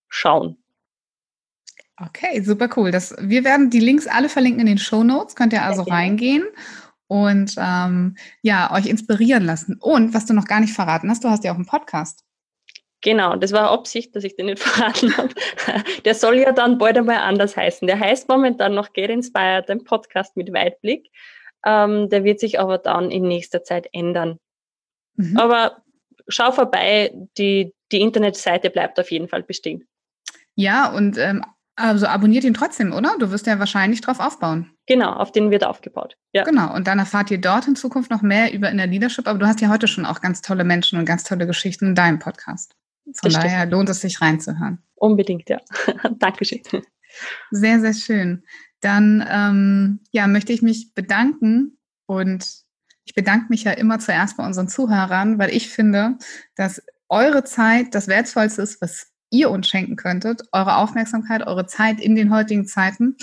schauen. 0.08 0.56
Okay, 2.02 2.40
super 2.42 2.70
cool. 2.76 2.92
Das, 2.92 3.14
wir 3.20 3.44
werden 3.44 3.68
die 3.68 3.80
Links 3.80 4.06
alle 4.06 4.28
verlinken 4.28 4.60
in 4.60 4.66
den 4.66 4.78
Show 4.78 5.02
Notes. 5.02 5.34
Könnt 5.34 5.52
ihr 5.52 5.62
also 5.62 5.82
reingehen 5.82 6.44
und 7.08 7.56
ähm, 7.58 8.16
ja, 8.42 8.72
euch 8.72 8.86
inspirieren 8.86 9.44
lassen. 9.44 9.76
Und 9.80 10.14
was 10.14 10.24
du 10.24 10.32
noch 10.32 10.46
gar 10.46 10.60
nicht 10.60 10.72
verraten 10.72 11.10
hast, 11.10 11.24
du 11.24 11.28
hast 11.28 11.44
ja 11.44 11.50
auch 11.50 11.56
einen 11.56 11.66
Podcast. 11.66 12.24
Genau, 13.02 13.34
das 13.34 13.52
war 13.52 13.70
Absicht, 13.70 14.14
dass 14.14 14.24
ich 14.24 14.36
den 14.36 14.46
nicht 14.46 14.58
verraten 14.62 15.16
habe. 15.16 15.34
Der 16.04 16.14
soll 16.14 16.38
ja 16.38 16.52
dann 16.52 16.78
bald 16.78 16.96
einmal 16.96 17.16
anders 17.16 17.56
heißen. 17.56 17.86
Der 17.88 17.98
heißt 17.98 18.28
momentan 18.28 18.74
noch 18.74 18.92
Get 18.92 19.10
Inspired, 19.10 19.68
ein 19.68 19.84
Podcast 19.84 20.36
mit 20.36 20.52
Weitblick. 20.52 21.10
Ähm, 21.64 22.08
der 22.08 22.24
wird 22.24 22.40
sich 22.40 22.58
aber 22.60 22.78
dann 22.78 23.10
in 23.10 23.22
nächster 23.28 23.62
Zeit 23.64 23.88
ändern. 23.92 24.38
Mhm. 25.16 25.36
Aber 25.36 25.82
schau 26.28 26.52
vorbei, 26.52 27.12
die, 27.36 27.74
die 27.92 28.00
Internetseite 28.00 28.70
bleibt 28.70 28.98
auf 28.98 29.10
jeden 29.10 29.28
Fall 29.28 29.42
bestehen. 29.42 29.86
Ja, 30.54 30.90
und 30.90 31.18
ähm, 31.18 31.44
Also 31.76 32.06
abonniert 32.06 32.44
ihn 32.44 32.54
trotzdem, 32.54 32.92
oder? 32.92 33.16
Du 33.18 33.30
wirst 33.30 33.46
ja 33.46 33.58
wahrscheinlich 33.58 34.00
drauf 34.02 34.20
aufbauen. 34.20 34.70
Genau, 34.86 35.12
auf 35.12 35.32
den 35.32 35.50
wird 35.50 35.64
aufgebaut. 35.64 36.16
Ja. 36.32 36.44
Genau, 36.44 36.74
und 36.74 36.86
dann 36.86 36.98
erfahrt 36.98 37.30
ihr 37.30 37.40
dort 37.40 37.66
in 37.68 37.76
Zukunft 37.76 38.10
noch 38.10 38.22
mehr 38.22 38.52
über 38.52 38.70
Inner 38.70 38.86
Leadership, 38.86 39.26
aber 39.26 39.38
du 39.38 39.46
hast 39.46 39.60
ja 39.60 39.68
heute 39.68 39.86
schon 39.86 40.04
auch 40.04 40.20
ganz 40.20 40.42
tolle 40.42 40.64
Menschen 40.64 40.98
und 40.98 41.04
ganz 41.06 41.24
tolle 41.24 41.46
Geschichten 41.46 41.86
in 41.86 41.94
deinem 41.94 42.18
Podcast. 42.18 42.74
Von 43.04 43.30
das 43.30 43.34
daher 43.34 43.60
stimmt. 43.60 43.72
lohnt 43.72 43.88
es 43.88 44.00
sich 44.00 44.20
reinzuhören. 44.20 44.82
Unbedingt, 44.96 45.48
ja. 45.48 45.58
Dankeschön. 46.18 46.60
Sehr, 47.50 47.80
sehr 47.80 47.94
schön. 47.94 48.44
Dann 48.80 49.26
ähm, 49.28 50.00
ja, 50.10 50.26
möchte 50.26 50.52
ich 50.52 50.62
mich 50.62 50.94
bedanken 50.94 51.78
und 52.06 52.64
ich 53.04 53.14
bedanke 53.14 53.46
mich 53.48 53.64
ja 53.64 53.72
immer 53.72 53.98
zuerst 53.98 54.36
bei 54.36 54.44
unseren 54.44 54.68
Zuhörern, 54.68 55.38
weil 55.38 55.50
ich 55.50 55.68
finde, 55.68 56.16
dass 56.54 56.82
eure 57.08 57.44
Zeit 57.44 57.94
das 57.94 58.08
Wertvollste 58.08 58.62
ist, 58.62 58.80
was 58.80 59.08
ihr 59.30 59.50
uns 59.50 59.68
schenken 59.68 59.96
könntet, 59.96 60.42
eure 60.52 60.76
Aufmerksamkeit, 60.76 61.46
eure 61.46 61.66
Zeit 61.66 62.00
in 62.00 62.14
den 62.14 62.32
heutigen 62.32 62.66
Zeiten. 62.66 63.16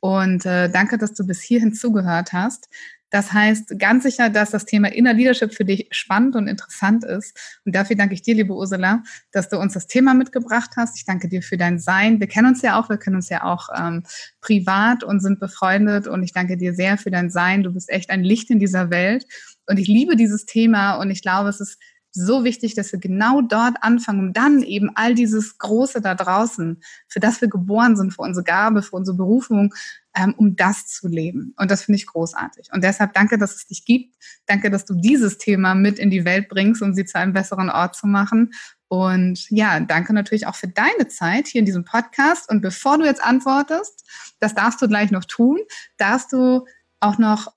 Und 0.00 0.46
äh, 0.46 0.68
danke, 0.68 0.98
dass 0.98 1.14
du 1.14 1.26
bis 1.26 1.42
hierhin 1.42 1.74
zugehört 1.74 2.32
hast. 2.32 2.68
Das 3.12 3.30
heißt 3.30 3.78
ganz 3.78 4.04
sicher, 4.04 4.30
dass 4.30 4.50
das 4.50 4.64
Thema 4.64 4.90
Inner 4.90 5.12
Leadership 5.12 5.54
für 5.54 5.66
dich 5.66 5.86
spannend 5.90 6.34
und 6.34 6.48
interessant 6.48 7.04
ist. 7.04 7.38
Und 7.66 7.74
dafür 7.74 7.94
danke 7.94 8.14
ich 8.14 8.22
dir, 8.22 8.34
liebe 8.34 8.54
Ursula, 8.54 9.02
dass 9.32 9.50
du 9.50 9.58
uns 9.58 9.74
das 9.74 9.86
Thema 9.86 10.14
mitgebracht 10.14 10.70
hast. 10.78 10.96
Ich 10.96 11.04
danke 11.04 11.28
dir 11.28 11.42
für 11.42 11.58
dein 11.58 11.78
Sein. 11.78 12.20
Wir 12.20 12.26
kennen 12.26 12.48
uns 12.48 12.62
ja 12.62 12.80
auch, 12.80 12.88
wir 12.88 12.96
kennen 12.96 13.16
uns 13.16 13.28
ja 13.28 13.44
auch 13.44 13.68
ähm, 13.78 14.04
privat 14.40 15.04
und 15.04 15.20
sind 15.20 15.40
befreundet. 15.40 16.08
Und 16.08 16.22
ich 16.22 16.32
danke 16.32 16.56
dir 16.56 16.72
sehr 16.72 16.96
für 16.96 17.10
dein 17.10 17.28
Sein. 17.28 17.62
Du 17.62 17.74
bist 17.74 17.90
echt 17.90 18.08
ein 18.08 18.24
Licht 18.24 18.48
in 18.48 18.58
dieser 18.58 18.88
Welt. 18.88 19.26
Und 19.66 19.78
ich 19.78 19.88
liebe 19.88 20.16
dieses 20.16 20.46
Thema 20.46 20.94
und 20.94 21.10
ich 21.10 21.20
glaube, 21.20 21.50
es 21.50 21.60
ist 21.60 21.78
so 22.12 22.44
wichtig, 22.44 22.74
dass 22.74 22.92
wir 22.92 22.98
genau 22.98 23.40
dort 23.40 23.76
anfangen, 23.80 24.20
um 24.20 24.32
dann 24.32 24.62
eben 24.62 24.90
all 24.94 25.14
dieses 25.14 25.58
Große 25.58 26.00
da 26.00 26.14
draußen, 26.14 26.82
für 27.08 27.20
das 27.20 27.40
wir 27.40 27.48
geboren 27.48 27.96
sind, 27.96 28.12
für 28.12 28.22
unsere 28.22 28.44
Gabe, 28.44 28.82
für 28.82 28.96
unsere 28.96 29.16
Berufung, 29.16 29.74
ähm, 30.14 30.34
um 30.36 30.56
das 30.56 30.86
zu 30.86 31.08
leben. 31.08 31.54
Und 31.56 31.70
das 31.70 31.84
finde 31.84 31.96
ich 31.96 32.06
großartig. 32.06 32.68
Und 32.72 32.84
deshalb 32.84 33.14
danke, 33.14 33.38
dass 33.38 33.54
es 33.54 33.66
dich 33.66 33.84
gibt. 33.84 34.14
Danke, 34.46 34.70
dass 34.70 34.84
du 34.84 34.94
dieses 34.94 35.38
Thema 35.38 35.74
mit 35.74 35.98
in 35.98 36.10
die 36.10 36.24
Welt 36.24 36.48
bringst, 36.48 36.82
um 36.82 36.92
sie 36.92 37.06
zu 37.06 37.18
einem 37.18 37.32
besseren 37.32 37.70
Ort 37.70 37.96
zu 37.96 38.06
machen. 38.06 38.52
Und 38.88 39.48
ja, 39.48 39.80
danke 39.80 40.12
natürlich 40.12 40.46
auch 40.46 40.54
für 40.54 40.68
deine 40.68 41.08
Zeit 41.08 41.48
hier 41.48 41.60
in 41.60 41.64
diesem 41.64 41.84
Podcast. 41.84 42.50
Und 42.50 42.60
bevor 42.60 42.98
du 42.98 43.06
jetzt 43.06 43.24
antwortest, 43.24 44.04
das 44.38 44.54
darfst 44.54 44.82
du 44.82 44.88
gleich 44.88 45.10
noch 45.10 45.24
tun, 45.24 45.58
darfst 45.96 46.32
du 46.32 46.66
auch 47.00 47.16
noch 47.16 47.52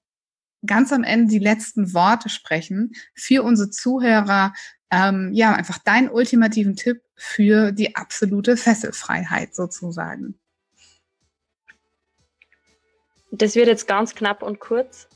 ganz 0.65 0.91
am 0.91 1.03
Ende 1.03 1.31
die 1.31 1.39
letzten 1.39 1.93
Worte 1.93 2.29
sprechen 2.29 2.93
für 3.13 3.43
unsere 3.43 3.69
Zuhörer. 3.69 4.53
Ähm, 4.91 5.31
ja, 5.33 5.53
einfach 5.53 5.77
deinen 5.79 6.09
ultimativen 6.09 6.75
Tipp 6.75 7.01
für 7.15 7.71
die 7.71 7.95
absolute 7.95 8.57
Fesselfreiheit 8.57 9.55
sozusagen. 9.55 10.39
Das 13.31 13.55
wird 13.55 13.67
jetzt 13.67 13.87
ganz 13.87 14.15
knapp 14.15 14.43
und 14.43 14.59
kurz. 14.59 15.07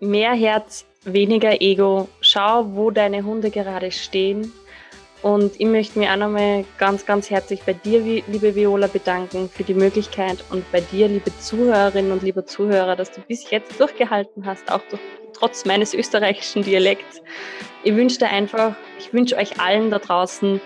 Mehr 0.00 0.32
Herz, 0.32 0.84
weniger 1.04 1.60
Ego. 1.60 2.08
Schau, 2.20 2.74
wo 2.74 2.90
deine 2.90 3.24
Hunde 3.24 3.50
gerade 3.50 3.92
stehen 3.92 4.52
und 5.22 5.58
ich 5.60 5.66
möchte 5.66 5.98
mich 5.98 6.08
auch 6.08 6.16
nochmal 6.16 6.64
ganz, 6.78 7.06
ganz 7.06 7.30
herzlich 7.30 7.62
bei 7.62 7.72
dir, 7.72 8.00
liebe 8.00 8.54
Viola, 8.54 8.88
bedanken 8.88 9.48
für 9.48 9.62
die 9.62 9.74
Möglichkeit 9.74 10.44
und 10.50 10.70
bei 10.72 10.80
dir, 10.80 11.06
liebe 11.06 11.30
Zuhörerinnen 11.38 12.10
und 12.10 12.22
liebe 12.22 12.44
Zuhörer, 12.44 12.96
dass 12.96 13.12
du 13.12 13.20
bis 13.20 13.48
jetzt 13.50 13.78
durchgehalten 13.80 14.44
hast, 14.44 14.70
auch 14.70 14.82
durch, 14.90 15.00
trotz 15.32 15.64
meines 15.64 15.94
österreichischen 15.94 16.62
Dialekts. 16.62 17.22
Ich 17.84 17.94
wünsche 17.94 18.18
dir 18.18 18.30
einfach, 18.30 18.74
ich 18.98 19.12
wünsche 19.12 19.36
euch 19.36 19.60
allen 19.60 19.90
da 19.90 20.00
draußen, 20.00 20.60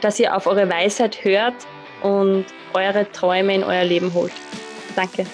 dass 0.00 0.18
ihr 0.18 0.34
auf 0.34 0.46
eure 0.46 0.70
Weisheit 0.70 1.22
hört 1.22 1.54
und 2.02 2.46
eure 2.72 3.10
Träume 3.12 3.54
in 3.54 3.64
euer 3.64 3.84
Leben 3.84 4.14
holt. 4.14 4.32
Danke. 4.94 5.26